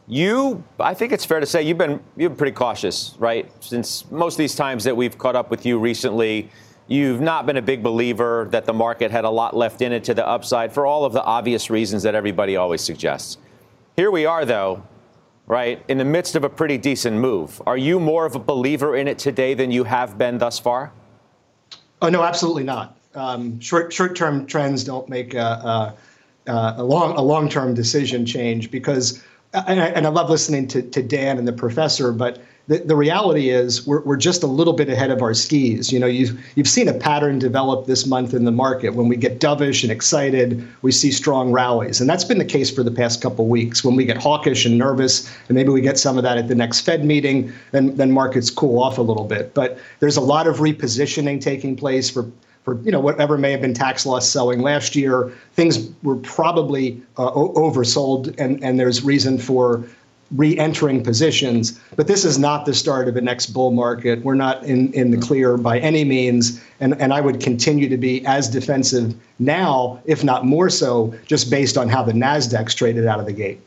you, 0.08 0.64
I 0.80 0.94
think 0.94 1.14
it's 1.14 1.26
fair 1.26 1.40
to 1.40 1.46
say 1.46 1.64
you've 1.64 1.78
been 1.78 2.02
you've 2.18 2.32
been 2.32 2.38
pretty 2.38 2.56
cautious, 2.56 3.16
right? 3.20 3.50
Since 3.64 4.10
most 4.12 4.36
of 4.36 4.38
these 4.38 4.56
times 4.56 4.84
that 4.84 4.96
we've 4.96 5.18
caught 5.18 5.36
up 5.36 5.50
with 5.50 5.66
you 5.66 5.80
recently, 5.80 6.50
you've 6.88 7.22
not 7.22 7.46
been 7.46 7.58
a 7.58 7.62
big 7.62 7.82
believer 7.82 8.48
that 8.52 8.66
the 8.66 8.74
market 8.74 9.12
had 9.12 9.24
a 9.24 9.30
lot 9.30 9.56
left 9.56 9.82
in 9.82 9.92
it 9.92 10.04
to 10.06 10.14
the 10.14 10.28
upside 10.28 10.74
for 10.74 10.86
all 10.86 11.06
of 11.06 11.14
the 11.14 11.24
obvious 11.24 11.70
reasons 11.70 12.04
that 12.04 12.16
everybody 12.16 12.58
always 12.58 12.82
suggests. 12.82 13.38
Here 13.96 14.12
we 14.12 14.26
are, 14.26 14.44
though, 14.44 14.84
right, 15.48 15.82
in 15.88 15.98
the 15.98 16.06
midst 16.06 16.36
of 16.36 16.44
a 16.44 16.50
pretty 16.50 16.78
decent 16.78 17.16
move. 17.16 17.62
Are 17.66 17.78
you 17.78 18.00
more 18.00 18.26
of 18.26 18.36
a 18.36 18.40
believer 18.40 18.98
in 18.98 19.08
it 19.08 19.18
today 19.18 19.54
than 19.54 19.72
you 19.72 19.86
have 19.86 20.18
been 20.18 20.38
thus 20.38 20.60
far? 20.60 20.92
Oh 22.02 22.10
no, 22.10 22.24
absolutely 22.24 22.64
not 22.64 22.98
um, 23.16 23.60
short 23.60 23.94
short 23.94 24.16
term 24.16 24.46
trends 24.46 24.84
don't 24.84 25.08
make 25.10 25.34
a, 25.34 25.96
a, 26.48 26.76
a 26.78 26.84
long 26.84 27.16
a 27.16 27.22
long 27.22 27.50
term 27.50 27.74
decision 27.74 28.26
change 28.26 28.72
because 28.72 29.24
and 29.54 29.80
I, 29.80 29.88
and 29.88 30.08
I 30.08 30.10
love 30.10 30.30
listening 30.30 30.68
to, 30.70 30.82
to 30.82 31.04
Dan 31.04 31.38
and 31.38 31.48
the 31.48 31.54
professor, 31.54 32.12
but 32.12 32.42
the, 32.68 32.80
the 32.80 32.96
reality 32.96 33.50
is 33.50 33.86
we're, 33.86 34.02
we're 34.04 34.18
just 34.18 34.42
a 34.42 34.48
little 34.48 34.74
bit 34.74 34.90
ahead 34.90 35.12
of 35.12 35.22
our 35.22 35.34
skis. 35.34 35.92
You 35.92 36.00
know, 36.00 36.08
you've, 36.08 36.40
you've 36.56 36.68
seen 36.68 36.88
a 36.88 36.94
pattern 36.94 37.38
develop 37.38 37.86
this 37.86 38.08
month 38.08 38.34
in 38.34 38.46
the 38.46 38.52
market. 38.52 38.96
When 38.96 39.10
we 39.10 39.18
get 39.18 39.40
dovish 39.40 39.84
and 39.84 39.92
excited, 39.92 40.66
we 40.82 40.92
see 40.92 41.12
strong 41.12 41.52
rallies. 41.52 42.00
And 42.00 42.10
that's 42.10 42.24
been 42.24 42.38
the 42.38 42.46
case 42.46 42.72
for 42.72 42.82
the 42.82 42.92
past 42.92 43.22
couple 43.22 43.48
weeks. 43.48 43.84
When 43.84 43.96
we 43.96 44.06
get 44.06 44.18
hawkish 44.18 44.66
and 44.66 44.78
nervous, 44.78 45.30
and 45.50 45.56
maybe 45.56 45.70
we 45.70 45.82
get 45.82 46.00
some 46.00 46.18
of 46.18 46.24
that 46.24 46.38
at 46.38 46.48
the 46.48 46.56
next 46.56 46.82
Fed 46.82 47.04
meeting, 47.04 47.52
then, 47.72 47.96
then 47.98 48.12
markets 48.12 48.50
cool 48.50 48.82
off 48.82 48.98
a 48.98 49.02
little 49.02 49.26
bit. 49.26 49.54
But 49.54 49.78
there's 50.00 50.18
a 50.18 50.22
lot 50.22 50.48
of 50.48 50.58
repositioning 50.58 51.42
taking 51.42 51.76
place 51.76 52.10
for 52.10 52.32
for 52.64 52.80
you 52.82 52.92
know 52.92 53.00
whatever 53.00 53.38
may 53.38 53.52
have 53.52 53.62
been 53.62 53.74
tax 53.74 54.06
loss 54.06 54.28
selling 54.28 54.62
last 54.62 54.96
year. 54.96 55.32
Things 55.54 55.90
were 56.02 56.16
probably 56.18 57.02
uh, 57.18 57.32
oversold, 57.32 58.34
and 58.40 58.64
and 58.64 58.80
there's 58.80 59.04
reason 59.04 59.38
for 59.38 59.84
re-entering 60.36 61.04
positions. 61.04 61.80
But 61.96 62.08
this 62.08 62.26
is 62.26 62.40
not 62.40 62.66
the 62.66 62.74
start 62.74 63.08
of 63.08 63.14
the 63.14 63.22
next 63.22 63.48
bull 63.48 63.72
market. 63.72 64.24
We're 64.24 64.34
not 64.36 64.64
in, 64.64 64.92
in 64.94 65.12
the 65.12 65.18
clear 65.18 65.58
by 65.58 65.80
any 65.80 66.04
means. 66.04 66.62
And, 66.80 67.00
and 67.00 67.14
I 67.14 67.22
would 67.22 67.40
continue 67.40 67.88
to 67.90 67.98
be 67.98 68.26
as 68.26 68.50
defensive 68.50 69.14
now, 69.40 70.02
if 70.06 70.24
not 70.24 70.46
more 70.46 70.70
so, 70.70 71.14
just 71.28 71.52
based 71.52 71.78
on 71.78 71.88
how 71.88 72.04
the 72.04 72.14
NASDAQ's 72.14 72.74
traded 72.74 73.06
out 73.06 73.20
of 73.20 73.26
the 73.26 73.34
gate. 73.34 73.60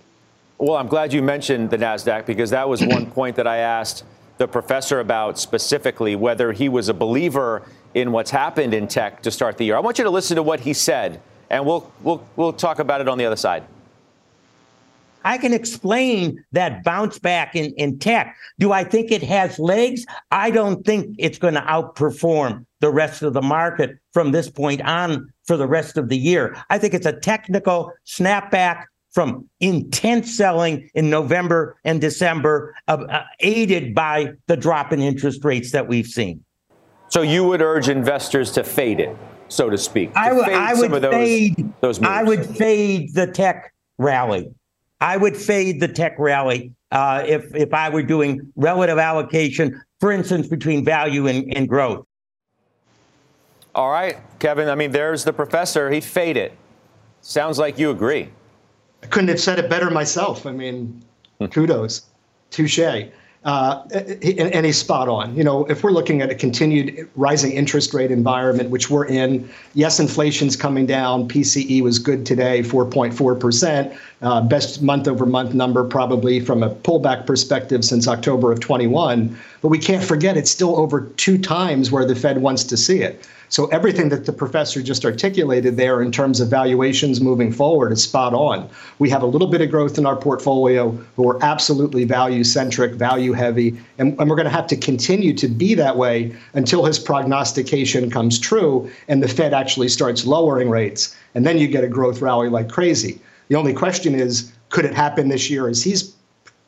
Well, 0.59 0.77
I'm 0.77 0.89
glad 0.89 1.13
you 1.13 1.23
mentioned 1.23 1.71
the 1.71 1.79
NASDAQ 1.79 2.27
because 2.27 2.51
that 2.51 2.69
was 2.69 2.85
one 2.85 3.11
point 3.11 3.37
that 3.37 3.47
I 3.47 3.59
asked 3.59 4.05
the 4.39 4.49
professor 4.49 5.01
about 5.01 5.39
specifically 5.39 6.17
whether 6.17 6.53
he 6.53 6.69
was 6.69 6.89
a 6.89 6.95
believer 6.95 7.63
in 7.97 8.13
what's 8.13 8.31
happened 8.31 8.75
in 8.75 8.87
tech 8.87 9.23
to 9.23 9.31
start 9.31 9.57
the 9.57 9.65
year. 9.65 9.75
I 9.75 9.81
want 9.81 9.97
you 9.97 10.05
to 10.05 10.11
listen 10.11 10.37
to 10.37 10.43
what 10.43 10.61
he 10.61 10.75
said, 10.75 11.19
and 11.49 11.65
we'll, 11.65 11.91
we'll, 12.03 12.23
we'll 12.37 12.53
talk 12.53 12.79
about 12.79 13.01
it 13.01 13.09
on 13.09 13.17
the 13.17 13.25
other 13.25 13.37
side. 13.37 13.65
I 15.25 15.39
can 15.39 15.55
explain 15.55 16.45
that 16.53 16.85
bounce 16.85 17.19
back 17.19 17.57
in, 17.57 17.73
in 17.77 17.99
tech. 17.99 18.37
Do 18.59 18.71
I 18.71 18.85
think 18.85 19.11
it 19.11 19.23
has 19.23 19.59
legs? 19.59 20.05
I 20.31 20.51
don't 20.51 20.85
think 20.85 21.17
it's 21.19 21.39
going 21.39 21.55
to 21.55 21.63
outperform 21.63 22.67
the 22.81 22.91
rest 22.91 23.23
of 23.23 23.33
the 23.33 23.43
market 23.43 23.99
from 24.13 24.31
this 24.31 24.51
point 24.51 24.83
on 24.83 25.33
for 25.45 25.57
the 25.57 25.67
rest 25.67 25.97
of 25.97 26.11
the 26.11 26.19
year. 26.19 26.55
I 26.69 26.77
think 26.77 26.93
it's 26.93 27.07
a 27.07 27.19
technical 27.19 27.93
snapback 28.07 28.85
from 29.11 29.49
intense 29.61 30.37
selling 30.37 30.91
in 30.95 31.09
November 31.09 31.77
and 31.85 32.03
December, 32.03 32.75
uh, 32.89 32.99
uh, 33.09 33.25
aided 33.41 33.95
by 33.95 34.35
the 34.49 34.57
drop 34.57 34.93
in 34.93 35.01
interest 35.01 35.43
rates 35.47 35.73
that 35.73 35.89
we've 35.89 36.07
seen. 36.07 36.45
So 37.09 37.23
you 37.23 37.45
would 37.45 37.63
urge 37.63 37.89
investors 37.89 38.51
to 38.53 38.65
fade 38.65 39.01
it, 39.01 39.17
so 39.49 39.71
to 39.71 39.79
speak. 39.79 40.13
To 40.13 40.19
I, 40.19 40.29
w- 40.31 40.53
I 40.53 40.75
would 40.75 41.03
those, 41.03 41.13
fade. 41.13 41.73
Those 41.81 42.03
I 42.03 42.23
would 42.23 42.45
fade 42.45 43.15
the 43.15 43.27
tech 43.27 43.73
rally. 43.99 44.53
I 45.01 45.17
would 45.17 45.37
fade 45.37 45.81
the 45.81 45.89
tech 45.89 46.19
rally 46.19 46.73
uh, 46.91 47.23
if 47.27 47.55
if 47.55 47.73
I 47.73 47.89
were 47.91 48.03
doing 48.03 48.53
relative 48.57 48.99
allocation, 48.99 49.81
for 50.01 50.11
instance, 50.13 50.49
between 50.49 50.85
value 50.85 51.27
and, 51.27 51.55
and 51.57 51.69
growth. 51.69 52.07
All 53.75 53.91
right, 53.91 54.17
Kevin. 54.39 54.69
I 54.69 54.75
mean, 54.75 54.91
there's 54.91 55.23
the 55.23 55.33
professor. 55.33 55.91
He 55.91 56.01
faded. 56.01 56.53
It. 56.53 56.59
Sounds 57.21 57.59
like 57.59 57.79
you 57.79 57.91
agree. 57.91 58.31
I 59.03 59.07
couldn't 59.07 59.29
have 59.29 59.41
said 59.41 59.59
it 59.59 59.69
better 59.69 59.91
myself. 59.91 60.47
I 60.47 60.53
mean, 60.53 61.03
hmm. 61.39 61.47
kudos, 61.47 62.07
touche. 62.51 63.11
Uh, 63.47 63.87
and, 63.93 64.67
he's 64.67 64.77
spot 64.77 65.09
on. 65.09 65.37
You 65.37 65.45
know, 65.45 65.67
if 65.67 65.85
we're 65.85 65.93
looking 65.93 66.21
at 66.21 66.31
a 66.31 66.35
continued 66.35 67.09
rising 67.15 67.53
interest 67.53 67.95
rate 67.95 68.11
environment, 68.11 68.71
which 68.71 68.91
we're 68.91 69.07
in, 69.07 69.49
yes, 69.75 70.01
inflation's 70.01 70.57
coming 70.57 70.85
down. 70.85 71.29
PCE 71.29 71.81
was 71.81 72.01
good 72.01 72.27
today, 72.27 72.63
4.4%, 72.63 73.97
uh, 74.23 74.41
best 74.41 74.83
month 74.83 75.07
over 75.07 75.25
month 75.27 75.55
number 75.55 75.85
probably 75.85 76.41
from 76.41 76.65
a 76.65 76.71
pullback 76.71 77.25
perspective 77.25 77.85
since 77.85 78.09
October 78.09 78.51
of 78.51 78.59
21. 78.59 79.39
But 79.63 79.69
we 79.69 79.79
can't 79.79 80.03
forget 80.03 80.37
it's 80.37 80.51
still 80.51 80.77
over 80.77 81.03
two 81.17 81.39
times 81.39 81.93
where 81.93 82.05
the 82.05 82.17
Fed 82.17 82.43
wants 82.43 82.65
to 82.65 82.77
see 82.77 83.03
it. 83.03 83.29
So 83.49 83.67
everything 83.67 84.09
that 84.09 84.27
the 84.27 84.33
professor 84.33 84.83
just 84.83 85.05
articulated 85.05 85.77
there 85.77 86.03
in 86.03 86.11
terms 86.11 86.41
of 86.41 86.49
valuations 86.49 87.21
moving 87.21 87.53
forward 87.53 87.93
is 87.93 88.03
spot 88.03 88.35
on. 88.35 88.69
We 88.99 89.09
have 89.11 89.23
a 89.23 89.27
little 89.27 89.47
bit 89.47 89.61
of 89.61 89.71
growth 89.71 89.99
in 89.99 90.07
our 90.07 90.17
portfolio, 90.17 90.99
we're 91.17 91.41
absolutely 91.43 92.05
value 92.05 92.45
centric, 92.45 92.93
value 92.93 93.33
heavy, 93.33 93.79
and, 93.99 94.19
and 94.19 94.29
we're 94.29 94.37
going 94.37 94.45
to 94.45 94.51
have 94.51 94.67
to 94.69 94.77
continue 94.77 95.33
to 95.35 95.49
be 95.49 95.75
that 95.75 95.97
way 95.97 96.35
until 96.55 96.85
his 96.85 96.99
prognostication 96.99 98.11
comes 98.11 98.39
true 98.39 98.91
and 99.09 99.23
the 99.23 99.29
Fed 99.29 99.55
actually 99.55 99.89
starts 99.89 100.27
lowering 100.27 100.71
rates. 100.71 101.17
And 101.35 101.47
then 101.47 101.59
you 101.59 101.69
get 101.69 101.85
a 101.85 101.89
growth 101.89 102.21
rally 102.21 102.49
like 102.49 102.69
crazy. 102.69 103.21
The 103.49 103.57
only 103.57 103.73
question 103.73 104.15
is, 104.15 104.53
could 104.71 104.85
it 104.85 104.95
happen 104.95 105.29
this 105.29 105.49
year 105.49 105.69
as 105.69 105.83
he's 105.83 106.15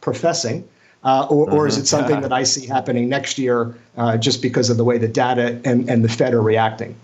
professing? 0.00 0.68
Uh, 1.08 1.26
or, 1.30 1.50
or, 1.50 1.66
is 1.66 1.78
it 1.78 1.80
mm-hmm. 1.80 1.86
something 1.86 2.20
that 2.20 2.34
I 2.34 2.42
see 2.42 2.66
happening 2.66 3.08
next 3.08 3.38
year 3.38 3.74
uh, 3.96 4.18
just 4.18 4.42
because 4.42 4.68
of 4.68 4.76
the 4.76 4.84
way 4.84 4.98
the 4.98 5.08
data 5.08 5.58
and, 5.64 5.88
and 5.88 6.04
the 6.04 6.08
Fed 6.08 6.34
are 6.34 6.42
reacting? 6.42 6.94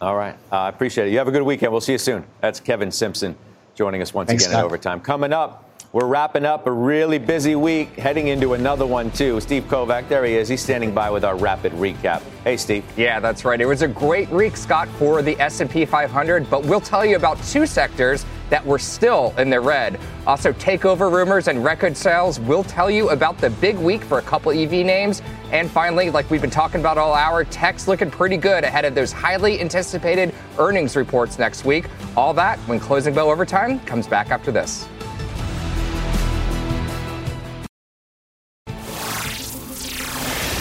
All 0.00 0.16
right. 0.16 0.34
Uh, 0.50 0.56
I 0.56 0.68
appreciate 0.68 1.06
it. 1.06 1.12
You 1.12 1.18
have 1.18 1.28
a 1.28 1.30
good 1.30 1.44
weekend. 1.44 1.70
We'll 1.70 1.80
see 1.80 1.92
you 1.92 1.98
soon. 1.98 2.24
That's 2.40 2.58
Kevin 2.58 2.90
Simpson 2.90 3.36
joining 3.76 4.02
us 4.02 4.12
once 4.12 4.26
Thanks, 4.26 4.42
again 4.42 4.54
Scott. 4.54 4.64
at 4.64 4.66
Overtime. 4.66 5.00
Coming 5.00 5.32
up, 5.32 5.70
we're 5.92 6.06
wrapping 6.06 6.44
up 6.44 6.66
a 6.66 6.72
really 6.72 7.18
busy 7.18 7.54
week, 7.54 7.94
heading 7.94 8.26
into 8.26 8.54
another 8.54 8.86
one 8.86 9.12
too. 9.12 9.40
Steve 9.40 9.62
Kovac, 9.68 10.08
there 10.08 10.24
he 10.24 10.34
is. 10.34 10.48
He's 10.48 10.60
standing 10.60 10.92
by 10.92 11.08
with 11.08 11.24
our 11.24 11.36
rapid 11.36 11.70
recap. 11.74 12.22
Hey, 12.42 12.56
Steve. 12.56 12.84
Yeah, 12.96 13.20
that's 13.20 13.44
right. 13.44 13.60
It 13.60 13.66
was 13.66 13.82
a 13.82 13.88
great 13.88 14.30
week, 14.30 14.56
Scott, 14.56 14.88
for 14.98 15.22
the 15.22 15.38
S&P 15.40 15.84
500, 15.84 16.50
but 16.50 16.64
we'll 16.66 16.80
tell 16.80 17.04
you 17.04 17.14
about 17.14 17.40
two 17.44 17.66
sectors 17.66 18.26
that 18.50 18.64
were 18.64 18.78
still 18.78 19.34
in 19.38 19.50
the 19.50 19.60
red. 19.60 19.98
Also, 20.26 20.52
takeover 20.54 21.10
rumors 21.10 21.48
and 21.48 21.64
record 21.64 21.96
sales. 21.96 22.40
We'll 22.40 22.64
tell 22.64 22.90
you 22.90 23.10
about 23.10 23.38
the 23.38 23.50
big 23.50 23.76
week 23.76 24.02
for 24.02 24.18
a 24.18 24.22
couple 24.22 24.52
EV 24.52 24.84
names. 24.84 25.22
And 25.52 25.70
finally, 25.70 26.10
like 26.10 26.30
we've 26.30 26.40
been 26.40 26.50
talking 26.50 26.80
about 26.80 26.98
all 26.98 27.14
hour, 27.14 27.44
tech's 27.44 27.88
looking 27.88 28.10
pretty 28.10 28.36
good 28.36 28.64
ahead 28.64 28.84
of 28.84 28.94
those 28.94 29.12
highly 29.12 29.60
anticipated 29.60 30.34
earnings 30.58 30.96
reports 30.96 31.38
next 31.38 31.64
week. 31.64 31.86
All 32.16 32.34
that 32.34 32.58
when 32.60 32.78
closing 32.78 33.14
bell 33.14 33.30
overtime 33.30 33.80
comes 33.80 34.06
back 34.06 34.30
after 34.30 34.52
this. 34.52 34.86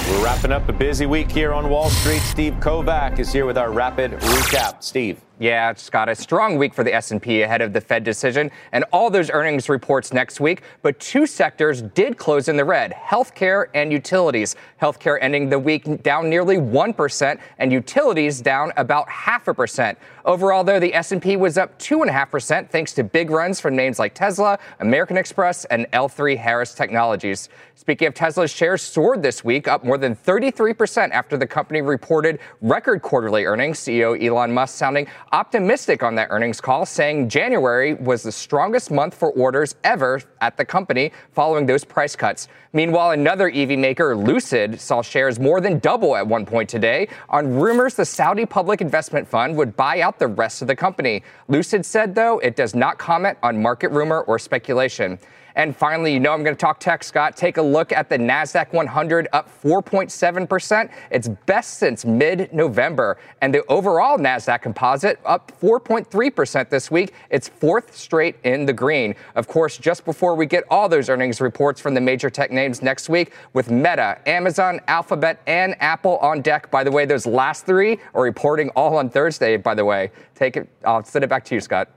We're 0.08 0.24
wrapping 0.24 0.54
up 0.54 0.70
a 0.70 0.74
busy 0.74 1.06
week 1.06 1.30
here 1.30 1.54
on 1.54 1.70
Wall 1.70 1.90
Street. 1.90 2.22
Steve 2.22 2.54
Kovac 2.56 3.20
is 3.20 3.34
here 3.34 3.46
with 3.46 3.58
our 3.58 3.72
rapid 3.72 4.12
recap. 4.12 4.82
Steve. 4.82 5.22
Yeah, 5.40 5.76
Scott, 5.76 6.10
a 6.10 6.16
strong 6.16 6.58
week 6.58 6.74
for 6.74 6.84
the 6.84 6.92
S&P 6.92 7.44
ahead 7.44 7.62
of 7.62 7.72
the 7.72 7.80
Fed 7.80 8.04
decision 8.04 8.50
and 8.72 8.84
all 8.92 9.12
those 9.12 9.30
earnings 9.30 9.70
reports 9.70 10.12
next 10.12 10.40
week, 10.40 10.64
but 10.82 11.00
two 11.00 11.28
sectors 11.28 11.84
did 11.84 12.18
close 12.18 12.48
in 12.48 12.58
the 12.58 12.66
red, 12.66 12.92
healthcare 12.94 13.68
and 13.76 13.92
utilities. 13.92 14.56
Healthcare 14.82 15.20
ending 15.22 15.48
the 15.48 15.60
week 15.60 16.02
down 16.02 16.28
nearly 16.28 16.58
1% 16.58 17.40
and 17.60 17.72
utilities 17.72 18.42
down 18.42 18.72
about 18.78 19.08
half 19.10 19.48
a 19.48 19.54
percent. 19.54 20.00
Overall, 20.26 20.64
though, 20.64 20.80
the 20.80 20.94
S&P 20.94 21.38
was 21.38 21.58
up 21.58 21.78
2.5% 21.78 22.70
thanks 22.70 22.94
to 22.94 23.04
big 23.04 23.30
runs 23.30 23.62
from 23.62 23.76
names 23.76 24.00
like 24.00 24.16
Tesla, 24.16 24.58
American 24.80 25.18
Express, 25.18 25.66
and 25.66 25.90
L3 25.92 26.36
Harris 26.36 26.74
Technologies. 26.74 27.48
Speaking 27.76 28.08
of 28.08 28.16
Tesla's 28.16 28.52
shares 28.52 28.82
soared 28.82 29.22
this 29.22 29.44
week, 29.44 29.68
up 29.68 29.86
more 29.86 30.00
than 30.00 30.16
33% 30.16 31.12
after 31.12 31.38
the 31.38 31.48
company 31.48 31.82
reported 31.82 32.40
record 32.60 33.04
quarterly 33.04 33.46
earnings. 33.46 33.80
CEO 33.80 34.22
Elon 34.22 34.52
Musk 34.52 34.76
sounding 34.76 35.08
optimistic 35.32 36.04
on 36.04 36.16
that 36.16 36.28
earnings 36.32 36.62
call, 36.62 36.86
saying 36.86 37.30
January 37.30 37.94
was 37.94 38.24
the 38.24 38.32
strongest 38.32 38.92
month 38.92 39.14
for 39.14 39.32
orders 39.32 39.76
ever 39.84 40.22
at 40.42 40.58
the 40.58 40.66
company 40.66 41.12
following 41.32 41.66
those 41.66 41.84
price 41.84 42.16
cuts. 42.16 42.48
Meanwhile, 42.74 43.12
another 43.12 43.50
EV 43.50 43.80
maker, 43.80 44.16
Lucid, 44.16 44.80
saw 44.80 45.02
shares 45.02 45.40
more 45.40 45.62
than 45.62 45.80
double 45.80 46.16
at 46.16 46.26
one 46.26 46.46
point 46.46 46.70
today 46.70 47.08
on 47.30 47.60
rumors 47.60 47.96
the 47.96 48.06
Saudi 48.06 48.46
Public 48.46 48.82
Investment 48.82 49.28
Fund 49.28 49.56
would 49.58 49.76
buy 49.76 50.02
out 50.02 50.20
the 50.20 50.28
rest 50.28 50.62
of 50.62 50.68
the 50.68 50.76
company. 50.76 51.24
Lucid 51.48 51.86
said, 51.86 52.16
though, 52.16 52.40
it 52.40 52.56
does 52.56 52.76
not 52.76 52.98
comment 52.98 53.38
on 53.44 53.62
market 53.62 53.92
rumor 53.92 54.22
or 54.22 54.38
speculation. 54.40 55.20
And 55.58 55.76
finally, 55.76 56.14
you 56.14 56.20
know 56.20 56.34
I'm 56.34 56.44
going 56.44 56.56
to 56.56 56.60
talk 56.60 56.80
tech, 56.80 57.04
Scott. 57.04 57.36
Take 57.36 57.58
a 57.58 57.62
look 57.62 57.92
at 57.92 58.10
the 58.10 58.18
NASDAQ 58.18 58.74
100 58.74 59.28
up 59.34 59.50
4.7%. 59.64 60.92
It's 61.10 61.28
best 61.28 61.80
since 61.80 62.06
mid 62.06 62.54
November. 62.54 63.18
And 63.42 63.52
the 63.52 63.66
overall 63.66 64.20
NASDAQ 64.20 64.62
composite 64.62 65.20
up 65.26 65.52
4.3% 65.60 66.70
this 66.70 66.92
week. 66.92 67.16
It's 67.32 67.50
fourth 67.50 67.98
straight 67.98 68.36
in 68.44 68.68
the 68.68 68.74
green. 68.74 69.16
Of 69.34 69.48
course, 69.48 69.80
just 69.80 70.06
before 70.06 70.36
we 70.36 70.46
get 70.46 70.64
all 70.70 70.88
those 70.88 71.10
earnings 71.10 71.42
reports 71.42 71.82
from 71.82 71.96
the 71.96 72.02
major 72.02 72.30
tech 72.30 72.52
names 72.52 72.84
next 72.84 73.10
week 73.10 73.34
with 73.54 73.72
Meta, 73.72 74.20
Amazon, 74.28 74.80
Alphabet, 74.88 75.42
and 75.48 75.76
Apple 75.80 76.18
on 76.18 76.44
deck. 76.44 76.70
By 76.70 76.84
the 76.84 76.92
way, 76.92 77.06
those 77.06 77.26
last 77.26 77.66
three 77.66 77.98
are 78.14 78.22
reporting 78.22 78.70
all 78.76 78.98
on 78.98 79.10
Thursday, 79.10 79.58
by 79.58 79.74
the 79.74 79.84
way. 79.84 80.12
Take 80.36 80.56
it, 80.56 80.70
I'll 80.86 81.04
send 81.04 81.26
it 81.26 81.30
back 81.30 81.44
to 81.46 81.56
you, 81.56 81.62
Scott. 81.62 81.90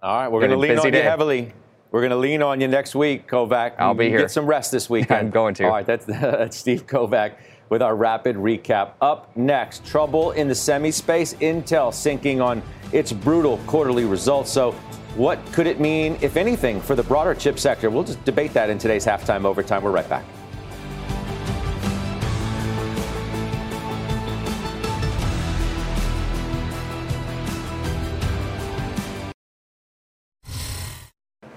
All 0.00 0.20
right, 0.20 0.28
we're 0.28 0.38
going 0.38 0.52
to 0.52 0.56
lean 0.56 0.78
on 0.78 0.88
day. 0.88 0.98
you 0.98 1.02
heavily. 1.02 1.52
We're 1.92 2.00
going 2.00 2.10
to 2.10 2.16
lean 2.16 2.42
on 2.42 2.60
you 2.62 2.68
next 2.68 2.94
week, 2.94 3.28
Kovac. 3.28 3.74
I'll 3.78 3.92
be 3.92 4.08
here. 4.08 4.20
Get 4.20 4.30
some 4.30 4.46
rest 4.46 4.72
this 4.72 4.88
weekend. 4.90 5.20
I'm 5.20 5.30
going 5.30 5.54
to. 5.56 5.64
All 5.64 5.70
right, 5.70 5.86
that's, 5.86 6.04
that's 6.06 6.56
Steve 6.56 6.86
Kovac 6.86 7.34
with 7.68 7.82
our 7.82 7.94
rapid 7.94 8.36
recap. 8.36 8.92
Up 9.02 9.34
next, 9.36 9.84
trouble 9.84 10.32
in 10.32 10.48
the 10.48 10.54
semi 10.54 10.90
space. 10.90 11.34
Intel 11.34 11.92
sinking 11.92 12.40
on 12.40 12.62
its 12.92 13.12
brutal 13.12 13.58
quarterly 13.66 14.06
results. 14.06 14.50
So, 14.50 14.72
what 15.16 15.38
could 15.52 15.66
it 15.66 15.78
mean, 15.78 16.16
if 16.22 16.38
anything, 16.38 16.80
for 16.80 16.96
the 16.96 17.02
broader 17.02 17.34
chip 17.34 17.58
sector? 17.58 17.90
We'll 17.90 18.04
just 18.04 18.24
debate 18.24 18.54
that 18.54 18.70
in 18.70 18.78
today's 18.78 19.04
halftime 19.04 19.44
overtime. 19.44 19.82
We're 19.82 19.90
right 19.90 20.08
back. 20.08 20.24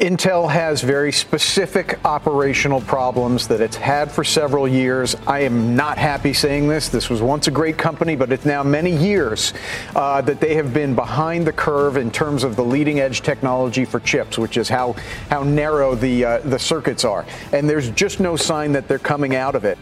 Intel 0.06 0.48
has 0.48 0.84
very 0.84 1.12
specific 1.12 1.98
operational 2.06 2.80
problems 2.82 3.48
that 3.48 3.60
it's 3.60 3.76
had 3.76 4.12
for 4.12 4.24
several 4.24 4.68
years. 4.68 5.16
I 5.26 5.40
am 5.40 5.76
not 5.76 5.98
happy 5.98 6.32
saying 6.32 6.68
this. 6.68 6.90
This 6.90 7.10
was 7.10 7.24
once 7.24 7.48
a 7.48 7.52
great 7.52 7.80
company, 7.80 8.16
but 8.16 8.32
it's 8.32 8.46
now 8.46 8.62
many 8.62 8.96
years 8.96 9.56
uh, 9.96 10.22
that 10.22 10.40
they 10.40 10.54
have 10.54 10.76
been 10.76 10.94
behind 10.94 11.48
the 11.48 11.54
curve 11.54 11.98
in 11.98 12.12
terms 12.12 12.44
of 12.44 12.56
the 12.56 12.64
leading 12.64 13.00
edge 13.00 13.22
technology 13.22 13.84
for 13.84 14.00
chips, 14.00 14.38
which 14.38 14.58
is 14.58 14.70
how, 14.70 14.94
how 15.32 15.42
narrow 15.42 15.96
the, 15.96 16.24
uh, 16.24 16.38
the 16.42 16.60
circuits 16.60 17.04
are. 17.04 17.26
And 17.52 17.68
there's 17.68 17.90
just 17.90 18.20
no 18.20 18.36
sign 18.36 18.74
that 18.74 18.88
they're 18.88 19.00
coming 19.00 19.36
out 19.36 19.56
of 19.56 19.66
it. 19.66 19.80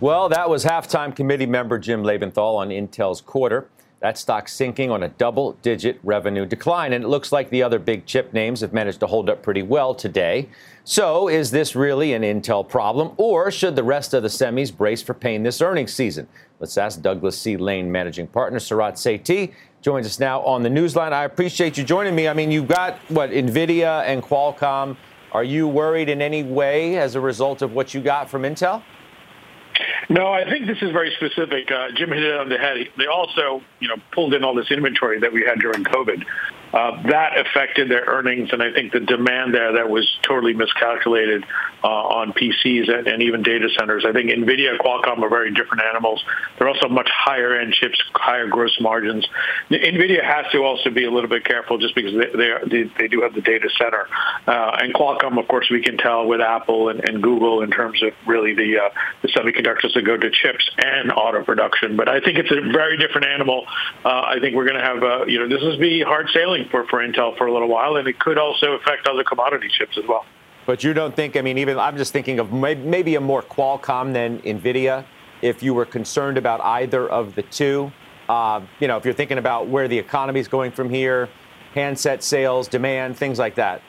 Well, 0.00 0.28
that 0.30 0.50
was 0.50 0.64
halftime 0.64 1.14
committee 1.14 1.46
member 1.46 1.78
Jim 1.78 2.02
Lebenthal 2.02 2.56
on 2.56 2.70
Intel's 2.70 3.20
quarter. 3.20 3.68
That 4.00 4.16
stock 4.16 4.46
sinking 4.48 4.92
on 4.92 5.02
a 5.02 5.08
double 5.08 5.54
digit 5.54 5.98
revenue 6.04 6.46
decline. 6.46 6.92
And 6.92 7.02
it 7.02 7.08
looks 7.08 7.32
like 7.32 7.50
the 7.50 7.64
other 7.64 7.80
big 7.80 8.06
chip 8.06 8.32
names 8.32 8.60
have 8.60 8.72
managed 8.72 9.00
to 9.00 9.08
hold 9.08 9.28
up 9.28 9.42
pretty 9.42 9.62
well 9.62 9.92
today. 9.92 10.48
So, 10.84 11.28
is 11.28 11.50
this 11.50 11.74
really 11.74 12.14
an 12.14 12.22
Intel 12.22 12.66
problem, 12.66 13.12
or 13.18 13.50
should 13.50 13.76
the 13.76 13.82
rest 13.82 14.14
of 14.14 14.22
the 14.22 14.30
semis 14.30 14.74
brace 14.74 15.02
for 15.02 15.12
pain 15.12 15.42
this 15.42 15.60
earnings 15.60 15.92
season? 15.92 16.26
Let's 16.60 16.78
ask 16.78 17.02
Douglas 17.02 17.38
C. 17.38 17.58
Lane 17.58 17.92
managing 17.92 18.26
partner 18.26 18.58
Sarat 18.58 18.94
Sethi 18.94 19.52
joins 19.82 20.06
us 20.06 20.18
now 20.18 20.40
on 20.40 20.62
the 20.62 20.70
newsline. 20.70 21.12
I 21.12 21.24
appreciate 21.24 21.76
you 21.76 21.84
joining 21.84 22.14
me. 22.14 22.26
I 22.26 22.32
mean, 22.32 22.50
you've 22.50 22.68
got 22.68 22.98
what 23.10 23.30
Nvidia 23.30 24.04
and 24.04 24.22
Qualcomm. 24.22 24.96
Are 25.32 25.44
you 25.44 25.68
worried 25.68 26.08
in 26.08 26.22
any 26.22 26.42
way 26.42 26.96
as 26.96 27.16
a 27.16 27.20
result 27.20 27.60
of 27.60 27.72
what 27.74 27.92
you 27.92 28.00
got 28.00 28.30
from 28.30 28.42
Intel? 28.42 28.82
No, 30.08 30.32
I 30.32 30.48
think 30.48 30.66
this 30.66 30.78
is 30.80 30.90
very 30.92 31.12
specific. 31.16 31.70
Uh, 31.70 31.88
Jim 31.94 32.10
hit 32.10 32.22
it 32.22 32.38
on 32.38 32.48
the 32.48 32.58
head. 32.58 32.88
They 32.96 33.06
also, 33.06 33.62
you 33.80 33.88
know, 33.88 33.96
pulled 34.12 34.34
in 34.34 34.44
all 34.44 34.54
this 34.54 34.70
inventory 34.70 35.20
that 35.20 35.32
we 35.32 35.44
had 35.44 35.58
during 35.58 35.84
COVID. 35.84 36.24
Uh, 36.72 37.02
that 37.08 37.38
affected 37.38 37.90
their 37.90 38.04
earnings, 38.04 38.50
and 38.52 38.62
I 38.62 38.72
think 38.72 38.92
the 38.92 39.00
demand 39.00 39.54
there 39.54 39.72
that 39.74 39.88
was 39.88 40.06
totally 40.22 40.52
miscalculated 40.52 41.44
uh, 41.82 41.88
on 41.88 42.34
PCs 42.34 42.92
and, 42.92 43.06
and, 43.06 43.22
even 43.22 43.42
data 43.42 43.68
centers. 43.78 44.04
I 44.04 44.12
think 44.12 44.30
NVIDIA 44.30 44.76
Qualcomm 44.78 45.22
are 45.22 45.30
very 45.30 45.52
different 45.54 45.82
animals. 45.84 46.22
They're 46.58 46.68
also 46.68 46.88
much 46.88 47.08
higher 47.10 47.58
end 47.58 47.72
chips, 47.72 47.98
higher 48.14 48.48
gross 48.48 48.76
margins. 48.80 49.26
NVIDIA 49.70 50.22
has 50.22 50.44
to 50.52 50.58
also 50.58 50.90
be 50.90 51.04
a 51.04 51.10
little 51.10 51.30
bit 51.30 51.44
careful 51.44 51.78
just 51.78 51.94
because 51.94 52.12
they, 52.12 52.36
they, 52.36 52.50
are, 52.50 52.66
they, 52.66 52.90
they 52.98 53.08
do 53.08 53.22
have 53.22 53.32
the 53.32 53.40
data 53.40 53.70
center. 53.78 54.06
Uh, 54.46 54.76
and 54.80 54.92
Qualcomm, 54.92 55.38
of 55.38 55.48
course, 55.48 55.68
we 55.70 55.82
can 55.82 55.96
tell 55.96 56.26
with 56.26 56.42
Apple 56.42 56.90
and, 56.90 57.08
and 57.08 57.22
Google 57.22 57.62
in 57.62 57.70
terms 57.70 58.02
of 58.02 58.12
really 58.26 58.54
the, 58.54 58.78
uh, 58.78 58.90
the 59.22 59.28
semiconductors 59.88 59.94
that 59.94 60.02
go 60.02 60.16
to 60.16 60.30
chips 60.30 60.70
and 60.78 61.12
auto 61.12 61.44
production. 61.44 61.96
But 61.96 62.08
I 62.08 62.20
think 62.20 62.38
it's 62.38 62.50
a 62.50 62.60
very 62.72 62.96
different 62.96 63.26
animal. 63.26 63.66
Uh, 64.04 64.08
I 64.08 64.38
think 64.40 64.54
we're 64.54 64.66
going 64.66 64.78
to 64.78 64.84
have, 64.84 65.02
uh, 65.02 65.26
you 65.26 65.38
know, 65.38 65.48
this 65.48 65.62
is 65.62 65.76
be 65.76 66.02
hard 66.02 66.28
sailing 66.32 66.68
for, 66.70 66.86
for 66.86 67.00
Intel 67.00 67.36
for 67.36 67.46
a 67.46 67.52
little 67.52 67.68
while, 67.68 67.96
and 67.96 68.08
it 68.08 68.18
could 68.18 68.38
also 68.38 68.72
affect 68.72 69.06
other 69.06 69.24
commodity 69.24 69.68
chips 69.68 69.96
as 69.98 70.04
well. 70.08 70.24
But 70.66 70.84
you 70.84 70.92
don't 70.92 71.16
think, 71.16 71.36
I 71.36 71.42
mean, 71.42 71.58
even 71.58 71.78
I'm 71.78 71.96
just 71.96 72.12
thinking 72.12 72.38
of 72.38 72.52
maybe 72.52 73.14
a 73.14 73.20
more 73.20 73.42
Qualcomm 73.42 74.12
than 74.12 74.40
NVIDIA 74.40 75.04
if 75.40 75.62
you 75.62 75.72
were 75.72 75.86
concerned 75.86 76.36
about 76.36 76.60
either 76.60 77.08
of 77.08 77.34
the 77.34 77.42
two. 77.42 77.90
Uh, 78.28 78.60
you 78.78 78.88
know, 78.88 78.98
if 78.98 79.04
you're 79.04 79.14
thinking 79.14 79.38
about 79.38 79.68
where 79.68 79.88
the 79.88 79.98
economy 79.98 80.40
is 80.40 80.48
going 80.48 80.70
from 80.72 80.90
here, 80.90 81.30
handset 81.72 82.22
sales, 82.22 82.68
demand, 82.68 83.16
things 83.16 83.38
like 83.38 83.54
that. 83.54 83.80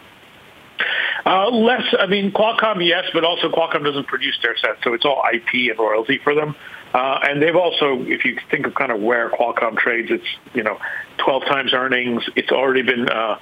Uh, 1.30 1.48
less, 1.52 1.84
I 2.00 2.08
mean, 2.08 2.32
Qualcomm, 2.32 2.84
yes, 2.84 3.06
but 3.14 3.24
also 3.24 3.50
Qualcomm 3.50 3.84
doesn't 3.84 4.08
produce 4.08 4.36
their 4.42 4.58
sets, 4.58 4.84
so 4.84 4.96
it's 4.96 5.06
all 5.06 5.22
IP 5.32 5.70
and 5.70 5.78
royalty 5.78 6.20
for 6.24 6.34
them. 6.34 6.56
Uh, 6.92 7.20
and 7.22 7.40
they've 7.40 7.56
also, 7.56 8.02
if 8.02 8.26
you 8.26 8.40
think 8.50 8.66
of 8.66 8.74
kind 8.74 8.92
of 8.92 9.00
where 9.00 9.30
Qualcomm 9.30 9.78
trades, 9.78 10.10
it's, 10.10 10.26
you 10.56 10.64
know, 10.64 10.80
12 11.20 11.44
times 11.46 11.72
earnings. 11.72 12.24
It's 12.36 12.50
already 12.50 12.82
been 12.82 13.08
uh, 13.08 13.38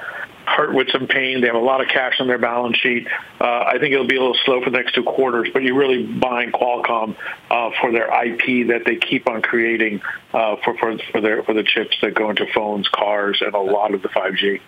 hurt 0.46 0.74
with 0.74 0.90
some 0.92 1.08
pain. 1.08 1.40
They 1.40 1.48
have 1.48 1.56
a 1.56 1.60
lot 1.60 1.80
of 1.80 1.88
cash 1.88 2.16
on 2.20 2.28
their 2.28 2.38
balance 2.38 2.76
sheet. 2.76 3.08
Uh, 3.40 3.46
I 3.46 3.78
think 3.80 3.94
it'll 3.94 4.06
be 4.06 4.18
a 4.18 4.20
little 4.20 4.38
slow 4.44 4.62
for 4.62 4.70
the 4.70 4.78
next 4.78 4.94
two 4.94 5.04
quarters, 5.04 5.48
but 5.54 5.64
you're 5.64 5.78
really 5.78 6.06
buying 6.06 6.52
Qualcomm 6.52 7.16
uh, 7.50 7.70
for 7.80 7.94
their 7.94 8.08
IP 8.26 8.68
that 8.68 8.82
they 8.86 8.98
keep 8.98 9.30
on 9.30 9.42
creating 9.42 10.02
uh, 10.34 10.58
for, 10.62 10.78
for, 10.78 10.98
for, 11.14 11.22
their, 11.22 11.42
for 11.44 11.54
the 11.54 11.64
chips 11.64 11.96
that 12.02 12.16
go 12.16 12.30
into 12.32 12.48
phones, 12.54 12.90
cars, 12.90 13.38
and 13.40 13.56
a 13.56 13.60
lot 13.60 13.94
of 13.94 14.02
the 14.02 14.10
5G. 14.10 14.60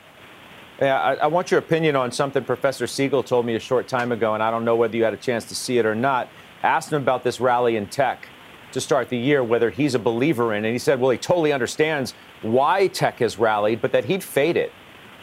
Yeah, 0.82 0.98
I, 0.98 1.14
I, 1.16 1.28
want 1.28 1.52
your 1.52 1.60
opinion 1.60 1.98
on 1.98 2.10
something 2.10 2.44
Professor 2.46 2.88
Siegel 2.88 3.22
told 3.22 3.46
me 3.46 3.56
a 3.56 3.60
short 3.60 3.90
time 3.90 4.14
ago, 4.14 4.34
and 4.34 4.42
I 4.42 4.50
don't 4.50 4.64
know 4.64 4.78
whether 4.78 4.96
you 4.96 5.04
had 5.04 5.14
a 5.14 5.18
chance 5.18 5.44
to 5.46 5.56
see 5.56 5.78
it 5.78 5.86
or 5.86 5.94
not. 5.94 6.30
asked 6.64 6.94
him 6.94 7.02
about 7.02 7.24
this 7.24 7.42
rally 7.42 7.76
in 7.76 7.88
tech 7.88 8.30
to 8.72 8.80
start 8.80 9.10
the 9.10 9.18
year, 9.18 9.44
whether 9.44 9.70
he's 9.70 9.94
a 9.94 10.00
believer 10.00 10.54
in. 10.54 10.64
And 10.64 10.72
he 10.72 10.80
said, 10.80 11.02
well, 11.02 11.12
he 11.12 11.18
totally 11.18 11.52
understands 11.52 12.14
why 12.44 12.88
tech 12.88 13.20
has 13.20 13.38
rallied, 13.38 13.82
but 13.82 13.92
that 13.92 14.06
he'd 14.06 14.24
fade 14.24 14.56
it. 14.56 14.72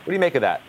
What 0.04 0.06
do 0.06 0.12
you 0.12 0.18
make 0.18 0.34
of 0.34 0.42
that? 0.42 0.60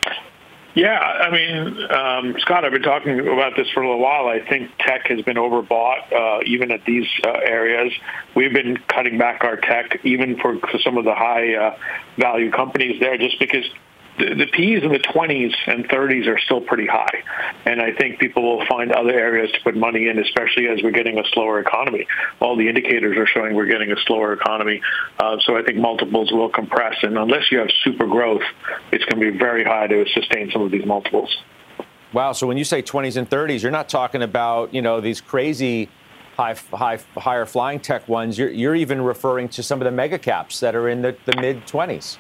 Yeah, 0.74 1.00
I 1.00 1.32
mean, 1.32 1.92
um, 1.92 2.36
Scott, 2.40 2.64
I've 2.64 2.72
been 2.72 2.84
talking 2.84 3.20
about 3.20 3.56
this 3.58 3.68
for 3.72 3.82
a 3.82 3.88
little 3.88 4.02
while. 4.02 4.28
I 4.28 4.48
think 4.48 4.70
tech 4.78 5.08
has 5.08 5.22
been 5.24 5.38
overbought, 5.38 6.14
uh, 6.14 6.44
even 6.46 6.72
at 6.72 6.86
these 6.86 7.08
uh, 7.26 7.32
areas. 7.32 7.92
We've 8.36 8.54
been 8.54 8.78
cutting 8.88 9.18
back 9.18 9.44
our 9.44 9.58
tech, 9.58 10.00
even 10.04 10.38
for, 10.40 10.60
some 10.84 10.98
of 10.98 11.04
the 11.04 11.16
high 11.16 11.56
uh, 11.56 11.78
value 12.20 12.52
companies 12.52 13.00
there, 13.00 13.18
just 13.18 13.40
because 13.40 13.66
the, 14.18 14.34
the 14.34 14.48
P's 14.48 14.84
in 14.84 14.92
the 14.92 15.00
20s 15.00 15.54
and 15.68 15.88
30s 15.88 16.28
are 16.28 16.40
still 16.40 16.62
pretty 16.62 16.88
high. 16.88 17.24
And 17.66 17.82
I 17.82 17.94
think 17.94 18.20
people 18.20 18.44
will 18.44 18.66
find 18.66 18.92
other 18.92 19.12
areas 19.12 19.52
to 19.52 19.60
put 19.62 19.76
money 19.76 20.08
in, 20.08 20.20
especially 20.20 20.68
as 20.68 20.82
we're 20.82 20.92
getting 20.92 21.20
a 21.20 21.24
slower 21.34 21.60
economy. 21.60 22.08
All 22.40 22.56
the 22.56 22.68
indicators 22.68 23.18
are 23.18 23.28
showing 23.28 23.56
we're 23.56 23.68
getting 23.68 23.92
a 23.92 23.98
slower 24.06 24.34
economy. 24.34 24.82
Uh, 25.20 25.38
so 25.46 25.58
I 25.58 25.64
think 25.64 25.78
multiples 25.78 26.32
will 26.32 26.50
compress. 26.50 26.96
And 27.04 27.18
unless 27.18 27.52
you 27.52 27.60
have 27.60 27.70
super 27.84 28.08
growth, 28.08 28.44
it's 28.92 29.06
going 29.06 29.22
to 29.24 29.32
be 29.32 29.38
very 29.38 29.64
hard 29.64 29.92
to 29.92 30.06
sustain 30.14 30.50
some 30.52 30.62
of 30.64 30.72
these 30.72 30.86
multiples. 30.86 31.36
Wow. 32.14 32.32
So 32.32 32.48
when 32.48 32.58
you 32.58 32.64
say 32.64 32.82
20s 32.82 33.18
and 33.18 33.30
30s, 33.30 33.62
you're 33.62 33.72
not 33.72 33.90
talking 33.90 34.24
about, 34.24 34.74
you 34.74 34.82
know, 34.82 35.02
these 35.02 35.22
crazy 35.22 35.90
high, 36.36 36.56
high, 36.74 37.00
higher 37.18 37.46
flying 37.46 37.80
tech 37.80 38.08
ones. 38.08 38.38
You're, 38.38 38.50
you're 38.50 38.76
even 38.76 39.02
referring 39.02 39.50
to 39.50 39.64
some 39.64 39.82
of 39.82 39.86
the 39.86 39.92
mega 39.92 40.18
caps 40.18 40.60
that 40.62 40.76
are 40.76 40.88
in 40.90 41.02
the, 41.02 41.16
the 41.26 41.36
mid 41.40 41.66
20s. 41.68 42.18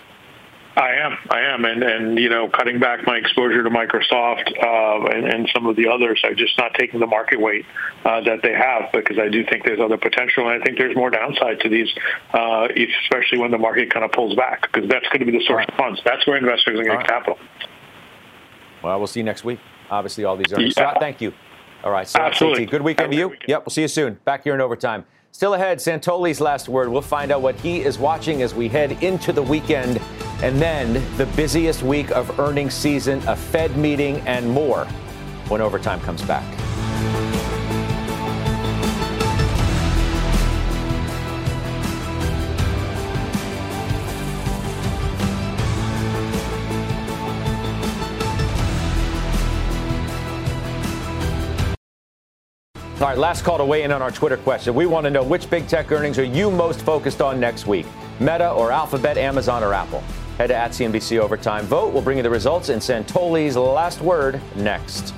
I 0.78 0.94
am, 0.94 1.18
I 1.32 1.40
am, 1.42 1.66
and 1.66 1.82
and 1.82 2.20
you 2.20 2.30
know, 2.30 2.48
cutting 2.50 2.80
back 2.80 3.06
my 3.08 3.18
exposure 3.18 3.64
to 3.64 3.70
Microsoft 3.70 4.54
uh, 4.64 5.08
and, 5.08 5.26
and 5.26 5.50
some 5.52 5.66
of 5.66 5.76
the 5.76 5.88
others. 5.88 6.22
I'm 6.24 6.38
just 6.38 6.56
not 6.60 6.76
taking 6.76 7.00
the 7.00 7.08
market 7.08 7.42
weight 7.42 7.66
uh, 8.06 8.22
that 8.22 8.44
they 8.44 8.54
have 8.54 8.92
because 8.94 9.18
I 9.18 9.28
do 9.28 9.44
think 9.44 9.66
there's 9.66 9.80
other 9.80 9.98
potential, 9.98 10.48
and 10.48 10.62
I 10.62 10.64
think 10.64 10.78
there's 10.78 10.96
more 10.96 11.10
downside 11.10 11.62
to 11.62 11.70
these, 11.70 11.90
uh, 12.32 12.68
especially 13.06 13.40
when 13.40 13.50
the 13.50 13.58
market 13.58 13.92
kind 13.92 14.06
of 14.06 14.12
pulls 14.12 14.36
back 14.36 14.72
because 14.72 14.88
that's 14.88 15.08
going 15.08 15.20
to 15.20 15.26
be 15.26 15.32
the 15.32 15.44
source 15.46 15.66
right. 15.66 15.70
of 15.70 15.76
funds. 15.76 16.00
That's 16.06 16.28
where 16.28 16.38
investors 16.38 16.80
are 16.80 16.84
going 16.84 17.00
to 17.00 17.04
get 17.04 17.08
capital. 17.08 17.40
Well, 18.84 19.00
we'll 19.00 19.08
see 19.08 19.22
you 19.22 19.26
next 19.26 19.44
week. 19.44 19.60
Obviously, 19.90 20.26
all 20.26 20.38
these 20.38 20.54
earnings. 20.54 20.76
Yeah. 20.78 20.92
Scott, 20.92 20.98
thank 21.00 21.22
you. 21.22 21.34
All 21.84 21.92
right, 21.92 22.08
so 22.08 22.20
Absolutely. 22.20 22.68
Good 22.68 22.84
weekend 22.84 23.12
to 23.14 23.18
you. 23.18 23.30
Weekend. 23.30 23.50
Yep, 23.50 23.62
we'll 23.66 23.72
see 23.72 23.82
you 23.82 23.88
soon. 23.88 24.20
Back 24.26 24.44
here 24.44 24.54
in 24.54 24.62
overtime. 24.62 25.06
Still 25.32 25.56
ahead, 25.56 25.80
Santoli's 25.80 26.40
last 26.40 26.70
word. 26.70 26.90
We'll 26.90 27.02
find 27.02 27.32
out 27.32 27.42
what 27.42 27.56
he 27.56 27.82
is 27.82 27.98
watching 27.98 28.44
as 28.44 28.54
we 28.54 28.68
head 28.68 29.04
into 29.04 29.32
the 29.32 29.42
weekend 29.42 30.00
and 30.42 30.62
then 30.62 30.94
the 31.18 31.26
busiest 31.36 31.82
week 31.82 32.12
of 32.12 32.40
earnings 32.40 32.74
season, 32.74 33.22
a 33.28 33.36
Fed 33.36 33.76
meeting, 33.76 34.20
and 34.28 34.48
more 34.50 34.86
when 35.48 35.62
overtime 35.62 36.00
comes 36.02 36.22
back. 36.22 36.46
All 53.00 53.08
right, 53.08 53.18
last 53.18 53.44
call 53.44 53.60
to 53.60 53.64
weigh 53.64 53.84
in 53.84 53.92
on 53.92 54.02
our 54.02 54.10
Twitter 54.10 54.38
question. 54.38 54.74
We 54.74 54.88
want 54.88 55.04
to 55.06 55.12
know 55.12 55.24
which 55.24 55.50
big 55.52 55.68
tech 55.68 55.92
earnings 55.92 56.18
are 56.18 56.24
you 56.24 56.50
most 56.50 56.82
focused 56.82 57.22
on 57.22 57.40
next 57.40 57.68
week? 57.68 57.86
Meta 58.20 58.50
or 58.50 58.72
Alphabet, 58.72 59.18
Amazon 59.18 59.64
or 59.64 59.72
Apple? 59.72 60.04
Head 60.38 60.48
to 60.48 60.56
at 60.56 60.70
CNBC 60.70 61.18
Overtime 61.18 61.66
Vote. 61.66 61.92
We'll 61.92 62.04
bring 62.04 62.18
you 62.18 62.24
the 62.24 62.30
results 62.30 62.70
in 62.70 62.78
Santoli's 62.78 63.56
last 63.56 64.02
word 64.02 64.40
next. 64.56 65.16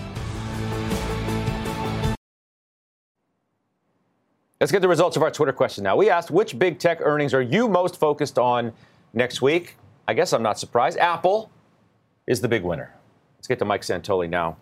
Let's 4.61 4.71
get 4.71 4.81
the 4.81 4.87
results 4.87 5.17
of 5.17 5.23
our 5.23 5.29
Twitter 5.29 5.51
question 5.51 5.83
now. 5.83 5.97
We 5.97 6.09
asked 6.09 6.31
which 6.31 6.57
big 6.57 6.79
tech 6.79 6.99
earnings 7.01 7.33
are 7.33 7.41
you 7.41 7.67
most 7.67 7.99
focused 7.99 8.39
on 8.39 8.71
next 9.13 9.41
week? 9.41 9.75
I 10.07 10.13
guess 10.13 10.31
I'm 10.31 10.41
not 10.41 10.57
surprised. 10.57 10.97
Apple 10.97 11.51
is 12.25 12.39
the 12.39 12.47
big 12.47 12.63
winner. 12.63 12.95
Let's 13.37 13.47
get 13.47 13.59
to 13.59 13.65
Mike 13.65 13.81
Santoli 13.81 14.29
now 14.29 14.55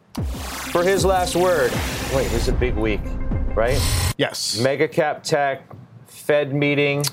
for 0.71 0.81
his 0.81 1.05
last 1.05 1.35
word. 1.35 1.71
Wait, 2.15 2.31
this 2.31 2.43
is 2.43 2.47
a 2.47 2.53
big 2.53 2.73
week, 2.73 3.01
right? 3.55 3.79
Yes. 4.17 4.59
Mega 4.59 4.87
cap 4.87 5.21
tech, 5.21 5.69
Fed 6.07 6.51
meeting, 6.51 7.03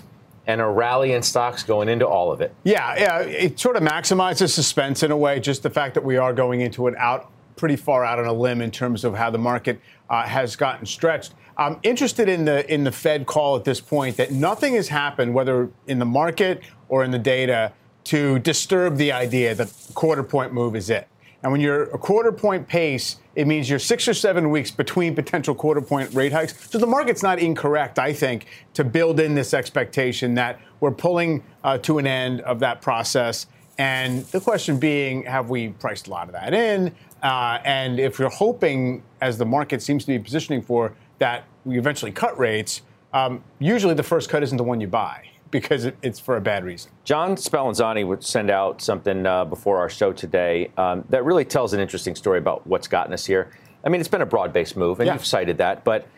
and 0.47 0.61
a 0.61 0.67
rally 0.67 1.13
in 1.13 1.23
stocks 1.23 1.63
going 1.63 1.89
into 1.89 2.07
all 2.07 2.31
of 2.31 2.41
it. 2.41 2.55
Yeah, 2.65 2.95
yeah. 2.99 3.19
It 3.21 3.59
sort 3.59 3.77
of 3.77 3.83
maximizes 3.83 4.51
suspense 4.51 5.03
in 5.03 5.11
a 5.11 5.17
way, 5.17 5.41
just 5.41 5.63
the 5.63 5.71
fact 5.71 5.95
that 5.95 6.05
we 6.05 6.17
are 6.17 6.33
going 6.33 6.61
into 6.61 6.87
it 6.87 6.95
out 6.97 7.31
pretty 7.57 7.77
far 7.77 8.05
out 8.05 8.19
on 8.19 8.27
a 8.27 8.33
limb 8.33 8.61
in 8.61 8.71
terms 8.71 9.05
of 9.05 9.15
how 9.15 9.31
the 9.31 9.39
market 9.39 9.81
uh, 10.11 10.23
has 10.23 10.57
gotten 10.57 10.85
stretched. 10.85 11.35
I'm 11.57 11.79
interested 11.83 12.29
in 12.29 12.45
the 12.45 12.73
in 12.73 12.85
the 12.85 12.93
Fed 12.93 13.27
call 13.27 13.57
at 13.57 13.65
this 13.65 13.81
point 13.81 14.17
that 14.17 14.33
nothing 14.33 14.75
has 14.75 14.89
happened, 14.89 15.35
whether 15.35 15.71
in 15.87 15.99
the 15.99 16.05
market 16.05 16.63
or 16.89 17.05
in 17.05 17.11
the 17.11 17.19
data, 17.19 17.73
to 18.05 18.39
disturb 18.41 18.97
the 18.97 19.13
idea 19.13 19.55
that 19.55 19.73
quarter 19.95 20.23
point 20.23 20.53
move 20.53 20.77
is 20.77 20.91
it. 20.91 21.09
And 21.43 21.53
when 21.53 21.61
you're 21.61 21.85
a 21.85 21.99
quarter 21.99 22.33
point 22.33 22.67
pace, 22.67 23.17
it 23.37 23.47
means 23.47 23.69
you're 23.69 23.79
six 23.79 24.07
or 24.07 24.15
seven 24.15 24.51
weeks 24.51 24.71
between 24.71 25.15
potential 25.15 25.55
quarter 25.55 25.81
point 25.81 26.13
rate 26.15 26.33
hikes. 26.33 26.71
So 26.71 26.79
the 26.79 26.87
market's 26.87 27.23
not 27.23 27.39
incorrect, 27.39 27.99
I 27.99 28.13
think, 28.13 28.47
to 28.75 28.85
build 28.85 29.21
in 29.21 29.35
this 29.35 29.55
expectation 29.55 30.35
that 30.35 30.61
we're 30.81 30.93
pulling 30.93 31.43
uh, 31.63 31.79
to 31.79 31.99
an 31.99 32.07
end 32.07 32.41
of 32.43 32.61
that 32.61 32.81
process. 32.81 33.47
And 33.79 34.25
the 34.27 34.41
question 34.41 34.79
being, 34.79 35.25
have 35.25 35.51
we 35.51 35.69
priced 35.69 36.07
a 36.07 36.11
lot 36.11 36.29
of 36.29 36.33
that 36.33 36.55
in? 36.55 36.95
Uh, 37.23 37.59
and 37.65 37.99
if 37.99 38.19
you're 38.19 38.29
hoping, 38.29 39.03
as 39.21 39.39
the 39.39 39.47
market 39.47 39.83
seems 39.83 40.05
to 40.05 40.13
be 40.13 40.19
positioning 40.19 40.63
for, 40.63 40.95
that 41.19 41.45
we 41.65 41.79
eventually 41.79 42.13
cut 42.13 42.39
rates, 42.39 42.83
um, 43.13 43.43
usually 43.59 43.95
the 43.95 44.03
first 44.03 44.29
cut 44.29 44.43
isn't 44.43 44.59
the 44.59 44.65
one 44.65 44.81
you 44.81 44.87
buy 44.87 45.29
because 45.55 45.85
it, 45.85 45.97
it's 46.03 46.19
for 46.19 46.37
a 46.37 46.41
bad 46.41 46.65
reason. 46.65 46.91
John 47.05 47.37
Spallanzani 47.37 48.05
would 48.05 48.25
send 48.25 48.51
out 48.51 48.83
something 48.83 49.25
uh, 49.25 49.45
before 49.45 49.79
our 49.79 49.89
show 49.89 50.13
today 50.13 50.73
um, 50.77 51.05
that 51.11 51.25
really 51.25 51.45
tells 51.45 51.73
an 51.73 51.79
interesting 51.79 52.17
story 52.17 52.39
about 52.39 52.67
what's 52.67 52.89
gotten 52.89 53.13
us 53.13 53.25
here. 53.25 53.53
I 53.85 53.89
mean, 53.89 54.01
it's 54.01 54.09
been 54.09 54.21
a 54.21 54.27
broad-based 54.27 54.77
move, 54.77 54.99
and 54.99 55.07
yeah. 55.07 55.13
you've 55.13 55.25
cited 55.25 55.59
that, 55.59 55.85
but 55.85 56.09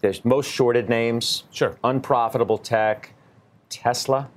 there's 0.00 0.24
most 0.24 0.50
shorted 0.50 0.88
names, 0.88 1.44
sure, 1.52 1.78
unprofitable 1.84 2.58
tech, 2.58 3.14
Tesla. 3.68 4.28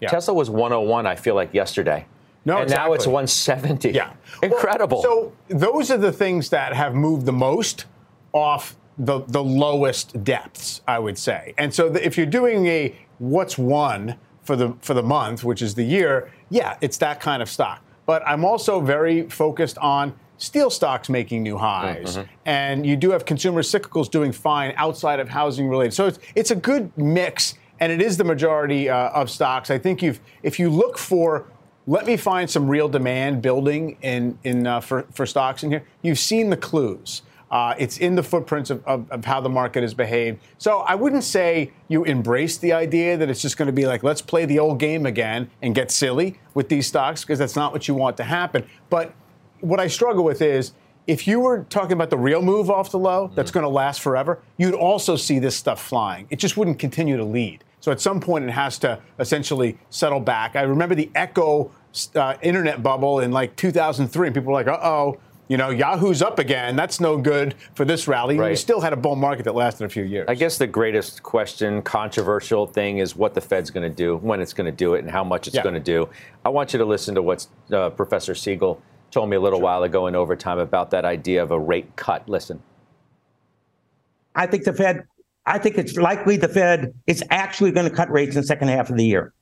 Yeah. 0.00 0.08
Tesla 0.08 0.32
was 0.32 0.48
101, 0.48 1.06
I 1.06 1.14
feel 1.14 1.34
like 1.34 1.52
yesterday. 1.52 2.06
No, 2.46 2.54
and 2.54 2.62
exactly. 2.62 2.88
now 2.88 2.94
it's 2.94 3.06
170. 3.06 3.90
Yeah, 3.90 4.14
incredible. 4.42 5.02
Well, 5.02 5.32
so 5.48 5.54
those 5.54 5.90
are 5.90 5.98
the 5.98 6.12
things 6.12 6.48
that 6.48 6.72
have 6.72 6.94
moved 6.94 7.26
the 7.26 7.32
most 7.32 7.84
off 8.32 8.74
the 8.98 9.20
the 9.26 9.42
lowest 9.42 10.24
depths, 10.24 10.80
I 10.88 10.98
would 10.98 11.18
say. 11.18 11.54
And 11.58 11.74
so 11.74 11.88
the, 11.88 12.04
if 12.04 12.16
you're 12.16 12.26
doing 12.26 12.66
a 12.66 12.94
what's 13.22 13.56
one 13.56 14.16
for 14.42 14.56
the 14.56 14.74
for 14.80 14.94
the 14.94 15.02
month, 15.02 15.44
which 15.44 15.62
is 15.62 15.74
the 15.74 15.84
year, 15.84 16.30
yeah, 16.50 16.76
it's 16.80 16.98
that 16.98 17.20
kind 17.20 17.40
of 17.40 17.48
stock. 17.48 17.82
But 18.04 18.26
I'm 18.26 18.44
also 18.44 18.80
very 18.80 19.28
focused 19.28 19.78
on 19.78 20.12
steel 20.38 20.70
stocks 20.70 21.08
making 21.08 21.44
new 21.44 21.56
highs, 21.56 22.16
mm-hmm. 22.16 22.28
and 22.44 22.84
you 22.84 22.96
do 22.96 23.12
have 23.12 23.24
consumer 23.24 23.62
cyclicals 23.62 24.10
doing 24.10 24.32
fine 24.32 24.74
outside 24.76 25.20
of 25.20 25.28
housing 25.28 25.68
related. 25.68 25.94
So 25.94 26.06
it's 26.06 26.18
it's 26.34 26.50
a 26.50 26.56
good 26.56 26.90
mix, 26.98 27.54
and 27.78 27.92
it 27.92 28.02
is 28.02 28.16
the 28.16 28.24
majority 28.24 28.90
uh, 28.90 29.10
of 29.10 29.30
stocks. 29.30 29.70
I 29.70 29.78
think 29.78 30.02
you've 30.02 30.20
if 30.42 30.58
you 30.58 30.68
look 30.68 30.98
for 30.98 31.46
let 31.86 32.06
me 32.06 32.16
find 32.16 32.48
some 32.48 32.68
real 32.68 32.88
demand 32.88 33.40
building 33.40 33.96
in 34.02 34.36
in 34.42 34.66
uh, 34.66 34.80
for 34.80 35.06
for 35.12 35.26
stocks 35.26 35.62
in 35.62 35.70
here. 35.70 35.84
You've 36.02 36.18
seen 36.18 36.50
the 36.50 36.56
clues. 36.56 37.22
Uh, 37.52 37.74
it's 37.76 37.98
in 37.98 38.14
the 38.14 38.22
footprints 38.22 38.70
of, 38.70 38.82
of, 38.86 39.08
of, 39.10 39.26
how 39.26 39.38
the 39.38 39.48
market 39.48 39.82
has 39.82 39.92
behaved. 39.92 40.40
So 40.56 40.78
I 40.78 40.94
wouldn't 40.94 41.22
say 41.22 41.70
you 41.86 42.02
embrace 42.04 42.56
the 42.56 42.72
idea 42.72 43.18
that 43.18 43.28
it's 43.28 43.42
just 43.42 43.58
going 43.58 43.66
to 43.66 43.74
be 43.74 43.86
like, 43.86 44.02
let's 44.02 44.22
play 44.22 44.46
the 44.46 44.58
old 44.58 44.78
game 44.78 45.04
again 45.04 45.50
and 45.60 45.74
get 45.74 45.90
silly 45.90 46.40
with 46.54 46.70
these 46.70 46.86
stocks, 46.86 47.22
because 47.22 47.38
that's 47.38 47.54
not 47.54 47.70
what 47.70 47.86
you 47.86 47.94
want 47.94 48.16
to 48.16 48.24
happen. 48.24 48.66
But 48.88 49.12
what 49.60 49.80
I 49.80 49.86
struggle 49.86 50.24
with 50.24 50.40
is 50.40 50.72
if 51.06 51.26
you 51.26 51.40
were 51.40 51.64
talking 51.64 51.92
about 51.92 52.08
the 52.08 52.16
real 52.16 52.40
move 52.40 52.70
off 52.70 52.90
the 52.90 52.98
low 52.98 53.30
that's 53.34 53.50
mm-hmm. 53.50 53.60
going 53.60 53.70
to 53.70 53.74
last 53.74 54.00
forever, 54.00 54.40
you'd 54.56 54.74
also 54.74 55.14
see 55.14 55.38
this 55.38 55.54
stuff 55.54 55.82
flying. 55.82 56.26
It 56.30 56.38
just 56.38 56.56
wouldn't 56.56 56.78
continue 56.78 57.18
to 57.18 57.24
lead. 57.24 57.64
So 57.80 57.92
at 57.92 58.00
some 58.00 58.18
point, 58.18 58.44
it 58.46 58.50
has 58.52 58.78
to 58.78 58.98
essentially 59.18 59.76
settle 59.90 60.20
back. 60.20 60.56
I 60.56 60.62
remember 60.62 60.94
the 60.94 61.10
Echo 61.14 61.70
uh, 62.14 62.36
internet 62.40 62.82
bubble 62.82 63.20
in 63.20 63.30
like 63.30 63.56
2003, 63.56 64.28
and 64.28 64.34
people 64.34 64.52
were 64.52 64.58
like, 64.58 64.68
uh 64.68 64.78
oh 64.82 65.18
you 65.52 65.58
know, 65.58 65.68
Yahoo's 65.68 66.22
up 66.22 66.38
again. 66.38 66.76
That's 66.76 66.98
no 66.98 67.18
good 67.18 67.54
for 67.74 67.84
this 67.84 68.08
rally. 68.08 68.38
Right. 68.38 68.48
We 68.52 68.56
still 68.56 68.80
had 68.80 68.94
a 68.94 68.96
bull 68.96 69.16
market 69.16 69.42
that 69.42 69.54
lasted 69.54 69.84
a 69.84 69.88
few 69.90 70.02
years. 70.02 70.24
I 70.26 70.34
guess 70.34 70.56
the 70.56 70.66
greatest 70.66 71.22
question, 71.22 71.82
controversial 71.82 72.66
thing 72.66 72.98
is 72.98 73.14
what 73.14 73.34
the 73.34 73.42
Fed's 73.42 73.70
going 73.70 73.86
to 73.86 73.94
do, 73.94 74.16
when 74.16 74.40
it's 74.40 74.54
going 74.54 74.64
to 74.64 74.72
do 74.72 74.94
it, 74.94 75.00
and 75.00 75.10
how 75.10 75.22
much 75.22 75.48
it's 75.48 75.56
yeah. 75.56 75.62
going 75.62 75.74
to 75.74 75.80
do. 75.80 76.08
I 76.46 76.48
want 76.48 76.72
you 76.72 76.78
to 76.78 76.86
listen 76.86 77.14
to 77.16 77.20
what 77.20 77.46
uh, 77.70 77.90
Professor 77.90 78.34
Siegel 78.34 78.80
told 79.10 79.28
me 79.28 79.36
a 79.36 79.40
little 79.40 79.58
sure. 79.58 79.64
while 79.64 79.82
ago 79.82 80.06
in 80.06 80.16
overtime 80.16 80.58
about 80.58 80.90
that 80.92 81.04
idea 81.04 81.42
of 81.42 81.50
a 81.50 81.60
rate 81.60 81.96
cut. 81.96 82.26
Listen. 82.26 82.62
I 84.34 84.46
think 84.46 84.64
the 84.64 84.72
Fed, 84.72 85.04
I 85.44 85.58
think 85.58 85.76
it's 85.76 85.98
likely 85.98 86.38
the 86.38 86.48
Fed 86.48 86.94
is 87.06 87.22
actually 87.28 87.72
going 87.72 87.86
to 87.90 87.94
cut 87.94 88.10
rates 88.10 88.34
in 88.36 88.40
the 88.40 88.46
second 88.46 88.68
half 88.68 88.88
of 88.88 88.96
the 88.96 89.04
year. 89.04 89.34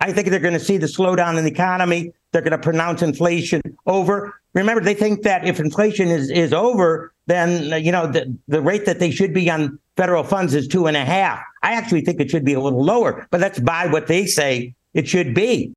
I 0.00 0.12
think 0.12 0.26
they're 0.26 0.40
going 0.40 0.54
to 0.54 0.58
see 0.58 0.78
the 0.78 0.88
slowdown 0.88 1.38
in 1.38 1.44
the 1.44 1.52
economy. 1.52 2.12
They're 2.32 2.42
going 2.42 2.50
to 2.50 2.58
pronounce 2.58 3.00
inflation 3.02 3.62
over. 3.86 4.41
Remember, 4.54 4.82
they 4.82 4.94
think 4.94 5.22
that 5.22 5.46
if 5.46 5.60
inflation 5.60 6.08
is, 6.08 6.30
is 6.30 6.52
over, 6.52 7.12
then 7.26 7.82
you 7.82 7.92
know 7.92 8.06
the, 8.06 8.36
the 8.48 8.60
rate 8.60 8.84
that 8.86 8.98
they 8.98 9.10
should 9.10 9.32
be 9.32 9.50
on 9.50 9.78
federal 9.96 10.24
funds 10.24 10.54
is 10.54 10.68
two 10.68 10.86
and 10.86 10.96
a 10.96 11.04
half. 11.04 11.40
I 11.62 11.72
actually 11.72 12.02
think 12.02 12.20
it 12.20 12.30
should 12.30 12.44
be 12.44 12.54
a 12.54 12.60
little 12.60 12.84
lower, 12.84 13.26
but 13.30 13.40
that's 13.40 13.60
by 13.60 13.86
what 13.86 14.06
they 14.06 14.26
say 14.26 14.74
it 14.94 15.08
should 15.08 15.34
be. 15.34 15.72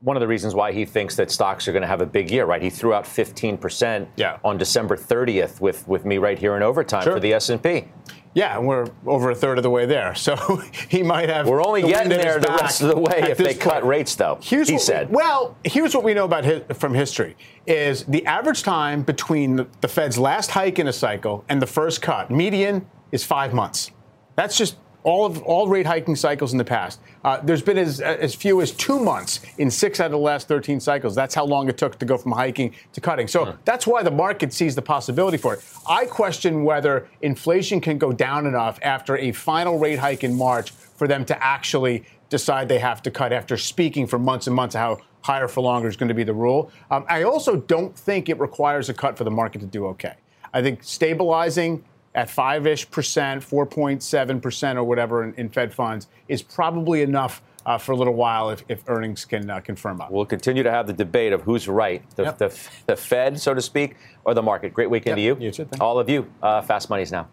One 0.00 0.16
of 0.16 0.20
the 0.20 0.28
reasons 0.28 0.54
why 0.54 0.72
he 0.72 0.84
thinks 0.84 1.16
that 1.16 1.30
stocks 1.30 1.66
are 1.66 1.72
going 1.72 1.82
to 1.82 1.88
have 1.88 2.00
a 2.00 2.06
big 2.06 2.30
year, 2.30 2.44
right? 2.44 2.62
He 2.62 2.70
threw 2.70 2.92
out 2.92 3.04
15% 3.04 4.06
yeah. 4.16 4.38
on 4.44 4.56
December 4.58 4.96
30th 4.96 5.60
with, 5.60 5.88
with 5.88 6.04
me 6.04 6.18
right 6.18 6.38
here 6.38 6.54
in 6.56 6.62
overtime 6.62 7.02
sure. 7.02 7.14
for 7.14 7.20
the 7.20 7.32
S&P. 7.32 7.88
Yeah, 8.36 8.58
we're 8.58 8.86
over 9.06 9.30
a 9.30 9.34
third 9.34 9.56
of 9.56 9.62
the 9.62 9.70
way 9.70 9.86
there. 9.86 10.14
So 10.14 10.36
he 10.90 11.02
might 11.02 11.30
have. 11.30 11.48
We're 11.48 11.64
only 11.64 11.80
the 11.80 11.88
getting 11.88 12.10
there 12.10 12.38
the 12.38 12.48
rest 12.48 12.82
of 12.82 12.88
the 12.88 12.98
way 12.98 13.30
if 13.30 13.38
they 13.38 13.54
point. 13.54 13.60
cut 13.60 13.86
rates, 13.86 14.14
though. 14.14 14.38
Here's 14.42 14.68
he 14.68 14.78
said. 14.78 15.08
We, 15.08 15.16
well, 15.16 15.56
here's 15.64 15.94
what 15.94 16.04
we 16.04 16.12
know 16.12 16.26
about 16.26 16.44
his, 16.44 16.60
from 16.76 16.92
history: 16.92 17.34
is 17.66 18.04
the 18.04 18.26
average 18.26 18.62
time 18.62 19.04
between 19.04 19.56
the, 19.56 19.66
the 19.80 19.88
Fed's 19.88 20.18
last 20.18 20.50
hike 20.50 20.78
in 20.78 20.86
a 20.86 20.92
cycle 20.92 21.46
and 21.48 21.62
the 21.62 21.66
first 21.66 22.02
cut 22.02 22.30
median 22.30 22.86
is 23.10 23.24
five 23.24 23.54
months. 23.54 23.90
That's 24.34 24.58
just 24.58 24.76
all 25.06 25.24
of 25.24 25.40
all 25.44 25.68
rate 25.68 25.86
hiking 25.86 26.16
cycles 26.16 26.50
in 26.50 26.58
the 26.58 26.64
past. 26.64 26.98
Uh, 27.24 27.40
there's 27.40 27.62
been 27.62 27.78
as, 27.78 28.00
as 28.00 28.34
few 28.34 28.60
as 28.60 28.72
two 28.72 28.98
months 28.98 29.40
in 29.58 29.70
six 29.70 30.00
out 30.00 30.06
of 30.06 30.10
the 30.10 30.18
last 30.18 30.48
13 30.48 30.80
cycles. 30.80 31.14
That's 31.14 31.32
how 31.32 31.44
long 31.44 31.68
it 31.68 31.78
took 31.78 31.96
to 32.00 32.04
go 32.04 32.18
from 32.18 32.32
hiking 32.32 32.74
to 32.92 33.00
cutting. 33.00 33.28
So 33.28 33.44
hmm. 33.44 33.56
that's 33.64 33.86
why 33.86 34.02
the 34.02 34.10
market 34.10 34.52
sees 34.52 34.74
the 34.74 34.82
possibility 34.82 35.36
for 35.38 35.54
it. 35.54 35.64
I 35.88 36.06
question 36.06 36.64
whether 36.64 37.08
inflation 37.22 37.80
can 37.80 37.98
go 37.98 38.12
down 38.12 38.46
enough 38.46 38.80
after 38.82 39.16
a 39.16 39.30
final 39.30 39.78
rate 39.78 40.00
hike 40.00 40.24
in 40.24 40.34
March 40.34 40.72
for 40.72 41.06
them 41.06 41.24
to 41.26 41.44
actually 41.44 42.04
decide 42.28 42.68
they 42.68 42.80
have 42.80 43.00
to 43.02 43.10
cut 43.12 43.32
after 43.32 43.56
speaking 43.56 44.08
for 44.08 44.18
months 44.18 44.48
and 44.48 44.56
months 44.56 44.74
how 44.74 44.98
higher 45.20 45.46
for 45.46 45.60
longer 45.60 45.88
is 45.88 45.96
going 45.96 46.08
to 46.08 46.14
be 46.14 46.24
the 46.24 46.34
rule. 46.34 46.72
Um, 46.90 47.06
I 47.08 47.22
also 47.22 47.54
don't 47.54 47.96
think 47.96 48.28
it 48.28 48.40
requires 48.40 48.88
a 48.88 48.94
cut 48.94 49.16
for 49.16 49.22
the 49.22 49.30
market 49.30 49.60
to 49.60 49.66
do 49.66 49.86
okay. 49.86 50.14
I 50.52 50.62
think 50.62 50.82
stabilizing 50.82 51.84
at 52.16 52.28
5 52.28 52.66
ish 52.66 52.90
percent, 52.90 53.42
4.7 53.42 54.42
percent, 54.42 54.78
or 54.78 54.84
whatever 54.84 55.22
in, 55.22 55.34
in, 55.34 55.48
Fed 55.48 55.72
funds 55.72 56.08
is 56.26 56.42
probably 56.42 57.02
enough. 57.02 57.42
Uh, 57.64 57.76
for 57.76 57.90
a 57.90 57.96
little 57.96 58.14
while, 58.14 58.50
if, 58.50 58.62
if 58.68 58.84
earnings 58.86 59.24
can 59.24 59.50
uh, 59.50 59.58
confirm 59.58 60.00
up. 60.00 60.08
We'll 60.08 60.24
continue 60.24 60.62
to 60.62 60.70
have 60.70 60.86
the 60.86 60.92
debate 60.92 61.32
of 61.32 61.42
who's 61.42 61.66
right, 61.66 62.00
the, 62.14 62.22
yep. 62.22 62.38
the, 62.38 62.56
the, 62.86 62.94
Fed, 62.94 63.40
so 63.40 63.54
to 63.54 63.60
speak, 63.60 63.96
or 64.24 64.34
the 64.34 64.42
market. 64.42 64.72
Great 64.72 64.88
weekend 64.88 65.18
yep. 65.18 65.36
to 65.36 65.42
you. 65.42 65.46
you 65.46 65.50
too, 65.50 65.68
All 65.80 65.98
of 65.98 66.08
you. 66.08 66.30
Uh, 66.40 66.62
fast 66.62 66.88
money's 66.88 67.10
now. 67.10 67.26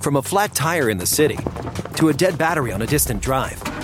From 0.00 0.16
a 0.16 0.22
flat 0.22 0.52
tire 0.52 0.90
in 0.90 0.98
the 0.98 1.06
city 1.06 1.38
to 1.94 2.08
a 2.08 2.12
dead 2.12 2.36
battery 2.36 2.72
on 2.72 2.82
a 2.82 2.86
distant 2.88 3.22
drive, 3.22 3.62